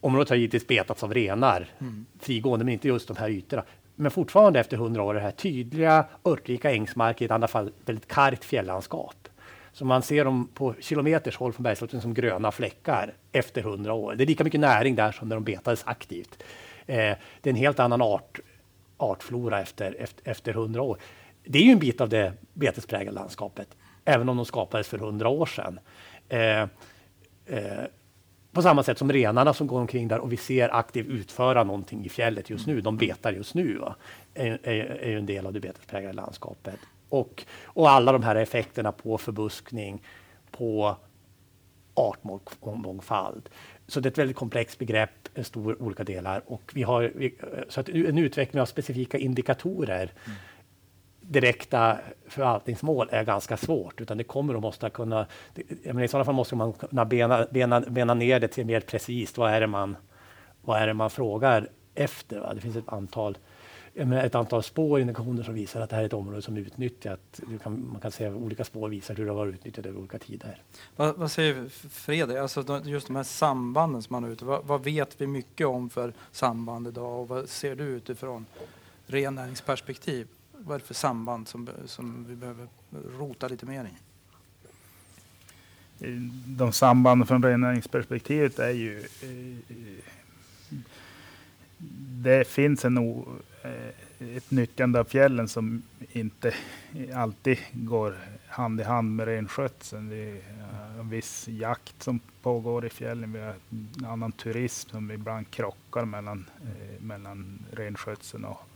Området 0.00 0.28
har 0.28 0.36
givetvis 0.36 0.66
betats 0.66 1.02
av 1.02 1.14
renar, 1.14 1.66
mm. 1.78 2.06
frigående, 2.20 2.64
men 2.64 2.74
inte 2.74 2.88
just 2.88 3.08
de 3.08 3.16
här 3.16 3.28
ytorna. 3.28 3.64
Men 3.94 4.10
fortfarande 4.10 4.60
efter 4.60 4.76
100 4.76 5.02
år 5.02 5.14
det 5.14 5.20
här 5.20 5.30
tydliga 5.30 6.04
örtrika 6.24 6.70
ängsmarker, 6.70 7.24
i 7.24 7.26
ett 7.26 7.30
annat 7.30 7.50
fall 7.50 7.72
väldigt 7.84 8.08
kargt 8.08 8.44
fjällandskap. 8.44 9.28
Så 9.72 9.84
man 9.84 10.02
ser 10.02 10.24
dem 10.24 10.48
på 10.54 10.74
kilometers 10.80 11.36
håll 11.36 11.52
från 11.52 11.62
bergsslutten 11.62 12.00
som 12.00 12.14
gröna 12.14 12.52
fläckar 12.52 13.14
efter 13.32 13.60
100 13.60 13.92
år. 13.92 14.14
Det 14.14 14.24
är 14.24 14.26
lika 14.26 14.44
mycket 14.44 14.60
näring 14.60 14.94
där 14.94 15.12
som 15.12 15.28
när 15.28 15.36
de 15.36 15.44
betades 15.44 15.82
aktivt. 15.86 16.42
Eh, 16.86 16.96
det 17.40 17.42
är 17.42 17.50
en 17.50 17.56
helt 17.56 17.80
annan 17.80 18.02
art, 18.02 18.40
artflora 18.96 19.60
efter, 19.60 19.96
efter, 19.98 20.30
efter 20.30 20.52
100 20.52 20.82
år. 20.82 20.98
Det 21.44 21.58
är 21.58 21.62
ju 21.62 21.72
en 21.72 21.78
bit 21.78 22.00
av 22.00 22.08
det 22.08 22.32
betespräglade 22.52 23.14
landskapet, 23.14 23.68
även 24.04 24.28
om 24.28 24.36
de 24.36 24.46
skapades 24.46 24.88
för 24.88 24.98
100 24.98 25.28
år 25.28 25.46
sedan. 25.46 25.80
Eh, 26.28 26.62
eh, 27.46 27.84
på 28.58 28.62
samma 28.62 28.82
sätt 28.82 28.98
som 28.98 29.12
renarna 29.12 29.54
som 29.54 29.66
går 29.66 29.80
omkring 29.80 30.08
där 30.08 30.18
och 30.18 30.32
vi 30.32 30.36
ser 30.36 30.74
aktivt 30.74 31.06
utföra 31.06 31.64
någonting 31.64 32.04
i 32.04 32.08
fjället 32.08 32.50
just 32.50 32.66
nu, 32.66 32.80
de 32.80 32.96
betar 32.96 33.32
just 33.32 33.54
nu, 33.54 33.78
va? 33.78 33.96
Är, 34.34 34.58
är, 34.62 34.84
är 34.84 35.16
en 35.16 35.26
del 35.26 35.46
av 35.46 35.52
det 35.52 35.60
betespräglade 35.60 36.14
landskapet. 36.14 36.78
Och, 37.08 37.44
och 37.64 37.90
alla 37.90 38.12
de 38.12 38.22
här 38.22 38.36
effekterna 38.36 38.92
på 38.92 39.18
förbuskning, 39.18 40.02
på 40.50 40.96
artmångfald. 41.94 43.48
Så 43.86 44.00
det 44.00 44.06
är 44.06 44.10
ett 44.10 44.18
väldigt 44.18 44.36
komplext 44.36 44.78
begrepp, 44.78 45.28
stor 45.42 45.82
olika 45.82 46.04
delar 46.04 46.42
och 46.46 46.72
vi 46.74 46.82
har 46.82 47.12
så 47.68 47.80
att 47.80 47.88
en 47.88 48.18
utveckling 48.18 48.62
av 48.62 48.66
specifika 48.66 49.18
indikatorer 49.18 50.12
mm 50.24 50.38
direkta 51.28 51.98
förvaltningsmål 52.28 53.08
är 53.10 53.24
ganska 53.24 53.56
svårt, 53.56 54.00
utan 54.00 54.18
det 54.18 54.24
kommer 54.24 54.54
att 54.54 54.60
måste 54.60 54.90
kunna... 54.90 55.26
menar, 55.84 56.02
I 56.02 56.08
sådana 56.08 56.24
fall 56.24 56.34
måste 56.34 56.56
man 56.56 56.72
kunna 56.72 57.04
bena, 57.04 57.46
bena, 57.50 57.80
bena 57.80 58.14
ner 58.14 58.40
det 58.40 58.48
till 58.48 58.66
mer 58.66 58.80
precis. 58.80 59.36
Vad 59.36 59.52
är 59.52 59.60
det 59.60 59.66
man, 59.66 59.96
vad 60.62 60.82
är 60.82 60.86
det 60.86 60.94
man 60.94 61.10
frågar 61.10 61.68
efter? 61.94 62.40
Va? 62.40 62.54
Det 62.54 62.60
finns 62.60 62.76
ett 62.76 62.88
antal, 62.88 63.38
menar, 63.94 64.24
ett 64.24 64.34
antal 64.34 64.62
spår 64.62 65.00
indikationer 65.00 65.42
som 65.42 65.54
visar 65.54 65.80
att 65.80 65.90
det 65.90 65.96
här 65.96 66.02
är 66.02 66.06
ett 66.06 66.12
område 66.12 66.42
som 66.42 66.56
är 66.56 66.60
utnyttjat. 66.60 67.40
Kan, 67.62 67.88
man 67.92 68.00
kan 68.00 68.10
se 68.10 68.28
olika 68.28 68.64
spår 68.64 68.88
visar 68.88 69.14
hur 69.14 69.24
det 69.24 69.30
har 69.30 69.36
varit 69.36 69.54
utnyttjat 69.54 69.86
över 69.86 69.98
olika 69.98 70.18
tider. 70.18 70.62
Vad, 70.96 71.16
vad 71.16 71.30
säger 71.30 71.68
Fredrik, 71.88 72.38
alltså 72.38 72.80
just 72.84 73.06
de 73.06 73.16
här 73.16 73.22
sambanden 73.22 74.02
som 74.02 74.14
man 74.14 74.22
har 74.22 74.30
ute, 74.30 74.44
vad, 74.44 74.64
vad 74.64 74.84
vet 74.84 75.20
vi 75.20 75.26
mycket 75.26 75.66
om 75.66 75.90
för 75.90 76.12
samband 76.32 76.88
idag 76.88 77.20
och 77.20 77.28
vad 77.28 77.48
ser 77.48 77.76
du 77.76 77.84
utifrån 77.84 78.46
rennäringsperspektiv? 79.06 80.28
Vad 80.68 80.74
är 80.74 80.78
det 80.78 80.84
för 80.84 80.94
samband 80.94 81.48
som, 81.48 81.68
som 81.86 82.24
vi 82.28 82.36
behöver 82.36 82.68
rota 83.18 83.48
lite 83.48 83.66
mer 83.66 83.84
i? 83.84 83.92
Eh, 86.00 86.10
de 86.46 86.72
sambanden 86.72 87.26
från 87.26 87.42
rennäringsperspektivet 87.42 88.58
är 88.58 88.70
ju... 88.70 88.98
Eh, 88.98 89.76
eh, 89.76 90.04
det 92.22 92.48
finns 92.48 92.84
en 92.84 92.98
o, 92.98 93.26
ett 94.18 94.50
nyttjande 94.50 95.00
av 95.00 95.04
fjällen 95.04 95.48
som 95.48 95.82
inte 96.12 96.54
alltid 97.14 97.58
går 97.72 98.18
hand 98.48 98.80
i 98.80 98.84
hand 98.84 99.16
med 99.16 99.26
renskötseln. 99.26 100.08
Det 100.08 100.16
är 100.16 100.42
en 101.00 101.08
viss 101.08 101.48
jakt 101.48 102.02
som 102.02 102.20
pågår 102.42 102.86
i 102.86 102.90
fjällen. 102.90 103.32
Vi 103.32 103.40
har 103.40 103.54
en 103.70 104.04
annan 104.06 104.32
turism 104.32 104.90
som 104.90 105.10
ibland 105.10 105.50
krockar 105.50 106.04
mellan, 106.04 106.46
mellan 106.98 107.64
renskötseln 107.72 108.44
och 108.44 108.68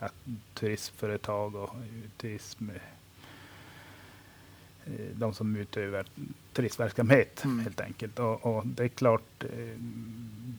ja, 0.00 0.08
turistföretag 0.54 1.54
och 1.54 1.70
turism, 2.16 2.70
eh, 2.70 2.80
de 5.14 5.34
som 5.34 5.56
utövar 5.56 6.06
turistverksamhet 6.52 7.44
mm. 7.44 7.60
helt 7.60 7.80
enkelt. 7.80 8.18
Och, 8.18 8.46
och, 8.46 8.66
det 8.66 8.84
är 8.84 8.88
klart, 8.88 9.44
eh, 9.44 9.76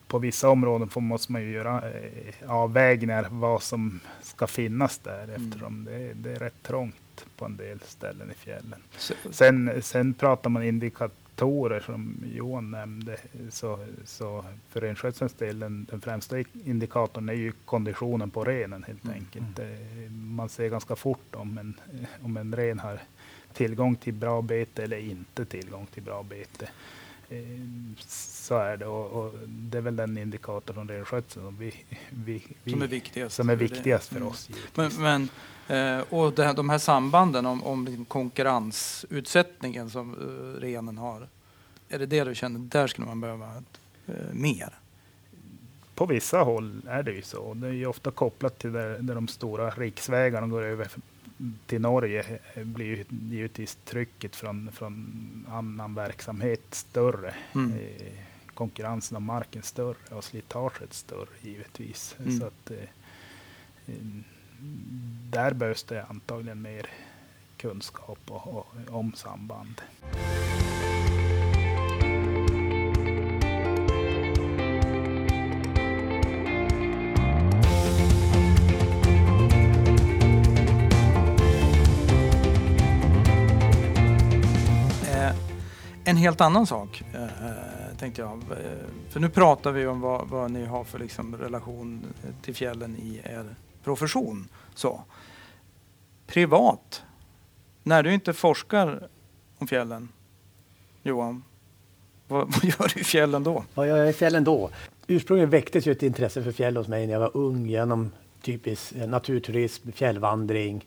på 0.08 0.20
vissa 0.20 0.50
områden 0.50 0.89
får, 0.89 1.02
måste 1.02 1.32
man 1.32 1.42
ju 1.42 1.52
göra 1.52 1.92
eh, 1.92 2.52
avvägningar 2.52 3.28
vad 3.32 3.64
som 3.64 4.00
ska 4.22 4.48
finnas 4.48 4.98
där 4.98 5.24
mm. 5.24 5.48
eftersom 5.48 5.86
det, 5.86 6.14
det, 6.14 6.32
är 6.32 6.39
rätt 6.39 6.64
trångt 6.64 7.26
på 7.38 7.46
en 7.46 7.58
del 7.58 7.80
ställen 7.80 8.32
i 8.32 8.34
fjällen. 8.34 8.82
Sen, 9.32 9.82
sen 9.82 10.14
pratar 10.14 10.50
man 10.50 10.64
indikat 10.64 11.14
faktorer 11.42 11.80
som 11.80 12.24
Johan 12.34 12.72
nämnde, 12.72 13.18
så, 13.50 13.80
så 14.06 14.46
för 14.70 14.82
renskötselns 14.82 15.34
del, 15.34 15.60
den, 15.60 15.88
den 15.89 16.02
främsta 16.02 16.36
indikatorn 16.66 17.30
är 17.30 17.34
ju 17.34 17.52
konditionen 17.66 18.32
på 18.32 18.44
renen 18.44 18.84
helt 18.84 19.04
mm. 19.04 19.16
enkelt. 19.16 19.60
Mm. 19.60 20.36
Man 20.36 20.50
ser 20.50 20.70
ganska 20.70 20.96
fort 20.96 21.36
om 21.36 21.58
en, 21.58 21.74
om 22.24 22.38
en 22.38 22.56
ren 22.56 22.80
har 22.80 23.00
tillgång 23.54 23.96
till 23.96 24.14
bra 24.14 24.42
bete 24.42 24.84
eller 24.84 24.98
inte 24.98 25.46
tillgång 25.46 25.86
till 25.94 26.04
bra 26.04 26.24
bete. 26.24 26.70
Eh, 27.30 27.38
så 28.08 28.58
är 28.58 28.78
det 28.78 28.86
och, 28.86 29.26
och, 29.26 29.34
det 29.48 29.78
är 29.78 29.82
väl 29.82 29.96
den 29.96 30.18
indikator 30.18 30.74
från 30.74 30.88
renskötseln 30.88 31.46
som, 31.46 31.58
vi, 31.58 31.74
vi, 32.10 32.44
vi, 32.64 32.72
som 32.72 32.82
är 32.82 32.88
viktigast, 32.88 33.36
som 33.36 33.50
är 33.50 33.56
viktigast 33.56 34.10
för, 34.10 34.20
för 34.20 34.28
oss. 34.28 34.50
Men, 34.76 34.92
men, 34.98 35.30
och 36.09 36.34
det 36.34 36.53
de 36.53 36.69
här 36.69 36.78
sambanden 36.78 37.45
om, 37.45 37.63
om 37.63 38.05
konkurrensutsättningen 38.07 39.89
som 39.89 40.15
uh, 40.15 40.61
renen 40.61 40.97
har. 40.97 41.28
Är 41.89 41.99
det 41.99 42.05
det 42.05 42.24
du 42.24 42.36
känner, 42.36 42.59
där 42.59 42.88
skulle 42.88 43.07
man 43.07 43.22
behöva 43.22 43.47
uh, 44.09 44.15
mer? 44.34 44.74
På 45.95 46.05
vissa 46.05 46.39
håll 46.39 46.82
är 46.88 47.03
det 47.03 47.11
ju 47.11 47.22
så. 47.22 47.53
Det 47.53 47.67
är 47.67 47.72
ju 47.72 47.86
ofta 47.86 48.11
kopplat 48.11 48.59
till 48.59 48.74
där, 48.74 48.97
där 48.99 49.15
de 49.15 49.28
stora 49.28 49.69
riksvägarna 49.69 50.47
går 50.47 50.63
över 50.63 50.88
till 51.65 51.82
Norge 51.82 52.39
blir 52.55 52.86
ju 52.86 53.05
givetvis 53.09 53.78
trycket 53.86 54.36
från, 54.36 54.69
från 54.72 55.45
annan 55.49 55.95
verksamhet 55.95 56.61
större. 56.72 57.34
Mm. 57.55 57.74
Eh, 57.74 58.13
konkurrensen 58.53 59.17
om 59.17 59.24
marken 59.24 59.63
större 59.63 60.15
och 60.15 60.24
slitaget 60.24 60.93
större 60.93 61.30
givetvis. 61.41 62.15
Mm. 62.19 62.39
Så 62.39 62.45
att, 62.45 62.72
eh, 62.72 62.78
eh, 63.88 63.95
där 65.30 65.53
behövs 65.53 65.84
det 65.84 66.05
antagligen 66.09 66.62
mer 66.62 66.86
kunskap 67.57 68.20
och, 68.28 68.47
och, 68.47 68.68
om 68.89 69.14
samband. 69.14 69.82
Eh, 85.07 85.36
en 86.03 86.18
helt 86.18 86.41
annan 86.41 86.68
sak 86.68 87.03
eh, 87.14 87.24
eh, 87.24 87.97
tänkte 87.99 88.22
jag. 88.22 88.43
För 89.09 89.20
nu 89.20 89.30
pratar 89.30 89.72
vi 89.72 89.88
om 89.88 90.01
vad, 90.01 90.28
vad 90.28 90.51
ni 90.51 90.66
har 90.66 90.84
för 90.84 90.99
liksom, 90.99 91.38
relation 91.38 92.05
till 92.41 92.55
fjällen 92.55 92.95
i 92.97 93.22
er 93.24 93.55
profession. 93.84 94.47
Så. 94.75 95.03
Privat, 96.27 97.03
när 97.84 98.03
du 98.03 98.13
inte 98.13 98.34
forskar 98.34 99.07
om 99.57 99.67
fjällen, 99.67 100.09
Johan, 101.03 101.43
vad, 102.27 102.47
vad 102.53 102.63
gör 102.63 102.91
du 102.93 103.01
i 103.01 103.03
fjällen 103.03 103.43
då? 103.43 103.63
Vad 103.73 103.88
gör 103.88 103.97
jag 103.97 104.09
i 104.09 104.13
fjällen 104.13 104.43
då? 104.43 104.69
Ursprungligen 105.07 105.49
väcktes 105.49 105.86
ju 105.86 105.91
ett 105.91 106.03
intresse 106.03 106.43
för 106.43 106.51
fjäll 106.51 106.77
hos 106.77 106.88
mig 106.88 107.07
när 107.07 107.13
jag 107.13 107.19
var 107.19 107.38
ung 107.38 107.65
genom 107.65 108.11
typisk 108.41 108.95
eh, 108.95 109.07
naturturism, 109.07 109.91
fjällvandring 109.91 110.86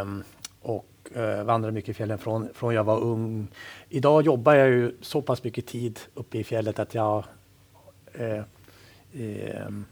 um, 0.00 0.24
och 0.60 0.86
uh, 1.16 1.42
vandrade 1.42 1.74
mycket 1.74 1.88
i 1.88 1.94
fjällen 1.94 2.18
från, 2.18 2.48
från 2.54 2.74
jag 2.74 2.84
var 2.84 3.00
ung. 3.00 3.48
Idag 3.88 4.22
jobbar 4.22 4.54
jag 4.54 4.68
ju 4.68 4.96
så 5.00 5.22
pass 5.22 5.44
mycket 5.44 5.66
tid 5.66 6.00
uppe 6.14 6.38
i 6.38 6.44
fjället 6.44 6.78
att 6.78 6.94
jag 6.94 7.24
uh, 8.20 8.42
um, 9.66 9.84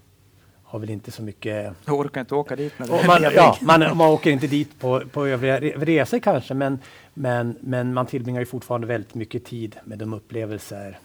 har 0.69 0.79
väl 0.79 0.91
inte 0.91 1.11
så 1.11 1.23
mycket... 1.23 1.75
Du 1.85 1.93
orkar 1.93 2.21
inte 2.21 2.35
åka 2.35 2.57
dit? 2.57 2.79
När 2.79 3.07
man, 3.07 3.23
ja, 3.35 3.59
man, 3.63 3.97
man 3.97 4.09
åker 4.09 4.31
inte 4.31 4.47
dit 4.47 4.81
på, 4.81 5.03
på 5.13 5.27
övriga 5.27 5.61
resor 5.61 6.19
kanske, 6.19 6.55
men, 6.55 6.79
men, 7.15 7.57
men 7.61 7.95
man 7.95 8.07
tillbringar 8.07 8.41
ju 8.41 8.47
fortfarande 8.47 8.87
väldigt 8.87 9.15
mycket 9.15 9.45
tid 9.45 9.77
med 9.85 9.99
de 9.99 10.15
upplevelser 10.15 10.99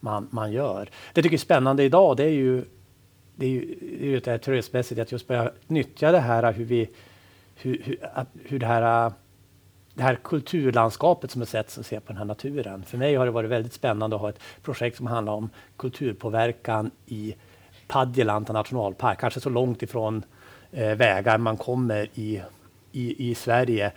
man, 0.00 0.28
man 0.30 0.52
gör. 0.52 0.84
Det 0.84 0.90
jag 1.14 1.22
tycker 1.22 1.36
är 1.36 1.38
spännande 1.38 1.82
idag, 1.82 2.16
det 2.16 2.24
är 2.24 2.28
ju 2.28 2.64
det 3.34 3.46
är 3.46 3.50
ju, 3.50 3.74
det 3.80 4.04
är 4.04 4.08
ju 4.08 4.20
det 4.20 4.30
här 4.30 4.38
turistmässigt, 4.38 5.00
att 5.00 5.12
just 5.12 5.28
börja 5.28 5.50
nyttja 5.66 6.12
det 6.12 6.20
här 6.20 6.52
hur 6.52 6.64
vi, 6.64 6.90
hur, 7.54 7.82
hur, 7.84 7.98
att, 8.14 8.28
hur 8.44 8.58
det 8.58 8.66
här 8.66 9.12
det 9.94 10.02
här 10.02 10.14
kulturlandskapet 10.14 11.30
som 11.30 11.42
är 11.42 11.46
sätt 11.46 11.78
att 11.78 11.86
se 11.86 12.00
på 12.00 12.06
den 12.06 12.16
här 12.16 12.24
naturen. 12.24 12.84
För 12.84 12.98
mig 12.98 13.14
har 13.14 13.26
det 13.26 13.30
varit 13.30 13.50
väldigt 13.50 13.72
spännande 13.72 14.16
att 14.16 14.22
ha 14.22 14.28
ett 14.28 14.40
projekt 14.62 14.96
som 14.96 15.06
handlar 15.06 15.32
om 15.32 15.50
kulturpåverkan 15.76 16.90
i 17.06 17.34
Padjelanta 17.90 18.52
nationalpark, 18.52 19.20
kanske 19.20 19.40
så 19.40 19.50
långt 19.50 19.82
ifrån 19.82 20.22
eh, 20.72 20.94
vägar 20.94 21.38
man 21.38 21.56
kommer 21.56 22.08
i, 22.14 22.42
i, 22.92 23.30
i 23.30 23.34
Sverige 23.34 23.92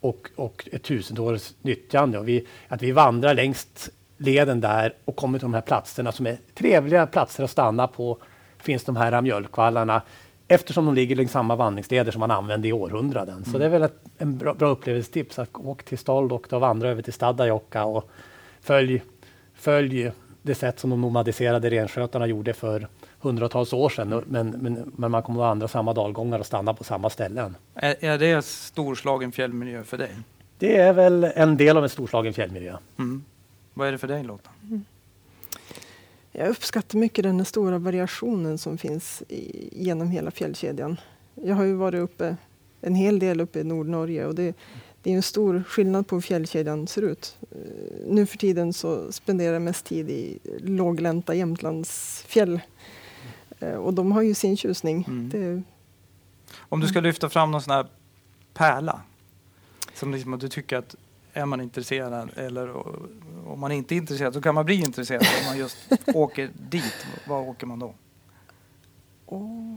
och, 0.00 0.30
och 0.36 0.68
ett 0.72 0.82
tusentals 0.82 1.54
nyttjande. 1.62 2.18
Och 2.18 2.28
vi, 2.28 2.46
att 2.68 2.82
vi 2.82 2.92
vandrar 2.92 3.34
längs 3.34 3.90
leden 4.16 4.60
där 4.60 4.94
och 5.04 5.16
kommer 5.16 5.38
till 5.38 5.44
de 5.44 5.54
här 5.54 5.60
platserna 5.60 6.12
som 6.12 6.26
är 6.26 6.36
trevliga 6.54 7.06
platser 7.06 7.44
att 7.44 7.50
stanna 7.50 7.86
på. 7.86 8.18
finns 8.58 8.84
de 8.84 8.96
här 8.96 9.22
mjölkvallarna 9.22 10.02
eftersom 10.48 10.84
de 10.84 10.94
ligger 10.94 11.16
längs 11.16 11.32
samma 11.32 11.56
vandringsleder 11.56 12.12
som 12.12 12.20
man 12.20 12.30
använde 12.30 12.68
i 12.68 12.72
århundraden. 12.72 13.34
Mm. 13.34 13.44
Så 13.44 13.58
det 13.58 13.64
är 13.64 13.68
väl 13.68 13.82
ett, 13.82 14.04
en 14.18 14.38
bra, 14.38 14.54
bra 14.54 14.68
upplevelsetips 14.68 15.38
att 15.38 15.48
åka 15.54 15.82
till 15.82 15.98
Staldokta 15.98 16.56
och 16.56 16.62
vandra 16.62 16.88
över 16.88 17.02
till 17.02 17.12
Stadajokka 17.12 17.84
och 17.84 18.10
följ, 18.60 19.02
följ 19.54 20.12
det 20.42 20.54
sätt 20.54 20.80
som 20.80 20.90
de 20.90 21.00
nomadiserade 21.00 21.70
renskötarna 21.70 22.26
gjorde 22.26 22.52
för 22.52 22.88
hundratals 23.24 23.72
år 23.72 23.88
sedan. 23.88 24.22
Men, 24.26 24.48
men, 24.50 24.92
men 24.96 25.10
man 25.10 25.22
kommer 25.22 25.40
att 25.40 25.48
vandra 25.48 25.68
samma 25.68 25.92
dalgångar 25.92 26.38
och 26.38 26.46
stanna 26.46 26.74
på 26.74 26.84
samma 26.84 27.10
ställen. 27.10 27.56
Är, 27.74 28.04
är 28.04 28.18
det 28.18 28.44
storslagen 28.44 29.32
fjällmiljö 29.32 29.84
för 29.84 29.98
dig? 29.98 30.10
Det 30.58 30.76
är 30.76 30.92
väl 30.92 31.24
en 31.24 31.56
del 31.56 31.76
av 31.76 31.82
en 31.82 31.90
storslagen 31.90 32.34
fjällmiljö. 32.34 32.76
Mm. 32.98 33.24
Vad 33.74 33.88
är 33.88 33.92
det 33.92 33.98
för 33.98 34.08
dig 34.08 34.24
Lotta? 34.24 34.50
Mm. 34.62 34.84
Jag 36.32 36.48
uppskattar 36.48 36.98
mycket 36.98 37.24
den 37.24 37.44
stora 37.44 37.78
variationen 37.78 38.58
som 38.58 38.78
finns 38.78 39.22
i, 39.28 39.68
genom 39.84 40.10
hela 40.10 40.30
fjällkedjan. 40.30 41.00
Jag 41.34 41.54
har 41.54 41.64
ju 41.64 41.74
varit 41.74 42.00
uppe 42.00 42.36
en 42.80 42.94
hel 42.94 43.18
del 43.18 43.40
uppe 43.40 43.60
i 43.60 43.64
Nordnorge 43.64 44.26
och 44.26 44.34
det, 44.34 44.56
det 45.02 45.12
är 45.12 45.16
en 45.16 45.22
stor 45.22 45.62
skillnad 45.68 46.06
på 46.06 46.16
hur 46.16 46.20
fjällkedjan 46.20 46.86
ser 46.86 47.02
ut. 47.02 47.36
Eh, 47.50 47.58
nu 48.06 48.26
för 48.26 48.38
tiden 48.38 48.72
så 48.72 49.12
spenderar 49.12 49.52
jag 49.52 49.62
mest 49.62 49.86
tid 49.86 50.10
i 50.10 50.38
låglänta 50.58 51.34
Jämtlandsfjäll. 51.34 52.60
Eh, 53.64 53.74
och 53.74 53.94
de 53.94 54.12
har 54.12 54.22
ju 54.22 54.34
sin 54.34 54.56
tjusning. 54.56 55.04
Mm. 55.08 55.28
Det, 55.28 55.62
Om 56.58 56.80
du 56.80 56.86
ska 56.86 57.00
lyfta 57.00 57.28
fram 57.28 57.50
någon 57.50 57.62
sån 57.62 57.74
här 57.74 57.86
pärla 58.54 59.00
som 59.94 60.12
liksom 60.12 60.38
du 60.38 60.48
tycker 60.48 60.76
att 60.76 60.94
är 61.32 61.46
man 61.46 61.60
intresserad 61.60 62.30
eller 62.36 62.76
om 63.46 63.60
man 63.60 63.72
inte 63.72 63.94
är 63.94 63.96
intresserad 63.96 64.34
så 64.34 64.40
kan 64.40 64.54
man 64.54 64.64
bli 64.64 64.74
intresserad 64.74 65.22
om 65.40 65.46
man 65.46 65.58
just 65.58 65.76
åker 66.14 66.50
dit. 66.70 67.06
Var 67.28 67.40
åker 67.40 67.66
man 67.66 67.78
då? 67.78 67.94
Oh. 69.26 69.76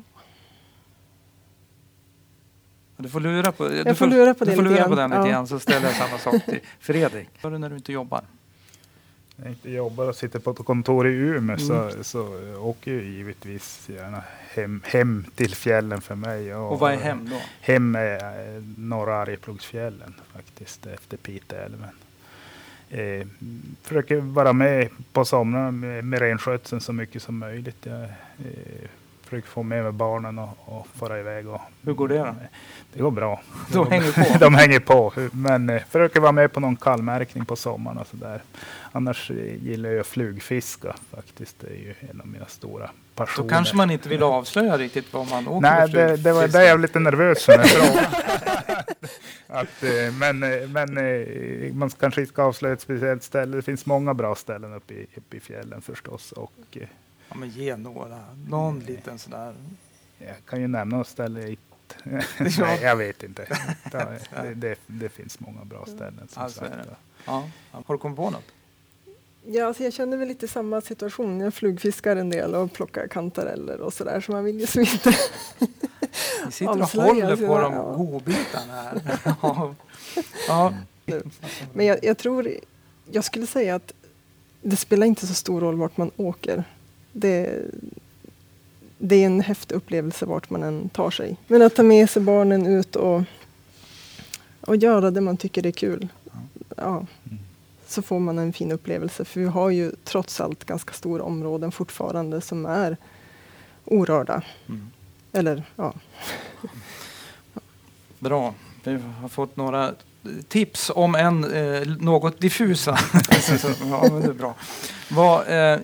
Du 2.98 3.10
får 3.10 3.20
lura 3.20 3.52
på, 3.52 3.76
jag 3.76 3.86
du 3.86 3.96
får, 3.96 4.08
lura 4.08 4.34
på, 4.34 4.46
du 4.46 4.56
får 4.56 4.62
lura 4.62 4.88
på 4.88 4.96
den 4.96 5.10
lite 5.10 5.22
ja. 5.22 5.28
grann 5.28 5.48
så 5.48 5.60
ställer 5.60 5.88
jag 5.88 5.96
samma 5.96 6.18
sak 6.18 6.46
till 6.46 6.60
Fredrik. 6.80 7.30
Vad 7.42 7.52
gör 7.52 7.58
du 7.58 7.58
när 7.58 7.70
du 7.70 7.76
inte 7.76 7.92
jobbar? 7.92 8.24
Jag 9.44 9.52
inte 9.52 9.72
jobbar 9.72 10.08
och 10.08 10.16
sitter 10.16 10.40
på 10.40 10.52
ett 10.52 10.66
kontor 10.66 11.08
i 11.08 11.12
Umeå 11.12 11.56
mm. 11.56 11.60
så, 11.60 12.04
så 12.04 12.22
åker 12.60 12.94
jag 12.94 13.04
givetvis 13.04 13.90
gärna 13.90 14.24
hem, 14.54 14.82
hem 14.86 15.26
till 15.36 15.56
fjällen 15.56 16.02
för 16.02 16.16
mig. 16.16 16.56
Och, 16.56 16.72
och 16.72 16.80
vad 16.80 16.94
är 16.94 16.98
hem 16.98 17.30
då? 17.30 17.36
Hem 17.62 17.96
är 17.96 18.80
norra 18.80 19.16
Arjeplogsfjällen 19.16 20.14
faktiskt, 20.34 20.86
efter 20.86 21.18
Piteälven. 21.18 21.90
Eh, 22.90 23.28
försöker 23.82 24.16
vara 24.16 24.54
med 24.54 24.90
på 25.14 25.26
somrarna 25.26 25.72
med, 25.72 26.06
med 26.06 26.20
renskötseln 26.20 26.82
så 26.82 26.94
mycket 26.94 27.22
som 27.22 27.38
möjligt. 27.38 27.86
Jag, 27.86 28.04
eh, 28.04 28.90
försöker 29.28 29.48
få 29.48 29.64
med 29.64 29.84
mig 29.84 29.92
barnen 29.92 30.40
och, 30.40 30.50
och 30.66 30.88
fara 30.96 31.20
iväg. 31.20 31.48
Och, 31.48 31.62
Hur 31.82 31.94
går 31.94 32.08
det 32.08 32.18
då? 32.18 32.36
Det 32.94 33.02
går 33.02 33.12
bra. 33.12 33.42
De 33.74 33.92
hänger 33.92 34.12
på? 34.12 34.40
de 34.40 34.56
hänger 34.56 34.80
på. 34.80 35.14
Men 35.32 35.70
eh, 35.70 35.82
försöker 35.90 36.20
vara 36.20 36.32
med 36.32 36.54
på 36.54 36.60
någon 36.60 36.76
kallmärkning 36.76 37.46
på 37.46 37.56
sommaren 37.56 37.98
och 37.98 38.08
sådär. 38.08 38.42
Annars 38.92 39.32
eh, 39.32 39.64
gillar 39.64 39.90
jag 39.90 40.06
flugfiska 40.06 40.96
faktiskt. 41.16 41.60
Det 41.60 41.68
är 41.68 41.76
ju 41.76 41.94
en 42.12 42.22
av 42.22 42.28
mina 42.28 42.46
stora 42.46 42.90
passioner. 43.16 43.50
Då 43.50 43.56
kanske 43.56 43.76
man 43.76 43.92
inte 43.92 44.10
vill 44.10 44.24
avslöja 44.24 44.78
riktigt 44.78 45.14
vad 45.14 45.30
man 45.30 45.48
åker 45.48 45.70
Nej, 45.70 45.90
det, 45.90 46.18
det 46.18 46.34
var 46.34 46.48
där 46.48 46.62
jag 46.62 46.76
var 46.76 46.82
lite 46.82 47.00
nervös 47.00 47.46
för 47.46 47.54
att, 49.48 49.84
eh, 49.84 50.14
men, 50.20 50.44
eh, 50.44 50.68
men 50.68 51.78
man 51.78 51.90
kanske 51.90 52.22
inte 52.22 52.34
ska 52.34 52.44
avslöja 52.44 52.74
ett 52.74 52.82
speciellt 52.82 53.24
ställe. 53.24 53.56
Det 53.56 53.62
finns 53.62 53.86
många 53.86 54.14
bra 54.14 54.36
ställen 54.36 54.74
uppe 54.74 54.94
i, 54.94 55.08
uppe 55.16 55.38
i 55.38 55.40
fjällen 55.40 55.82
förstås. 55.82 56.32
Och, 56.32 56.78
ja, 57.30 57.36
men 57.36 57.50
ge 57.50 57.76
några, 57.76 58.20
någon 58.48 58.80
liten 58.80 59.20
sådär. 59.20 59.56
Jag 60.18 60.36
kan 60.46 60.62
ju 60.62 60.68
nämna 60.68 60.98
något 60.98 61.08
ställe 61.08 61.56
Nej, 62.60 62.80
jag 62.82 62.96
vet 62.96 63.24
inte. 63.24 63.48
Det, 63.92 64.54
det, 64.56 64.80
det, 64.88 65.10
finns 65.10 65.40
många 65.40 65.66
bra 65.66 65.86
ställen. 65.86 66.28
Som 66.30 66.44
alltså, 66.44 66.60
sagt. 66.60 66.76
Ja. 67.26 67.50
Har 67.72 67.94
du 67.94 67.98
kommit 67.98 68.18
på 68.18 68.30
något? 68.30 68.44
Ja, 69.46 69.66
alltså 69.66 69.84
jag 69.84 69.94
känner 69.94 70.18
väl 70.18 70.28
lite 70.28 70.48
samma 70.48 70.82
situation. 70.82 71.40
Jag 71.40 71.54
flugfiskar 71.54 72.16
en 72.16 72.30
del 72.30 72.56
och 72.56 72.74
plockar 72.74 73.08
kantareller 73.08 73.82
och 73.82 73.94
sådär. 73.94 74.22
Så 74.22 74.32
man 74.32 74.44
vill 74.44 74.60
ju 74.60 74.68
så 74.68 74.80
inte 74.80 75.10
Vi 76.46 76.52
sitter 76.52 76.82
och 76.82 76.90
håller 76.90 77.36
på 77.48 77.60
de 77.60 77.74
ja. 77.74 77.94
godbitarna 77.98 78.74
här. 78.74 79.02
ja. 79.42 79.76
ja. 80.48 80.74
Men 81.74 81.86
jag, 81.86 82.04
jag, 82.04 82.18
tror, 82.18 82.50
jag 83.12 83.24
skulle 83.24 83.48
säga 83.48 83.76
att 83.76 83.94
det 84.62 84.76
spelar 84.76 85.08
inte 85.08 85.28
så 85.28 85.34
stor 85.34 85.62
roll 85.62 85.76
vart 85.76 85.98
man 85.98 86.12
åker. 86.18 86.64
Det, 87.20 87.64
det 88.98 89.16
är 89.16 89.26
en 89.26 89.42
häftig 89.42 89.76
upplevelse 89.76 90.26
vart 90.26 90.50
man 90.50 90.64
än 90.64 90.90
tar 90.90 91.12
sig. 91.12 91.38
Men 91.48 91.62
att 91.62 91.76
ta 91.76 91.84
med 91.84 92.10
sig 92.10 92.22
barnen 92.22 92.66
ut 92.66 92.96
och, 92.96 93.24
och 94.62 94.76
göra 94.76 95.12
det 95.12 95.22
man 95.22 95.38
tycker 95.38 95.66
är 95.66 95.72
kul. 95.72 96.08
Ja, 96.78 97.06
så 97.88 98.02
får 98.02 98.20
man 98.20 98.40
en 98.40 98.54
fin 98.54 98.72
upplevelse. 98.72 99.26
För 99.26 99.40
vi 99.40 99.46
har 99.46 99.70
ju 99.70 99.92
trots 100.04 100.42
allt 100.42 100.66
ganska 100.66 100.94
stora 100.94 101.24
områden 101.24 101.72
fortfarande 101.72 102.42
som 102.42 102.66
är 102.66 102.98
orörda. 103.86 104.42
Mm. 104.68 104.92
Eller 105.32 105.64
ja. 105.76 105.94
Bra. 108.20 108.54
Vi 108.84 109.00
har 109.22 109.30
fått 109.30 109.58
några 109.58 109.94
tips 110.48 110.92
om 110.96 111.16
en 111.16 111.54
eh, 111.54 111.88
något 112.00 112.40
diffusa. 112.40 112.98
ja, 113.82 114.08
men 114.12 114.22
det 114.22 114.28
är 114.28 114.34
bra. 114.34 114.56
Vad, 115.10 115.48
eh, 115.48 115.80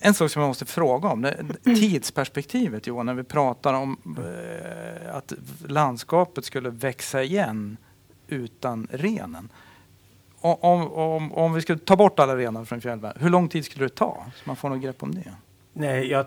en 0.00 0.14
sak 0.14 0.30
som 0.30 0.42
jag 0.42 0.48
måste 0.48 0.64
fråga 0.64 1.08
om, 1.08 1.22
det, 1.22 1.44
tidsperspektivet 1.62 2.86
Johan, 2.86 3.06
när 3.06 3.14
vi 3.14 3.24
pratar 3.24 3.74
om 3.74 3.98
eh, 4.18 5.16
att 5.16 5.32
landskapet 5.68 6.44
skulle 6.44 6.70
växa 6.70 7.22
igen 7.22 7.76
utan 8.28 8.88
renen. 8.90 9.48
Om, 10.40 10.92
om, 10.92 11.32
om 11.32 11.54
vi 11.54 11.60
skulle 11.60 11.78
ta 11.78 11.96
bort 11.96 12.18
alla 12.18 12.36
renar 12.36 12.64
från 12.64 12.80
fjällvärlden, 12.80 13.22
hur 13.22 13.30
lång 13.30 13.48
tid 13.48 13.64
skulle 13.64 13.84
det 13.84 13.94
ta? 13.94 14.26
Så 14.34 14.42
man 14.44 14.56
får 14.56 14.68
något 14.68 14.82
grepp 14.82 15.02
om 15.02 15.14
det. 15.14 15.32
Nej, 15.72 16.10
jag, 16.10 16.26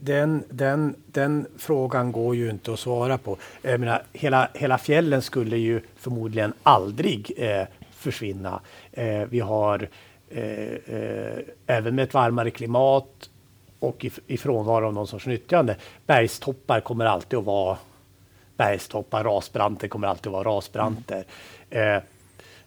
den, 0.00 0.44
den, 0.50 0.94
den 1.06 1.46
frågan 1.58 2.12
går 2.12 2.36
ju 2.36 2.50
inte 2.50 2.72
att 2.72 2.80
svara 2.80 3.18
på. 3.18 3.36
Jag 3.62 3.80
menar, 3.80 4.02
hela, 4.12 4.48
hela 4.54 4.78
fjällen 4.78 5.22
skulle 5.22 5.56
ju 5.56 5.80
förmodligen 5.96 6.52
aldrig 6.62 7.32
eh, 7.36 7.66
försvinna. 7.90 8.60
Eh, 8.92 9.24
vi 9.28 9.40
har 9.40 9.78
Eh, 9.78 9.88
även 11.66 11.94
med 11.94 12.02
ett 12.02 12.14
varmare 12.14 12.50
klimat 12.50 13.30
och 13.78 14.04
i, 14.04 14.10
i 14.26 14.36
frånvaro 14.36 14.86
av 14.86 14.94
någon 14.94 15.06
sorts 15.06 15.26
nyttjande. 15.26 15.76
Bergstoppar 16.06 16.80
kommer 16.80 17.04
alltid 17.04 17.38
att 17.38 17.44
vara 17.44 17.78
bergstoppar, 18.56 19.24
rasbranter 19.24 19.88
kommer 19.88 20.08
alltid 20.08 20.26
att 20.26 20.32
vara 20.32 20.56
rasbranter. 20.56 21.24
Mm. 21.70 21.96
Eh, 21.96 22.02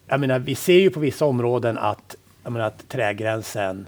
jag 0.07 0.19
menar, 0.19 0.39
vi 0.39 0.55
ser 0.55 0.79
ju 0.79 0.89
på 0.89 0.99
vissa 0.99 1.25
områden 1.25 1.77
att, 1.77 2.15
jag 2.43 2.51
menar, 2.53 2.65
att 2.65 2.89
trägränsen 2.89 3.87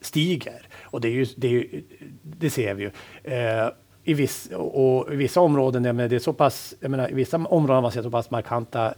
stiger. 0.00 0.66
Och 0.80 1.00
det, 1.00 1.08
är 1.08 1.12
ju, 1.12 1.26
det, 1.36 1.46
är 1.46 1.50
ju, 1.50 1.82
det 2.22 2.50
ser 2.50 2.74
vi 2.74 2.82
ju. 2.82 2.90
Eh, 3.32 3.68
i, 4.04 4.14
viss, 4.14 4.46
och, 4.52 5.12
I 5.12 5.16
vissa 5.16 5.40
områden, 5.40 5.84
jag 5.84 5.96
menar, 5.96 6.08
det 6.08 6.16
är 6.16 6.20
så 6.20 6.32
pass, 6.32 6.74
jag 6.80 6.90
menar, 6.90 7.10
i 7.10 7.14
vissa 7.14 7.36
områden 7.36 7.74
har 7.74 7.82
man 7.82 7.92
sett 7.92 8.04
så 8.04 8.10
pass 8.10 8.30
markanta 8.30 8.94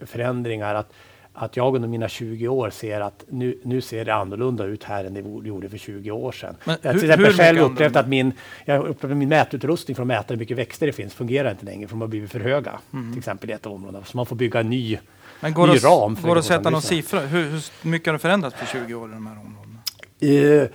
förändringar 0.00 0.74
att, 0.74 0.92
att 1.38 1.56
jag 1.56 1.76
under 1.76 1.88
mina 1.88 2.08
20 2.08 2.48
år 2.48 2.70
ser 2.70 3.00
att 3.00 3.24
nu, 3.28 3.58
nu 3.62 3.80
ser 3.80 4.04
det 4.04 4.14
annorlunda 4.14 4.64
ut 4.64 4.84
här 4.84 5.04
än 5.04 5.14
det 5.14 5.48
gjorde 5.48 5.68
för 5.68 5.78
20 5.78 6.10
år 6.10 6.32
sedan. 6.32 6.56
Men 6.64 6.76
jag 6.82 6.92
har 6.92 6.98
till 6.98 7.10
exempel 7.10 7.32
själv 7.32 7.60
upplevt 7.60 7.96
att 7.96 8.08
min, 8.08 8.32
jag 8.64 8.86
upplevt 8.86 9.16
min 9.16 9.28
mätutrustning 9.28 9.94
för 9.94 10.02
att 10.02 10.06
mäta 10.06 10.34
hur 10.34 10.38
mycket 10.38 10.56
växter 10.56 10.86
det 10.86 10.92
finns 10.92 11.14
fungerar 11.14 11.50
inte 11.50 11.64
längre 11.64 11.88
för 11.88 11.94
de 11.94 12.00
har 12.00 12.08
blivit 12.08 12.32
för 12.32 12.40
höga. 12.40 12.78
Mm. 12.92 13.12
Till 13.12 13.18
exempel 13.18 13.50
i 13.50 13.52
ett 13.52 13.66
område. 13.66 13.98
Så 14.04 14.16
man 14.16 14.26
får 14.26 14.36
bygga 14.36 14.60
en 14.60 14.70
ny, 14.70 14.98
Men 15.40 15.54
går 15.54 15.66
ny 15.66 15.72
det, 15.72 15.78
ram. 15.78 16.16
Går 16.22 16.34
det 16.34 16.38
att 16.38 16.44
sätta 16.44 16.70
någon 16.70 16.82
siffra? 16.82 17.20
Hur, 17.20 17.50
hur 17.50 17.90
mycket 17.90 18.06
har 18.06 18.12
det 18.12 18.18
förändrats 18.18 18.56
på 18.60 18.66
20 18.66 18.94
år 18.94 19.08
i 19.08 19.12
de 19.12 19.26
här 19.26 19.36
områdena? 19.36 19.78
Uh, 20.22 20.68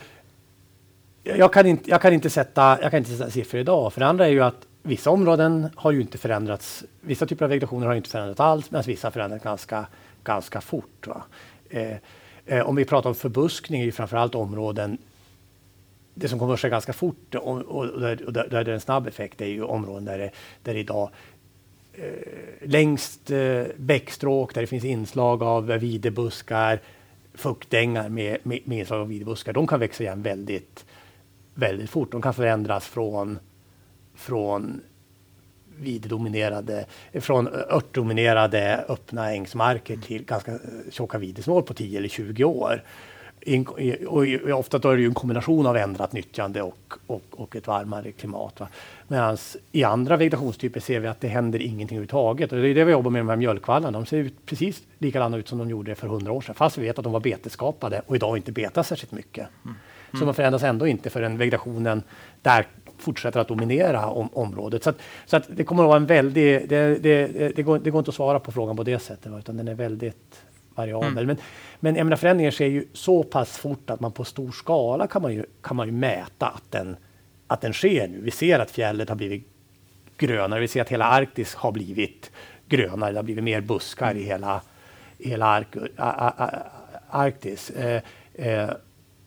jag, 1.23 1.53
kan 1.53 1.65
inte, 1.65 1.89
jag, 1.89 2.01
kan 2.01 2.13
inte 2.13 2.29
sätta, 2.29 2.77
jag 2.81 2.91
kan 2.91 2.97
inte 2.97 3.11
sätta 3.11 3.29
siffror 3.29 3.61
idag. 3.61 3.93
För 3.93 3.99
det 3.99 4.07
andra 4.07 4.25
är 4.25 4.31
ju 4.31 4.43
att 4.43 4.67
vissa 4.83 5.09
områden 5.09 5.69
har 5.75 5.91
ju 5.91 6.01
inte 6.01 6.17
förändrats. 6.17 6.83
Vissa 7.01 7.25
typer 7.25 7.45
av 7.45 7.49
vegetationer 7.49 7.87
har 7.87 7.95
inte 7.95 8.09
förändrats 8.09 8.39
alls 8.39 8.71
medan 8.71 8.83
vissa 8.87 9.07
har 9.07 9.11
förändrats 9.11 9.43
ganska, 9.43 9.85
ganska 10.23 10.61
fort. 10.61 11.07
Eh, 11.69 11.97
eh, 12.45 12.69
om 12.69 12.75
vi 12.75 12.85
pratar 12.85 13.09
om 13.09 13.15
förbuskning 13.15 13.81
är 13.81 13.85
ju 13.85 13.91
framförallt 13.91 14.35
områden 14.35 14.97
det 16.13 16.27
som 16.29 16.39
kommer 16.39 16.53
att 16.53 16.59
ske 16.59 16.69
ganska 16.69 16.93
fort 16.93 17.35
och, 17.35 17.61
och, 17.61 18.01
där, 18.01 18.25
och 18.25 18.33
där 18.33 18.49
det 18.49 18.57
är 18.57 18.69
en 18.69 18.81
snabb 18.81 19.07
effekt 19.07 19.41
är 19.41 19.45
ju 19.45 19.63
områden 19.63 20.05
där 20.05 20.17
det, 20.17 20.31
där 20.63 20.73
det 20.73 20.79
idag 20.79 21.09
eh, 21.93 22.03
längst 22.61 23.31
eh, 23.31 23.63
bäckstråk 23.77 24.53
där 24.53 24.61
det 24.61 24.67
finns 24.67 24.83
inslag 24.83 25.43
av 25.43 25.65
videbuskar, 25.65 26.79
fuktängar 27.33 28.09
med, 28.09 28.37
med, 28.43 28.59
med 28.63 28.79
inslag 28.79 29.01
av 29.01 29.07
videbuskar. 29.07 29.53
De 29.53 29.67
kan 29.67 29.79
växa 29.79 30.03
igen 30.03 30.21
väldigt, 30.21 30.85
väldigt 31.53 31.89
fort. 31.89 32.11
De 32.11 32.21
kan 32.21 32.33
förändras 32.33 32.87
från, 32.87 33.39
från 34.15 34.81
viddominerade, 35.79 36.85
från 37.13 37.47
örtdominerade 37.47 38.85
öppna 38.87 39.31
ängsmarker 39.31 39.97
till 39.97 40.25
ganska 40.25 40.59
tjocka 40.91 41.17
videsmål 41.17 41.63
på 41.63 41.73
10 41.73 41.97
eller 41.97 42.09
20 42.09 42.43
år. 42.43 42.83
In, 43.45 43.67
och 44.07 44.25
ofta 44.59 44.77
då 44.77 44.89
är 44.89 44.95
det 44.95 45.01
ju 45.01 45.07
en 45.07 45.13
kombination 45.13 45.65
av 45.65 45.77
ändrat 45.77 46.13
nyttjande 46.13 46.61
och, 46.61 46.93
och, 47.07 47.23
och 47.31 47.55
ett 47.55 47.67
varmare 47.67 48.11
klimat. 48.11 48.61
Medan 49.07 49.37
i 49.71 49.83
andra 49.83 50.17
vegetationstyper 50.17 50.79
ser 50.79 50.99
vi 50.99 51.07
att 51.07 51.21
det 51.21 51.27
händer 51.27 51.59
ingenting 51.59 51.97
överhuvudtaget. 51.97 52.51
Och 52.51 52.61
det 52.61 52.69
är 52.69 52.75
det 52.75 52.83
vi 52.83 52.91
jobbar 52.91 53.11
med 53.11 53.21
de 53.21 53.29
här 53.29 53.35
mjölkvallarna. 53.35 53.91
De 53.91 54.05
ser 54.05 54.17
ut 54.17 54.45
precis 54.45 54.83
likadana 54.97 55.37
ut 55.37 55.47
som 55.47 55.57
de 55.57 55.69
gjorde 55.69 55.95
för 55.95 56.07
hundra 56.07 56.31
år 56.31 56.41
sedan. 56.41 56.55
Fast 56.55 56.77
vi 56.77 56.81
vet 56.81 56.97
att 56.97 57.03
de 57.03 57.13
var 57.13 57.19
beteskapade 57.19 58.01
och 58.05 58.15
idag 58.15 58.37
inte 58.37 58.51
betar 58.51 58.83
särskilt 58.83 59.11
mycket. 59.11 59.47
Mm. 59.65 59.75
Så 60.19 60.25
de 60.25 60.33
förändras 60.33 60.63
ändå 60.63 60.87
inte 60.87 61.09
förrän 61.09 61.37
vegetationen 61.37 62.03
där 62.41 62.67
fortsätter 63.03 63.39
att 63.39 63.47
dominera 63.47 64.07
om, 64.07 64.29
området. 64.33 64.83
Så, 64.83 64.89
att, 64.89 64.97
så 65.25 65.37
att 65.37 65.43
det 65.47 65.63
kommer 65.63 65.83
att 65.83 65.87
vara 65.87 65.97
en 65.97 66.05
väldig... 66.05 66.69
Det, 66.69 67.03
det, 67.03 67.55
det, 67.55 67.63
går, 67.63 67.79
det 67.79 67.91
går 67.91 67.99
inte 67.99 68.09
att 68.09 68.15
svara 68.15 68.39
på 68.39 68.51
frågan 68.51 68.77
på 68.77 68.83
det 68.83 68.99
sättet, 68.99 69.31
utan 69.39 69.57
den 69.57 69.67
är 69.67 69.75
väldigt 69.75 70.41
variabel. 70.75 71.23
Mm. 71.23 71.25
Men, 71.25 71.37
men 71.79 71.95
jag 71.95 72.05
menar, 72.05 72.51
sker 72.51 72.65
ju 72.65 72.85
så 72.93 73.23
pass 73.23 73.57
fort 73.57 73.89
att 73.89 73.99
man 73.99 74.11
på 74.11 74.23
stor 74.23 74.51
skala 74.51 75.07
kan 75.07 75.21
man 75.21 75.33
ju, 75.33 75.45
kan 75.61 75.75
man 75.75 75.87
ju 75.87 75.93
mäta 75.93 76.47
att 76.47 76.71
den, 76.71 76.95
att 77.47 77.61
den 77.61 77.73
sker 77.73 78.07
nu. 78.07 78.21
Vi 78.21 78.31
ser 78.31 78.59
att 78.59 78.71
fjället 78.71 79.09
har 79.09 79.15
blivit 79.15 79.47
grönare. 80.17 80.59
Vi 80.59 80.67
ser 80.67 80.81
att 80.81 80.89
hela 80.89 81.05
Arktis 81.05 81.55
har 81.55 81.71
blivit 81.71 82.31
grönare. 82.67 83.11
Det 83.11 83.17
har 83.17 83.23
blivit 83.23 83.43
mer 83.43 83.61
buskar 83.61 84.15
i 84.15 84.23
hela, 84.23 84.61
hela 85.19 85.45
Ark, 85.45 85.75
Arktis. 87.09 87.69
Eh, 87.69 88.01
eh, 88.33 88.69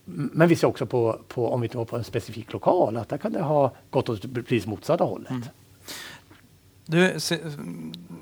men 0.09 0.48
vi 0.48 0.57
ser 0.57 0.66
också 0.66 0.86
på, 0.86 1.20
på 1.28 1.52
om 1.52 1.61
vi 1.61 1.68
tar 1.68 1.84
på 1.84 1.96
en 1.96 2.04
specifik 2.04 2.52
lokal 2.52 2.96
att 2.96 3.09
där 3.09 3.18
kan 3.18 3.32
det 3.32 3.42
ha 3.42 3.72
gått 3.90 4.09
åt 4.09 4.34
precis 4.34 4.66
motsatta 4.66 5.04
hållet. 5.04 5.30
Mm. 5.30 5.42
Du, 6.86 7.18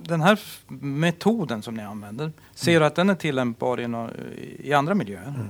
den 0.03 0.21
här 0.21 0.41
metoden 0.81 1.63
som 1.63 1.75
ni 1.75 1.83
använder, 1.83 2.33
ser 2.55 2.71
mm. 2.71 2.81
du 2.81 2.87
att 2.87 2.95
den 2.95 3.11
är 3.11 3.15
tillämpbar 3.15 3.81
i, 3.81 3.89
no, 3.89 4.11
i 4.59 4.73
andra 4.73 4.95
miljöer? 4.95 5.29
Mm. 5.29 5.49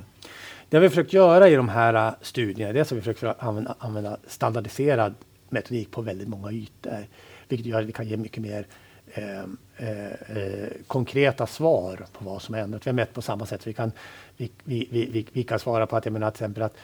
Det 0.68 0.76
har 0.76 0.82
vi 0.82 0.88
försökt 0.88 1.12
göra 1.12 1.48
i 1.48 1.54
de 1.54 1.68
här 1.68 2.08
uh, 2.08 2.14
studierna, 2.20 2.72
det 2.72 2.78
är 2.78 2.82
att 2.82 2.92
vi 2.92 3.00
försökt 3.00 3.42
använda, 3.42 3.74
använda 3.78 4.16
standardiserad 4.26 5.14
metodik 5.48 5.90
på 5.90 6.02
väldigt 6.02 6.28
många 6.28 6.52
ytor, 6.52 7.06
vilket 7.48 7.66
gör 7.66 7.80
att 7.80 7.86
vi 7.86 7.92
kan 7.92 8.08
ge 8.08 8.16
mycket 8.16 8.42
mer 8.42 8.66
eh, 9.06 9.44
Eh, 9.76 10.36
eh, 10.36 10.68
konkreta 10.86 11.46
svar 11.46 12.06
på 12.12 12.24
vad 12.24 12.42
som 12.42 12.54
händer. 12.54 12.80
Vi 12.84 12.90
har 12.90 12.94
mätt 12.94 13.12
på 13.14 13.22
samma 13.22 13.46
sätt. 13.46 13.66
Vi 13.66 13.72
kan, 13.72 13.92
vi, 14.36 14.50
vi, 14.64 14.88
vi, 14.90 15.26
vi 15.32 15.42
kan 15.42 15.58
svara 15.58 15.86
på 15.86 15.96
att, 15.96 16.04
jag 16.04 16.12
menar, 16.12 16.30
till 16.30 16.36
exempel 16.36 16.62
att 16.62 16.76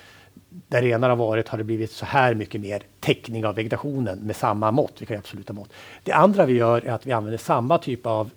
där 0.68 0.82
renar 0.82 1.08
har 1.08 1.16
varit 1.16 1.48
har 1.48 1.58
det 1.58 1.64
blivit 1.64 1.90
så 1.90 2.06
här 2.06 2.34
mycket 2.34 2.60
mer 2.60 2.82
täckning 3.00 3.46
av 3.46 3.54
vegetationen 3.54 4.18
med 4.18 4.36
samma 4.36 4.70
mått, 4.70 5.00
vilka 5.00 5.18
absoluta 5.18 5.52
mått. 5.52 5.72
Det 6.04 6.12
andra 6.12 6.46
vi 6.46 6.52
gör 6.52 6.86
är 6.86 6.92
att 6.92 7.06
vi 7.06 7.12
använder 7.12 7.38
samma 7.38 7.78
typ 7.78 8.06
av 8.06 8.30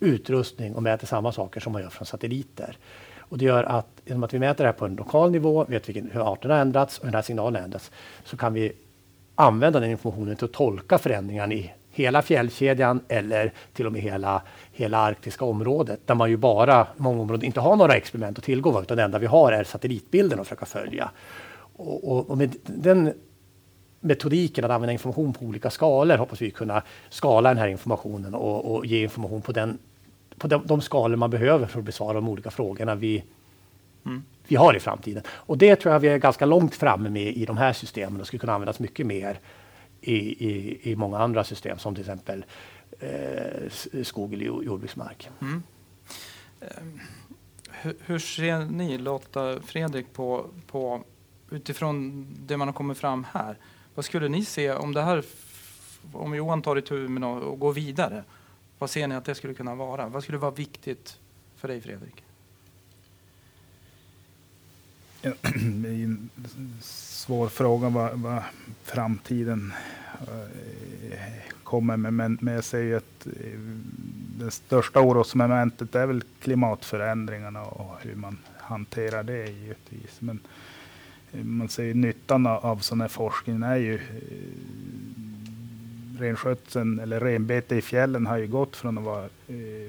utrustning 0.00 0.74
och 0.74 0.82
mäter 0.82 1.06
samma 1.06 1.32
saker 1.32 1.60
som 1.60 1.72
man 1.72 1.82
gör 1.82 1.90
från 1.90 2.06
satelliter. 2.06 2.78
Och 3.18 3.38
det 3.38 3.44
gör 3.44 3.64
att 3.64 3.88
genom 4.04 4.24
att 4.24 4.34
vi 4.34 4.38
mäter 4.38 4.64
det 4.64 4.68
här 4.68 4.78
på 4.78 4.86
en 4.86 4.96
lokal 4.96 5.30
nivå, 5.30 5.64
vet 5.64 5.88
vilken, 5.88 6.10
hur 6.10 6.32
arterna 6.32 6.54
har 6.54 6.60
ändrats 6.60 6.98
och 6.98 7.04
hur 7.04 7.12
den 7.12 7.18
här 7.18 7.22
signalen 7.22 7.64
ändrats, 7.64 7.90
så 8.24 8.36
kan 8.36 8.52
vi 8.52 8.72
använda 9.34 9.80
den 9.80 9.90
informationen 9.90 10.36
till 10.36 10.44
att 10.44 10.52
tolka 10.52 10.98
förändringarna 10.98 11.54
i 11.54 11.72
hela 11.96 12.22
fjällkedjan 12.22 13.00
eller 13.08 13.52
till 13.72 13.86
och 13.86 13.92
med 13.92 14.00
hela, 14.00 14.42
hela 14.72 14.98
arktiska 14.98 15.44
området 15.44 16.00
där 16.06 16.14
man 16.14 16.30
ju 16.30 16.36
bara, 16.36 16.86
många 16.96 17.22
områden, 17.22 17.44
inte 17.44 17.60
har 17.60 17.76
några 17.76 17.96
experiment 17.96 18.38
att 18.38 18.44
tillgå 18.44 18.82
utan 18.82 18.96
det 18.96 19.02
enda 19.02 19.18
vi 19.18 19.26
har 19.26 19.52
är 19.52 19.64
satellitbilden 19.64 20.40
att 20.40 20.46
försöka 20.46 20.66
följa. 20.66 21.10
Och, 21.76 22.12
och, 22.12 22.30
och 22.30 22.38
med 22.38 22.56
den 22.62 23.12
metodiken 24.00 24.64
att 24.64 24.70
använda 24.70 24.92
information 24.92 25.32
på 25.32 25.44
olika 25.44 25.70
skalor 25.70 26.16
hoppas 26.16 26.42
vi 26.42 26.50
kunna 26.50 26.82
skala 27.08 27.48
den 27.48 27.58
här 27.58 27.68
informationen 27.68 28.34
och, 28.34 28.74
och 28.74 28.86
ge 28.86 29.02
information 29.02 29.42
på, 29.42 29.52
den, 29.52 29.78
på 30.38 30.46
de, 30.46 30.62
de 30.66 30.80
skalor 30.80 31.16
man 31.16 31.30
behöver 31.30 31.66
för 31.66 31.78
att 31.78 31.84
besvara 31.84 32.12
de 32.12 32.28
olika 32.28 32.50
frågorna 32.50 32.94
vi, 32.94 33.24
mm. 34.06 34.22
vi 34.48 34.56
har 34.56 34.76
i 34.76 34.80
framtiden. 34.80 35.22
Och 35.28 35.58
det 35.58 35.76
tror 35.76 35.92
jag 35.92 36.00
vi 36.00 36.08
är 36.08 36.18
ganska 36.18 36.46
långt 36.46 36.74
framme 36.74 37.10
med 37.10 37.36
i 37.36 37.44
de 37.44 37.56
här 37.56 37.72
systemen 37.72 38.20
och 38.20 38.26
skulle 38.26 38.40
kunna 38.40 38.54
användas 38.54 38.78
mycket 38.78 39.06
mer 39.06 39.38
i, 40.06 40.48
i, 40.48 40.80
i 40.90 40.96
många 40.96 41.18
andra 41.18 41.44
system 41.44 41.78
som 41.78 41.94
till 41.94 42.02
exempel 42.02 42.44
eh, 43.00 44.02
skog 44.02 44.34
eller 44.34 44.44
jordbruksmark. 44.44 45.30
Mm. 45.40 45.62
Eh, 46.60 46.68
hur, 47.70 47.96
hur, 48.00 48.18
ser 48.18 48.64
ni, 48.64 48.98
Lotta 48.98 49.60
Fredrik, 49.60 50.12
på, 50.12 50.46
på 50.66 51.04
utifrån 51.50 52.26
det 52.46 52.56
man 52.56 52.68
har 52.68 52.72
kommit 52.72 52.98
fram 52.98 53.26
här? 53.32 53.56
Vad 53.94 54.04
skulle 54.04 54.28
ni 54.28 54.44
se 54.44 54.72
om 54.72 54.94
det 54.94 55.02
här, 55.02 55.24
om 56.12 56.34
Johan 56.34 56.62
tar 56.62 56.78
itu 56.78 57.08
med 57.08 57.24
och 57.24 57.58
går 57.58 57.72
vidare? 57.72 58.24
Vad 58.78 58.90
ser 58.90 59.06
ni 59.06 59.14
att 59.14 59.24
det 59.24 59.34
skulle 59.34 59.54
kunna 59.54 59.74
vara? 59.74 60.08
Vad 60.08 60.22
skulle 60.22 60.38
vara 60.38 60.50
viktigt 60.50 61.18
för 61.56 61.68
dig, 61.68 61.80
Fredrik? 61.80 62.25
Det 65.52 65.88
är 65.88 66.04
en 66.04 66.30
svår 66.80 67.48
fråga 67.48 67.88
vad, 67.88 68.18
vad 68.18 68.42
framtiden 68.84 69.72
eh, 70.20 71.52
kommer 71.62 71.96
med. 71.96 72.12
Men, 72.12 72.38
men 72.40 72.54
jag 72.54 72.64
säger 72.64 72.96
att 72.96 73.26
eh, 73.26 73.60
det 74.38 74.50
största 74.50 75.00
orosmomentet 75.00 75.94
är 75.94 76.06
väl 76.06 76.22
klimatförändringarna 76.40 77.62
och 77.62 77.96
hur 78.00 78.14
man 78.14 78.38
hanterar 78.58 79.22
det 79.22 79.46
givetvis. 79.50 80.20
Men 80.20 80.40
eh, 81.32 81.44
man 81.44 81.68
säger 81.68 81.94
nyttan 81.94 82.46
av 82.46 82.78
sån 82.78 83.00
här 83.00 83.08
forskning 83.08 83.62
är 83.62 83.76
ju 83.76 84.00
renskötseln 86.18 86.98
eller 86.98 87.20
renbete 87.20 87.76
i 87.76 87.82
fjällen 87.82 88.26
har 88.26 88.36
ju 88.36 88.46
gått 88.46 88.76
från 88.76 88.98
att 88.98 89.04
vara 89.04 89.28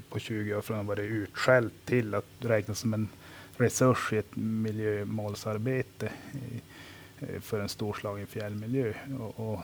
på 0.10 0.20
20 0.20 0.56
år 0.56 0.62
från 0.62 0.80
att 0.80 0.86
vara 0.86 1.02
utskällt 1.02 1.74
till 1.86 2.16
att 2.16 2.26
räknas 2.40 2.80
som 2.80 2.94
en 2.94 3.08
resurs 3.58 4.14
i 4.14 4.18
ett 4.18 4.36
miljömålsarbete 4.36 6.12
eh, 7.20 7.40
för 7.40 7.60
en 7.60 7.70
storslagen 7.70 8.28
fjällmiljö. 8.28 8.94
Och, 9.20 9.54
och 9.54 9.60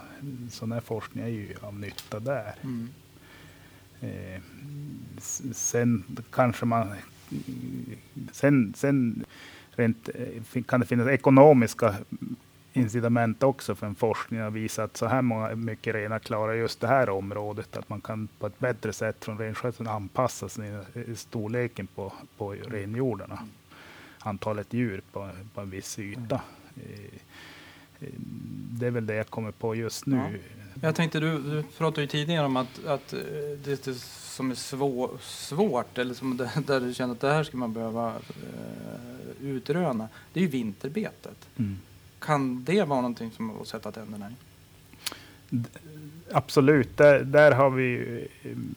sån 0.51 0.71
här 0.71 0.81
forskning 0.81 1.23
är 1.23 1.29
ju 1.29 1.53
av 1.61 1.79
nytta 1.79 2.19
där. 2.19 2.55
Mm. 2.61 2.89
Eh, 4.01 4.41
sen 5.53 6.03
kanske 6.31 6.65
man... 6.65 6.87
Sen, 8.31 8.73
sen 8.77 9.25
rent, 9.71 10.09
eh, 10.15 10.63
kan 10.63 10.79
det 10.79 10.85
finnas 10.85 11.07
ekonomiska 11.07 11.95
incitament 12.73 13.43
också 13.43 13.75
för 13.75 13.87
en 13.87 13.95
forskning 13.95 14.39
att 14.39 14.53
visa 14.53 14.83
att 14.83 14.97
så 14.97 15.05
här 15.05 15.21
många, 15.21 15.55
mycket 15.55 15.95
renar 15.95 16.19
klarar 16.19 16.53
just 16.53 16.79
det 16.79 16.87
här 16.87 17.09
området. 17.09 17.77
Att 17.77 17.89
man 17.89 18.01
kan 18.01 18.27
på 18.39 18.47
ett 18.47 18.59
bättre 18.59 18.93
sätt 18.93 19.25
från 19.25 19.37
renskötseln 19.37 19.89
anpassa 19.89 20.49
sin, 20.49 20.79
storleken 21.15 21.87
på, 21.87 22.13
på 22.37 22.51
renjordarna 22.51 23.39
antalet 24.23 24.73
djur 24.73 25.01
på, 25.11 25.29
på 25.53 25.61
en 25.61 25.69
viss 25.69 25.99
yta. 25.99 26.41
Mm. 26.75 26.99
Det 28.71 28.87
är 28.87 28.91
väl 28.91 29.05
det 29.05 29.15
jag 29.15 29.27
kommer 29.27 29.51
på 29.51 29.75
just 29.75 30.05
nu. 30.05 30.17
Ja. 30.17 30.59
Jag 30.81 30.95
tänkte, 30.95 31.19
du, 31.19 31.41
du 31.41 31.63
pratade 31.77 32.01
ju 32.01 32.07
tidigare 32.07 32.45
om 32.45 32.57
att, 32.57 32.85
att 32.85 33.13
eh, 33.13 33.19
det 33.63 33.95
som 33.95 34.51
är 34.51 34.55
svår, 34.55 35.11
svårt, 35.21 35.97
eller 35.97 36.13
som 36.13 36.37
det, 36.37 36.51
där 36.67 36.79
du 36.79 36.93
känner 36.93 37.13
att 37.13 37.19
det 37.19 37.31
här 37.31 37.43
ska 37.43 37.57
man 37.57 37.73
behöva 37.73 38.09
eh, 38.09 39.45
utröna, 39.45 40.07
det 40.33 40.39
är 40.39 40.41
ju 40.41 40.49
vinterbetet. 40.49 41.47
Mm. 41.57 41.77
Kan 42.19 42.63
det 42.63 42.83
vara 42.83 43.01
någonting 43.01 43.31
som 43.31 43.61
att 43.61 43.67
sätta 43.67 43.91
tänderna 43.91 44.29
i? 44.29 44.33
Absolut, 46.31 46.97
där, 46.97 47.23
där 47.23 47.51
har 47.51 47.69
vi 47.69 48.27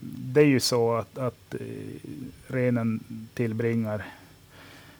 Det 0.00 0.40
är 0.40 0.46
ju 0.46 0.60
så 0.60 0.94
att, 0.94 1.18
att 1.18 1.54
renen 2.46 3.00
tillbringar 3.34 4.04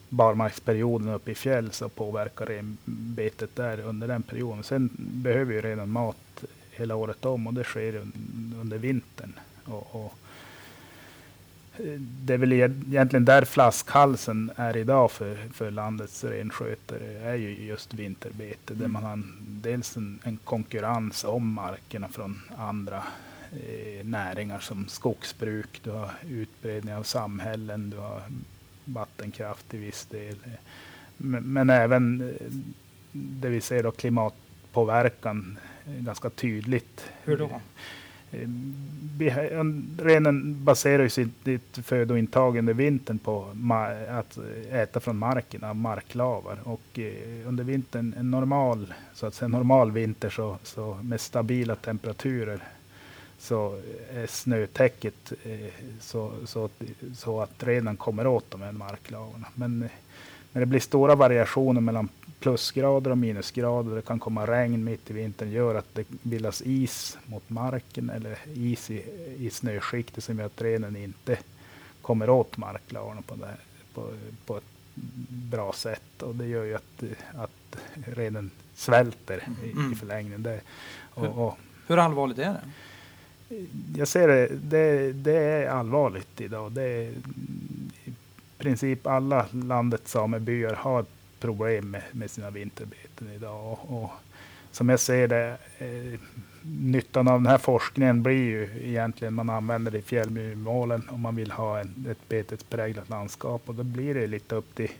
barmarksperioden 0.09 1.09
uppe 1.09 1.30
i 1.30 1.34
fjäll 1.34 1.72
så 1.72 1.88
påverkar 1.88 2.46
renbetet 2.46 3.57
där 3.57 3.80
under 3.80 4.09
den 4.09 4.22
perioden. 4.22 4.62
Sen 4.62 4.90
behöver 4.96 5.52
ju 5.52 5.61
renen 5.61 5.90
mat 5.90 6.44
hela 6.70 6.94
året 6.94 7.24
om 7.24 7.46
och 7.46 7.54
det 7.54 7.64
sker 7.64 8.07
under 8.61 8.78
vintern. 8.78 9.32
Och, 9.64 10.04
och 10.04 10.14
det 11.98 12.34
är 12.34 12.38
väl 12.38 12.52
egentligen 12.52 13.24
där 13.24 13.44
flaskhalsen 13.44 14.50
är 14.57 14.76
idag 14.76 15.11
för, 15.11 15.36
för 15.52 15.70
landets 15.70 16.24
renskötare, 16.24 17.18
är 17.22 17.34
ju 17.34 17.64
just 17.64 17.94
vinterbete, 17.94 18.74
där 18.74 18.88
man 18.88 19.04
har 19.04 19.22
dels 19.46 19.96
en, 19.96 20.18
en 20.22 20.36
konkurrens 20.36 21.24
om 21.24 21.52
markerna 21.52 22.09
från 22.09 22.42
andra 22.57 23.02
eh, 23.52 24.04
näringar 24.04 24.59
som 24.59 24.88
skogsbruk, 24.88 25.80
du 25.82 25.90
har 25.90 26.11
utbredning 26.28 26.94
av 26.94 27.02
samhällen, 27.02 27.90
du 27.90 27.96
har 27.96 28.22
vattenkraft 28.87 29.74
i 29.74 29.76
viss 29.76 30.07
del. 30.07 30.37
Men, 31.16 31.53
men 31.53 31.70
även 31.70 32.20
eh, 32.20 32.53
det 33.12 33.49
vi 33.49 33.61
ser 33.61 33.82
då 33.82 33.91
klimatpåverkan 33.91 35.59
ganska 35.84 36.30
tydligt. 36.30 37.05
Hur 37.24 37.37
då? 37.37 37.61
Renen 39.99 40.64
baserar 40.64 41.03
ju 41.03 41.09
sitt 41.09 41.78
födointag 41.82 42.57
under 42.57 42.74
vintern 42.74 43.18
på 43.18 43.47
att 44.09 44.39
äta 44.70 45.01
från 45.01 45.18
marken 45.18 45.64
av 45.64 45.76
marklavar. 45.76 46.59
Och 46.64 46.99
eh, 46.99 47.49
under 47.49 47.64
vintern, 47.64 48.14
en 48.18 48.30
normal, 48.30 48.95
så 49.14 49.26
att 49.26 49.34
säga, 49.34 49.49
normal 49.49 49.91
vinter 49.91 50.30
så, 50.30 50.59
så 50.62 50.99
med 51.03 51.20
stabila 51.20 51.74
temperaturer 51.74 52.61
så 53.47 53.80
är 54.14 54.26
snötäcket 54.26 55.32
eh, 55.44 55.72
så, 56.01 56.32
så, 56.44 56.68
så 57.16 57.40
att 57.40 57.62
renen 57.62 57.97
kommer 57.97 58.26
åt 58.26 58.51
de 58.51 58.62
här 58.62 58.72
marklavarna. 58.72 59.47
Men 59.55 59.82
eh, 59.82 59.90
när 60.53 60.61
det 60.61 60.66
blir 60.66 60.80
stora 60.80 61.14
variationer 61.14 61.80
mellan 61.80 62.09
plusgrader 62.40 63.11
och 63.11 63.18
minusgrader. 63.18 63.97
Det 63.97 64.03
kan 64.03 64.18
komma 64.18 64.47
regn 64.47 64.84
mitt 64.84 65.11
i 65.11 65.12
vintern, 65.12 65.51
gör 65.51 65.74
att 65.74 65.94
det 65.94 66.07
bildas 66.22 66.62
is 66.62 67.18
mot 67.26 67.51
marken 67.51 68.11
eller 68.11 68.38
is 68.55 68.90
i, 68.90 69.05
i 69.38 69.51
snöskiktet 69.51 70.24
som 70.24 70.38
gör 70.38 70.47
att 70.47 70.62
renen 70.62 70.97
inte 70.97 71.38
kommer 72.03 72.30
åt 72.30 72.57
marklavarna 72.57 73.22
på, 73.22 73.34
det, 73.34 73.57
på, 73.94 74.11
på 74.47 74.57
ett 74.57 74.64
bra 75.28 75.72
sätt. 75.72 76.22
Och 76.22 76.34
det 76.34 76.47
gör 76.47 76.64
ju 76.64 76.74
att, 76.74 77.03
att 77.34 77.76
renen 78.07 78.51
svälter 78.74 79.49
i, 79.64 79.70
mm. 79.72 79.92
i 79.92 79.97
förlängningen. 79.97 80.42
Det, 80.42 80.61
och, 81.14 81.47
och, 81.47 81.59
hur 81.86 81.99
allvarligt 81.99 82.38
är 82.38 82.53
det? 82.53 82.61
Jag 83.97 84.09
ser 84.09 84.28
det, 84.28 84.49
det, 84.49 85.12
det 85.12 85.36
är 85.36 85.68
allvarligt 85.68 86.40
idag. 86.40 86.72
Det 86.72 86.82
är, 86.82 87.11
I 88.05 88.12
princip 88.59 89.07
alla 89.07 89.47
landets 89.53 90.11
samebyar 90.11 90.74
har 90.74 91.05
problem 91.40 91.90
med, 91.90 92.03
med 92.12 92.30
sina 92.30 92.51
vinterbeten 92.51 93.28
idag. 93.34 93.72
Och, 93.72 94.03
och 94.03 94.11
som 94.70 94.88
jag 94.88 95.01
ser 95.01 95.28
det, 95.28 95.57
eh, 95.78 96.20
nyttan 96.62 97.28
av 97.28 97.40
den 97.40 97.47
här 97.47 97.59
forskningen 97.59 98.22
blir 98.22 98.44
ju 98.44 98.68
egentligen 98.82 99.34
man 99.34 99.51
använder 99.51 99.90
det 99.90 99.99
i 99.99 100.03
fjällmyrmålen 100.03 101.09
om 101.09 101.20
man 101.20 101.36
vill 101.36 101.51
ha 101.51 101.80
en, 101.80 102.07
ett 102.11 102.28
betespräglat 102.28 103.09
landskap. 103.09 103.62
Och 103.66 103.74
då 103.74 103.82
blir 103.82 104.14
det 104.14 104.26
lite 104.26 104.55
upp 104.55 104.74
till, 104.74 104.90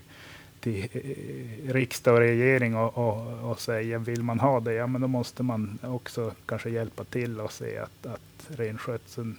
till 0.67 1.73
riksdag 1.73 2.13
och 2.13 2.19
regering 2.19 2.75
och, 2.75 2.97
och, 2.97 3.49
och, 3.51 3.59
säga 3.59 3.99
vill 3.99 4.23
man 4.23 4.39
ha 4.39 4.59
det, 4.59 4.73
ja 4.73 4.87
men 4.87 5.01
då 5.01 5.07
måste 5.07 5.43
man 5.43 5.79
också 5.83 6.33
kanske 6.45 6.69
hjälpa 6.69 7.03
till 7.03 7.39
och 7.39 7.51
se 7.51 7.77
att, 7.77 8.05
att 8.05 8.47
renskötseln 8.47 9.37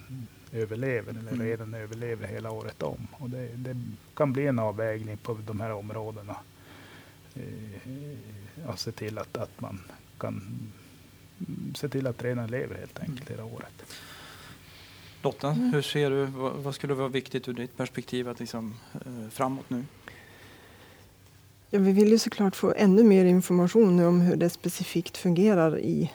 överlever, 0.51 1.09
eller 1.09 1.31
mm. 1.31 1.47
renen 1.47 1.73
överlever 1.73 2.27
hela 2.27 2.51
året 2.51 2.83
om. 2.83 3.07
Och 3.11 3.29
det, 3.29 3.47
det, 3.55 3.81
kan 4.13 4.33
bli 4.33 4.47
en 4.47 4.59
avvägning 4.59 5.17
på 5.17 5.37
de 5.47 5.59
här 5.59 5.71
områdena 5.71 6.35
eh, 7.35 8.75
se 8.75 8.91
till 8.91 9.17
att, 9.17 9.37
att 9.37 9.61
man 9.61 9.79
kan 10.17 10.41
se 11.75 11.89
till 11.89 12.07
att 12.07 12.23
renen 12.23 12.51
lever 12.51 12.75
helt 12.75 12.99
enkelt 12.99 13.29
hela 13.29 13.43
året. 13.43 13.85
Lotta, 15.21 15.51
mm. 15.51 15.73
hur 15.73 15.81
ser 15.81 16.09
du, 16.09 16.25
vad, 16.25 16.53
vad, 16.53 16.75
skulle 16.75 16.93
vara 16.93 17.07
viktigt 17.07 17.47
ur 17.47 17.53
ditt 17.53 17.77
perspektiv 17.77 18.29
att 18.29 18.39
liksom, 18.39 18.75
eh, 18.93 19.29
framåt 19.29 19.69
nu? 19.69 19.83
Ja, 21.71 21.79
vi 21.79 21.91
vill 21.91 22.09
ju 22.09 22.17
såklart 22.17 22.55
få 22.55 22.73
ännu 22.77 23.03
mer 23.03 23.25
information 23.25 23.99
om 23.99 24.21
hur 24.21 24.35
det 24.35 24.49
specifikt 24.49 25.17
fungerar 25.17 25.79
i 25.79 26.11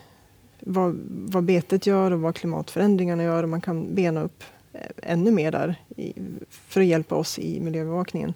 vad, 0.61 1.01
vad 1.09 1.45
betet 1.45 1.87
gör 1.87 2.11
och 2.11 2.21
vad 2.21 2.35
klimatförändringarna 2.35 3.23
gör. 3.23 3.43
Och 3.43 3.49
man 3.49 3.61
kan 3.61 3.95
bena 3.95 4.23
upp 4.23 4.45
eh, 4.73 4.81
ännu 5.03 5.31
mer 5.31 5.53
där 5.53 5.83
i, 5.97 6.13
för 6.51 6.81
att 6.81 6.87
hjälpa 6.87 7.15
oss 7.15 7.39
i 7.39 7.61
miljöövervakningen. 7.61 8.35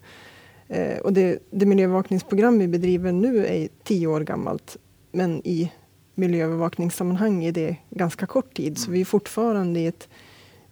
Eh, 0.69 0.99
och 0.99 1.12
det, 1.12 1.39
det 1.51 1.66
miljöövervakningsprogram 1.66 2.59
vi 2.59 2.69
bedriver 2.69 3.12
nu 3.12 3.47
är 3.47 3.69
tio 3.85 4.07
år 4.07 4.21
gammalt. 4.21 4.77
Men 5.12 5.47
i 5.47 5.73
miljöövervakningssammanhang 6.14 7.45
är 7.45 7.53
det 7.53 7.77
ganska 7.91 8.27
kort 8.27 8.57
tid. 8.57 8.66
Mm. 8.66 8.77
Så 8.77 8.91
vi 8.91 9.01
är 9.01 9.05
fortfarande 9.05 9.81
i 9.81 9.87
ett 9.87 10.09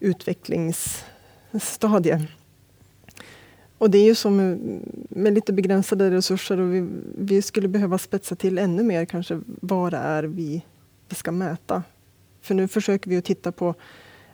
utvecklingsstadie. 0.00 2.28
Och 3.78 3.90
det 3.90 3.98
är 3.98 4.04
ju 4.04 4.14
som 4.14 4.36
med, 4.36 4.80
med 5.08 5.34
lite 5.34 5.52
begränsade 5.52 6.10
resurser 6.10 6.60
och 6.60 6.74
vi, 6.74 6.88
vi, 7.18 7.42
skulle 7.42 7.68
behöva 7.68 7.98
spetsa 7.98 8.36
till 8.36 8.58
ännu 8.58 8.82
mer 8.82 9.04
kanske 9.04 9.40
vad 9.46 9.92
det 9.92 9.96
är 9.96 10.22
vi, 10.22 10.62
vi 11.08 11.14
ska 11.14 11.32
mäta. 11.32 11.82
För 12.40 12.54
nu 12.54 12.68
försöker 12.68 13.10
vi 13.10 13.16
att 13.16 13.24
titta 13.24 13.52
på 13.52 13.74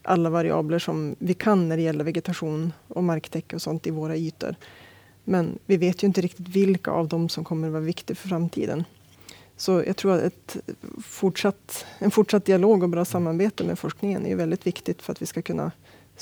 alla 0.02 0.30
variabler 0.30 0.78
som 0.78 1.16
vi 1.18 1.34
kan 1.34 1.68
när 1.68 1.76
det 1.76 1.82
gäller 1.82 2.04
vegetation 2.04 2.72
och 2.88 3.04
marktäcke 3.04 3.56
och 3.56 3.62
sånt 3.62 3.86
i 3.86 3.90
våra 3.90 4.16
ytor. 4.16 4.54
Men 5.24 5.58
vi 5.66 5.76
vet 5.76 6.02
ju 6.02 6.06
inte 6.06 6.20
riktigt 6.20 6.48
vilka 6.48 6.90
av 6.90 7.08
dem 7.08 7.28
som 7.28 7.44
kommer 7.44 7.68
att 7.68 7.72
vara 7.72 7.82
viktiga 7.82 8.14
för 8.14 8.28
framtiden. 8.28 8.84
Så 9.56 9.82
jag 9.86 9.96
tror 9.96 10.12
att 10.12 10.22
ett 10.22 10.56
fortsatt, 11.02 11.86
en 11.98 12.10
fortsatt 12.10 12.44
dialog 12.44 12.82
och 12.82 12.88
bra 12.88 13.04
samarbete 13.04 13.64
med 13.64 13.78
forskningen 13.78 14.26
är 14.26 14.36
väldigt 14.36 14.66
viktigt 14.66 15.02
för 15.02 15.12
att 15.12 15.22
vi 15.22 15.26
ska 15.26 15.42
kunna 15.42 15.72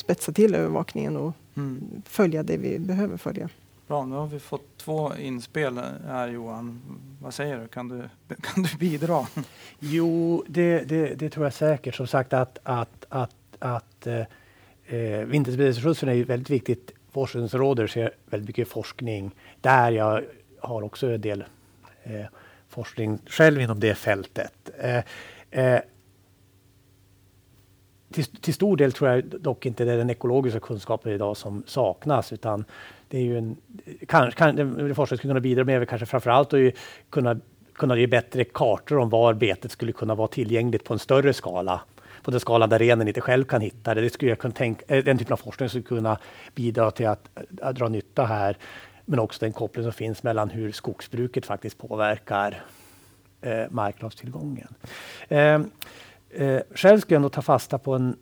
spetsa 0.00 0.32
till 0.32 0.54
övervakningen 0.54 1.16
och 1.16 1.32
mm. 1.56 2.02
följa 2.06 2.42
det 2.42 2.56
vi 2.56 2.78
behöver 2.78 3.16
följa. 3.16 3.48
Bra, 3.86 4.06
nu 4.06 4.14
har 4.14 4.26
vi 4.26 4.38
fått 4.38 4.76
två 4.76 5.16
inspel 5.16 5.80
här 6.06 6.28
Johan. 6.28 6.80
Vad 7.22 7.34
säger 7.34 7.58
du? 7.58 7.68
Kan 7.68 7.88
du, 7.88 8.02
kan 8.42 8.62
du 8.62 8.76
bidra? 8.78 9.26
Jo, 9.78 10.44
det, 10.46 10.88
det, 10.88 11.14
det 11.14 11.30
tror 11.30 11.46
jag 11.46 11.54
säkert. 11.54 11.94
Som 11.94 12.06
sagt 12.06 12.32
att, 12.32 12.58
att, 12.62 13.06
att, 13.08 13.34
att 13.58 14.06
eh, 14.06 14.20
eh 14.86 15.24
vinterspridningsresursen 15.24 16.08
är 16.08 16.24
väldigt 16.24 16.50
viktigt 16.50 16.92
Forskningsrådet 17.12 17.90
ser 17.90 18.10
väldigt 18.26 18.48
mycket 18.48 18.68
forskning 18.68 19.30
där. 19.60 19.90
Jag 19.90 20.24
har 20.58 20.82
också 20.82 21.06
en 21.10 21.20
del 21.20 21.44
eh, 22.02 22.26
forskning 22.68 23.18
själv 23.26 23.60
inom 23.60 23.80
det 23.80 23.94
fältet. 23.94 24.70
Eh, 24.78 25.02
eh, 25.50 25.80
till, 28.12 28.24
till, 28.24 28.54
stor 28.54 28.76
del 28.76 28.92
tror 28.92 29.10
jag 29.10 29.24
dock 29.24 29.66
inte 29.66 29.84
det 29.84 29.92
är 29.92 29.96
den 29.96 30.10
ekologiska 30.10 30.60
kunskapen 30.60 31.12
idag 31.12 31.36
som 31.36 31.62
saknas 31.66 32.32
utan 32.32 32.64
det 33.08 33.18
är 33.18 33.22
ju 33.22 33.38
en, 33.38 33.56
kanske 34.06 34.38
kan, 34.38 34.94
forskare 34.94 35.18
skulle 35.18 35.30
kunna 35.30 35.40
bidra 35.40 35.64
med 35.64 35.88
kanske 35.88 36.06
framförallt 36.06 36.54
att 36.54 36.74
kunna, 37.10 37.40
kunna 37.72 37.96
ge 37.96 38.06
bättre 38.06 38.44
kartor 38.44 38.98
om 38.98 39.08
var 39.08 39.34
betet 39.34 39.72
skulle 39.72 39.92
kunna 39.92 40.14
vara 40.14 40.28
tillgängligt 40.28 40.84
på 40.84 40.92
en 40.92 40.98
större 40.98 41.32
skala 41.32 41.80
på 42.22 42.30
den 42.30 42.40
skala 42.40 42.66
där 42.66 42.78
renen 42.78 43.08
inte 43.08 43.20
själv 43.20 43.44
kan 43.44 43.60
hitta 43.60 43.94
det. 43.94 44.00
det 44.00 44.10
skulle 44.10 44.30
jag 44.30 44.38
kunna 44.38 44.54
tänka, 44.54 44.96
eh, 44.96 45.04
den 45.04 45.18
typen 45.18 45.32
av 45.32 45.36
forskning 45.36 45.68
skulle 45.68 45.84
kunna 45.84 46.18
bidra 46.54 46.90
till 46.90 47.06
att, 47.06 47.28
att 47.60 47.76
dra 47.76 47.88
nytta 47.88 48.24
här. 48.24 48.56
Men 49.04 49.18
också 49.18 49.40
den 49.40 49.52
koppling 49.52 49.84
som 49.84 49.92
finns 49.92 50.22
mellan 50.22 50.50
hur 50.50 50.72
skogsbruket 50.72 51.46
faktiskt 51.46 51.78
påverkar 51.78 52.62
eh, 53.40 53.64
marknadstillgången. 53.70 54.74
Eh, 55.28 55.60
eh, 56.30 56.60
själv 56.74 57.00
skulle 57.00 57.14
jag 57.14 57.22
nog 57.22 57.32
ta 57.32 57.42
fasta 57.42 57.78
på 57.78 57.94
en 57.94 58.16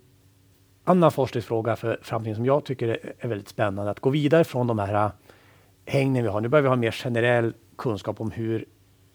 annan 0.84 1.10
forskningsfråga 1.10 1.76
för 1.76 1.98
framtiden 2.02 2.36
som 2.36 2.46
jag 2.46 2.64
tycker 2.64 2.98
är 3.18 3.28
väldigt 3.28 3.48
spännande. 3.48 3.90
Att 3.90 4.00
gå 4.00 4.10
vidare 4.10 4.44
från 4.44 4.66
de 4.66 4.78
här 4.78 4.94
eh, 4.94 5.10
hängnen 5.86 6.22
vi 6.22 6.28
har. 6.28 6.40
Nu 6.40 6.48
börjar 6.48 6.62
vi 6.62 6.68
ha 6.68 6.76
mer 6.76 6.90
generell 6.90 7.54
kunskap 7.78 8.20
om 8.20 8.30
hur, 8.30 8.64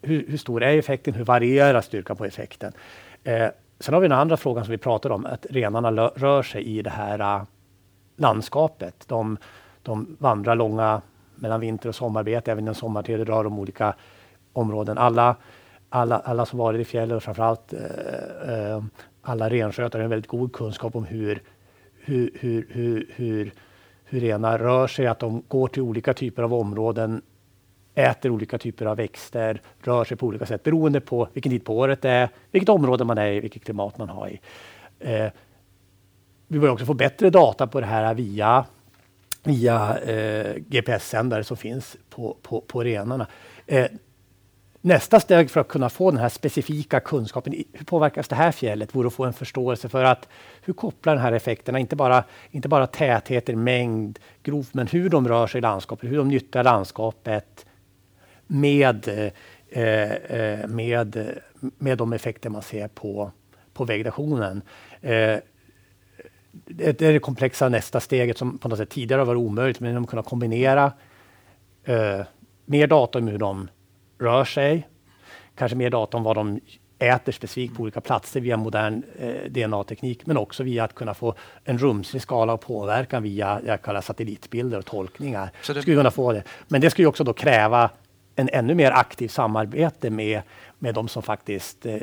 hur, 0.02 0.26
hur 0.28 0.38
stor 0.38 0.62
är 0.62 0.78
effekten, 0.78 1.14
hur 1.14 1.24
varierar 1.24 1.80
styrkan 1.80 2.16
på 2.16 2.24
effekten. 2.24 2.72
Eh, 3.24 3.48
Sen 3.80 3.94
har 3.94 4.00
vi 4.00 4.08
den 4.08 4.18
andra 4.18 4.36
frågan 4.36 4.64
som 4.64 4.72
vi 4.72 4.78
pratade 4.78 5.14
om, 5.14 5.26
att 5.26 5.46
renarna 5.50 5.90
rör 5.90 6.42
sig 6.42 6.62
i 6.62 6.82
det 6.82 6.90
här 6.90 7.20
uh, 7.20 7.42
landskapet. 8.16 9.04
De, 9.08 9.36
de 9.82 10.16
vandrar 10.18 10.54
långa 10.54 11.02
mellan 11.34 11.60
vinter 11.60 11.88
och 11.88 11.94
sommarbete, 11.94 12.52
även 12.52 12.68
en 12.68 12.74
sommartid 12.74 13.28
rör 13.28 13.44
de 13.44 13.58
olika 13.58 13.94
områden. 14.52 14.98
Alla, 14.98 15.36
alla, 15.94 16.18
alla 16.18 16.46
som 16.46 16.58
varit 16.58 16.80
i 16.80 16.84
fjällen 16.84 17.16
och 17.16 17.22
framförallt 17.22 17.72
eh, 17.72 18.54
eh, 18.54 18.84
alla 19.22 19.50
renskötare 19.50 20.00
har 20.00 20.04
en 20.04 20.10
väldigt 20.10 20.30
god 20.30 20.52
kunskap 20.52 20.96
om 20.96 21.04
hur, 21.04 21.42
hur, 22.00 22.30
hur, 22.40 22.66
hur, 22.70 23.06
hur, 23.14 23.52
hur 24.04 24.20
renar 24.20 24.58
rör 24.58 24.86
sig, 24.86 25.06
att 25.06 25.18
de 25.18 25.42
går 25.48 25.68
till 25.68 25.82
olika 25.82 26.14
typer 26.14 26.42
av 26.42 26.54
områden, 26.54 27.22
äter 27.94 28.30
olika 28.30 28.58
typer 28.58 28.86
av 28.86 28.96
växter, 28.96 29.60
rör 29.80 30.04
sig 30.04 30.16
på 30.16 30.26
olika 30.26 30.46
sätt 30.46 30.62
beroende 30.62 31.00
på 31.00 31.28
vilken 31.32 31.52
tid 31.52 31.64
på 31.64 31.78
året 31.78 32.02
det 32.02 32.10
är, 32.10 32.28
vilket 32.50 32.68
område 32.68 33.04
man 33.04 33.18
är 33.18 33.32
i, 33.32 33.40
vilket 33.40 33.64
klimat 33.64 33.98
man 33.98 34.08
har 34.08 34.28
i. 34.28 34.40
Eh, 34.98 35.30
vi 36.48 36.58
börjar 36.58 36.72
också 36.72 36.86
få 36.86 36.94
bättre 36.94 37.30
data 37.30 37.66
på 37.66 37.80
det 37.80 37.86
här 37.86 38.14
via, 38.14 38.64
via 39.42 39.98
eh, 39.98 40.56
GPS-sändare 40.56 41.44
som 41.44 41.56
finns 41.56 41.96
på, 42.10 42.36
på, 42.42 42.60
på 42.60 42.82
renarna. 42.82 43.26
Eh, 43.66 43.86
nästa 44.84 45.20
steg 45.20 45.50
för 45.50 45.60
att 45.60 45.68
kunna 45.68 45.88
få 45.88 46.10
den 46.10 46.20
här 46.20 46.28
specifika 46.28 47.00
kunskapen, 47.00 47.52
hur 47.72 47.84
påverkas 47.84 48.28
det 48.28 48.36
här 48.36 48.52
fjället, 48.52 48.94
vore 48.94 49.06
att 49.06 49.14
få 49.14 49.24
en 49.24 49.32
förståelse 49.32 49.88
för 49.88 50.04
att 50.04 50.28
hur 50.62 50.74
kopplar 50.74 51.14
de 51.14 51.20
här 51.20 51.32
effekterna, 51.32 51.78
inte 51.78 51.96
bara, 51.96 52.24
inte 52.50 52.68
bara 52.68 52.86
tätheter, 52.86 53.54
mängd, 53.54 54.18
grovt, 54.42 54.74
men 54.74 54.86
hur 54.86 55.08
de 55.08 55.28
rör 55.28 55.46
sig 55.46 55.58
i 55.58 55.62
landskapet, 55.62 56.10
hur 56.10 56.16
de 56.16 56.28
nyttjar 56.28 56.64
landskapet 56.64 57.66
med, 58.46 59.32
eh, 59.70 60.12
eh 60.12 60.66
med, 60.68 61.40
med 61.78 61.98
de 61.98 62.12
effekter 62.12 62.50
man 62.50 62.62
ser 62.62 62.88
på, 62.88 63.30
på 63.72 63.84
vegetationen. 63.84 64.62
Eh, 65.00 65.38
det 66.66 67.02
är 67.02 67.12
det 67.12 67.18
komplexa 67.18 67.68
nästa 67.68 68.00
steget 68.00 68.38
som 68.38 68.58
på 68.58 68.68
något 68.68 68.78
sätt 68.78 68.90
tidigare 68.90 69.20
har 69.20 69.26
varit 69.26 69.38
omöjligt, 69.38 69.80
men 69.80 69.94
de 69.94 70.06
kunna 70.06 70.22
kombinera 70.22 70.92
eh, 71.84 72.20
mer 72.64 72.86
data 72.86 73.18
om 73.18 73.28
hur 73.28 73.38
de 73.38 73.68
rör 74.18 74.44
sig, 74.44 74.88
kanske 75.54 75.76
mer 75.76 75.90
data 75.90 76.16
om 76.16 76.22
vad 76.22 76.36
de 76.36 76.60
äter 76.98 77.32
specifikt 77.32 77.76
på 77.76 77.82
olika 77.82 78.00
platser 78.00 78.40
via 78.40 78.56
modern 78.56 79.02
eh, 79.18 79.50
DNA-teknik, 79.50 80.26
men 80.26 80.36
också 80.36 80.62
via 80.62 80.84
att 80.84 80.94
kunna 80.94 81.14
få 81.14 81.34
en 81.64 81.78
rumslig 81.78 82.22
skala 82.22 82.52
av 82.52 82.56
påverkan 82.56 83.22
via 83.22 83.60
jag 83.66 83.82
kallar 83.82 84.00
satellitbilder 84.00 84.78
och 84.78 84.84
tolkningar. 84.84 85.50
Så 85.62 85.72
det... 85.72 85.82
Skulle 85.82 85.96
kunna 85.96 86.10
få 86.10 86.32
det. 86.32 86.42
Men 86.68 86.80
det 86.80 86.90
skulle 86.90 87.08
också 87.08 87.24
då 87.24 87.32
kräva 87.32 87.90
en 88.36 88.48
ännu 88.52 88.74
mer 88.74 88.90
aktiv 88.90 89.28
samarbete 89.28 90.10
med, 90.10 90.42
med 90.78 90.94
de 90.94 91.08
som 91.08 91.22
faktiskt 91.22 91.86
eh, 91.86 92.00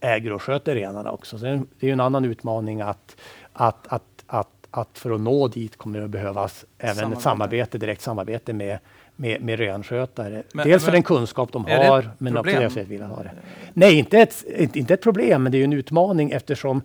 äger 0.00 0.32
och 0.32 0.42
sköter 0.42 0.74
renarna 0.74 1.12
också. 1.12 1.38
Så 1.38 1.44
det 1.78 1.88
är 1.88 1.92
en 1.92 2.00
annan 2.00 2.24
utmaning 2.24 2.80
att, 2.80 3.16
att, 3.52 3.86
att, 3.86 4.24
att, 4.26 4.66
att 4.70 4.98
för 4.98 5.10
att 5.10 5.20
nå 5.20 5.48
dit 5.48 5.76
kommer 5.76 6.00
det 6.00 6.08
behövas 6.08 6.64
även 6.78 6.94
samarbete. 6.94 7.18
ett 7.18 7.22
samarbete, 7.22 7.78
direkt 7.78 8.02
samarbete 8.02 8.52
med, 8.52 8.78
med, 9.16 9.40
med 9.40 9.58
renskötare. 9.58 10.42
Men, 10.52 10.68
Dels 10.68 10.84
för 10.84 10.92
den 10.92 11.02
kunskap 11.02 11.52
de 11.52 11.64
har, 11.64 12.10
men 12.18 12.36
också 12.36 12.52
deras 12.52 12.76
vilja 12.76 13.06
ha 13.06 13.22
det. 13.22 13.30
Nej, 13.72 13.98
inte 13.98 14.18
ett, 14.18 14.44
inte 14.74 14.94
ett 14.94 15.02
problem, 15.02 15.42
men 15.42 15.52
det 15.52 15.58
är 15.58 15.64
en 15.64 15.72
utmaning 15.72 16.30
eftersom 16.30 16.82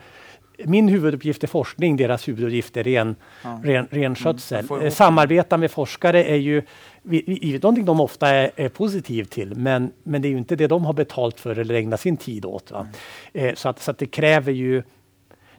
min 0.66 0.88
huvuduppgift 0.88 1.44
är 1.44 1.48
forskning, 1.48 1.98
deras 1.98 2.28
huvuduppgift 2.28 2.78
är 2.78 2.84
ren, 2.84 3.16
ja. 3.44 3.60
ren, 3.64 3.88
renskötsel. 3.92 4.66
Mm, 4.70 4.92
Samarbeta 4.92 5.58
med 5.58 5.72
forskare 5.72 6.24
är 6.24 6.36
ju 6.36 6.62
vi, 7.04 7.24
vi, 7.28 7.60
någonting 7.64 7.86
de 7.86 8.00
ofta 8.00 8.28
är, 8.28 8.52
är 8.56 8.70
positiv 8.70 9.24
till, 9.24 9.56
men, 9.56 9.92
men 10.04 10.22
det 10.22 10.28
är 10.28 10.30
ju 10.30 10.38
inte 10.38 10.56
det 10.56 10.68
de 10.68 10.86
har 10.86 10.94
betalt 10.94 11.40
för 11.40 11.60
eller 11.60 11.76
ägnat 11.76 12.02
sin 12.02 12.18
tid 12.18 12.46
åt. 12.46 12.72
Mm. 12.72 12.88
Eh, 13.34 13.56
så, 13.56 13.70
att, 13.70 13.82
så 13.82 13.92
att 13.92 13.98
det 13.98 14.06
kräver 14.06 14.52
ju 14.52 14.84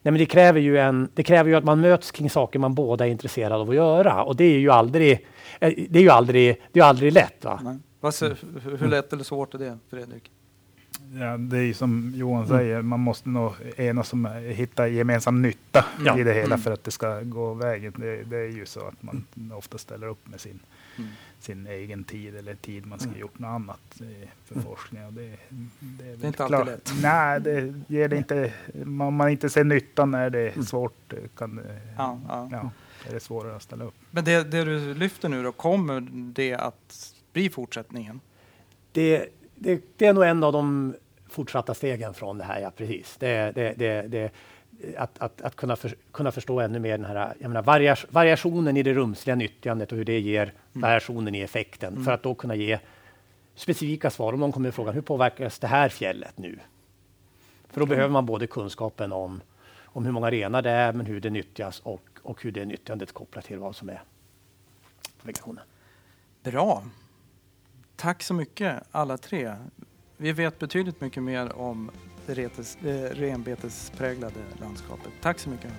Nej, 0.03 0.12
men 0.12 0.18
det, 0.18 0.26
kräver 0.26 0.61
ju 0.61 0.78
en, 0.78 1.09
det 1.14 1.22
kräver 1.22 1.50
ju 1.50 1.57
att 1.57 1.64
man 1.64 1.80
möts 1.80 2.11
kring 2.11 2.30
saker 2.30 2.59
man 2.59 2.74
båda 2.74 3.07
är 3.07 3.11
intresserade 3.11 3.55
av 3.55 3.70
att 3.70 3.76
göra. 3.76 4.22
Och 4.22 4.36
det 4.36 4.44
är 4.44 4.59
ju 4.59 4.70
aldrig, 4.70 5.12
eh, 5.61 5.72
det 5.88 5.98
är 5.98 6.03
ju 6.03 6.11
aldrig, 6.11 6.62
det 6.72 6.80
är 6.80 6.84
aldrig 6.84 7.12
lätt. 7.12 7.44
Va? 7.44 7.78
Hur 8.78 8.88
lätt 8.88 9.12
eller 9.12 9.24
svårt 9.24 9.55
är 9.55 9.59
det, 9.59 9.78
Fredrik? 9.90 10.30
Ja, 11.14 11.36
det 11.36 11.59
är 11.59 11.72
som 11.72 12.12
Johan 12.16 12.44
mm. 12.44 12.59
säger, 12.59 12.82
man 12.82 13.00
måste 13.00 13.28
nog 13.28 13.53
enas 13.76 14.12
om 14.12 14.26
att 14.26 14.42
hitta 14.42 14.88
gemensam 14.88 15.42
nytta 15.42 15.84
ja. 16.05 16.18
i 16.18 16.22
det 16.22 16.32
hela 16.32 16.55
mm. 16.55 16.59
för 16.59 16.72
att 16.72 16.84
det 16.84 16.90
ska 16.90 17.20
gå 17.20 17.55
vägen. 17.55 17.94
Det, 17.96 18.22
det, 18.22 18.36
är 18.36 18.50
ju 18.50 18.66
så 18.66 18.80
att 18.80 19.03
man 19.03 19.24
ofta 19.55 19.78
ställer 19.78 20.07
upp 20.07 20.28
med 20.28 20.40
sin, 20.40 20.61
mm. 20.99 21.11
sin 21.40 21.66
egen 21.66 22.05
tid 22.05 22.36
eller 22.36 22.55
tid 22.55 22.86
man 22.86 22.99
ska 22.99 23.09
mm. 23.09 23.20
gjort 23.20 23.38
något 23.38 23.49
annat 23.49 23.80
för 24.45 24.55
mm. 24.55 24.64
forskning. 24.64 25.07
Och 25.07 25.12
det, 25.12 25.36
det, 25.78 26.05
är, 26.05 26.16
det 26.16 26.26
är 26.26 26.28
inte 26.28 26.45
alltid 26.45 26.66
lätt. 26.66 26.93
Nej, 27.03 27.40
det 27.40 27.74
ger 27.86 28.09
det 28.09 28.16
inte. 28.16 28.53
Om 28.84 29.14
man 29.14 29.28
inte 29.28 29.51
ser 29.51 29.64
nyttan 29.64 30.11
när 30.11 30.30
det 30.30 30.40
är 30.40 30.53
mm. 30.53 30.64
svårt 30.64 31.14
kan 31.36 31.61
ja, 31.97 32.20
ja. 32.28 32.49
ja, 32.53 32.70
är 33.09 33.14
det 33.14 33.20
svårare 33.20 33.57
att 33.57 33.62
ställa 33.62 33.84
upp. 33.84 33.95
Men 34.11 34.24
det, 34.24 34.51
det 34.51 34.64
du 34.64 34.95
lyfter 34.95 35.28
nu 35.28 35.43
då, 35.43 35.53
kommer 35.53 36.01
det 36.11 36.55
att 36.55 37.14
bli 37.32 37.51
fortsättningen? 37.51 38.20
Det, 38.93 39.28
det, 39.55 39.84
det, 39.97 40.07
är 40.07 40.12
nog 40.12 40.24
en 40.24 40.45
av 40.45 40.53
de 40.53 40.95
fortsatta 41.28 41.74
stegen 41.74 42.14
från 42.14 42.38
det 42.38 42.45
här, 42.45 42.61
ja 42.61 42.70
precis. 42.76 43.16
Det, 43.18 43.53
det, 43.53 43.74
det, 43.76 44.03
det, 44.03 44.32
att, 44.97 45.18
att, 45.18 45.43
att 45.43 45.57
kunna, 45.57 45.76
för, 45.76 45.95
kunna 46.12 46.33
förstå 46.33 46.61
ännu 46.61 46.78
mer 46.78 46.99
den 46.99 47.05
här 47.05 47.35
jag 47.39 47.49
menar, 47.49 47.62
varias, 47.62 48.07
variationen 48.11 48.76
i 48.76 48.83
det 48.83 48.95
rumsliga 48.95 49.37
nyttjandet 49.37 49.93
och 49.93 49.99
hur 49.99 50.05
det 50.05 50.20
ger 50.20 50.43
mm. 50.43 50.53
variationen 50.72 51.35
i 51.35 51.41
effekten 51.41 51.93
mm. 51.93 52.05
för 52.05 52.12
att 52.12 52.22
då 52.22 52.35
kunna 52.35 52.55
ge 52.55 52.78
specifika 53.55 54.11
svar. 54.11 54.33
Om 54.33 54.41
någon 54.41 54.53
kommer 54.53 54.70
frågan 54.70 54.95
hur 54.95 55.03
påverkas 55.03 55.59
det 55.59 55.66
här 55.66 55.89
fjället 55.89 56.39
nu? 56.39 56.59
För 57.68 57.80
då 57.80 57.87
mm. 57.87 57.89
behöver 57.89 58.12
man 58.12 58.26
både 58.26 58.47
kunskapen 58.47 59.12
om, 59.12 59.41
om 59.85 60.05
hur 60.05 60.12
många 60.12 60.30
renar 60.30 60.62
det 60.62 60.70
är, 60.70 60.93
men 60.93 61.07
hur 61.07 61.20
det 61.20 61.30
nyttjas 61.30 61.80
och, 61.80 62.03
och 62.22 62.43
hur 62.43 62.53
det 62.53 62.64
nyttjandet 62.64 63.12
kopplat 63.12 63.45
till 63.45 63.59
vad 63.59 63.76
som 63.76 63.89
är 63.89 64.03
vegetationen. 65.22 65.64
Bra. 66.43 66.85
Tack 67.97 68.22
så 68.22 68.35
mycket 68.35 68.83
alla 68.91 69.18
tre. 69.18 69.55
Vi 70.16 70.33
vet 70.33 70.59
betydligt 70.59 71.01
mycket 71.01 71.22
mer 71.22 71.57
om 71.57 71.91
det 72.26 72.34
retes, 72.34 72.76
eh, 72.76 73.14
renbetespräglade 73.14 74.40
landskapet. 74.60 75.12
Tack 75.20 75.38
så 75.38 75.50
mycket. 75.50 75.70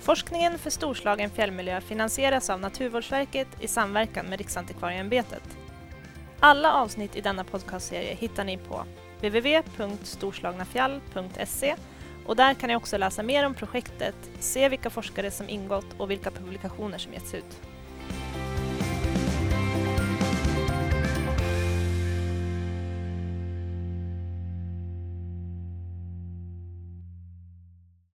Forskningen 0.00 0.58
för 0.58 0.70
storslagen 0.70 1.30
fjällmiljö 1.30 1.80
finansieras 1.80 2.50
av 2.50 2.60
Naturvårdsverket 2.60 3.48
i 3.60 3.68
samverkan 3.68 4.26
med 4.26 4.38
Riksantikvarieämbetet. 4.38 5.42
Alla 6.40 6.72
avsnitt 6.72 7.16
i 7.16 7.20
denna 7.20 7.44
podcastserie 7.44 8.14
hittar 8.14 8.44
ni 8.44 8.58
på 8.58 8.84
www.storslagnafjall.se 9.20 11.76
och 12.26 12.36
där 12.36 12.54
kan 12.54 12.68
ni 12.68 12.76
också 12.76 12.98
läsa 12.98 13.22
mer 13.22 13.46
om 13.46 13.54
projektet, 13.54 14.14
se 14.40 14.68
vilka 14.68 14.90
forskare 14.90 15.30
som 15.30 15.48
ingått 15.48 15.86
och 15.98 16.10
vilka 16.10 16.30
publikationer 16.30 16.98
som 16.98 17.12
getts 17.12 17.34
ut. 17.34 17.60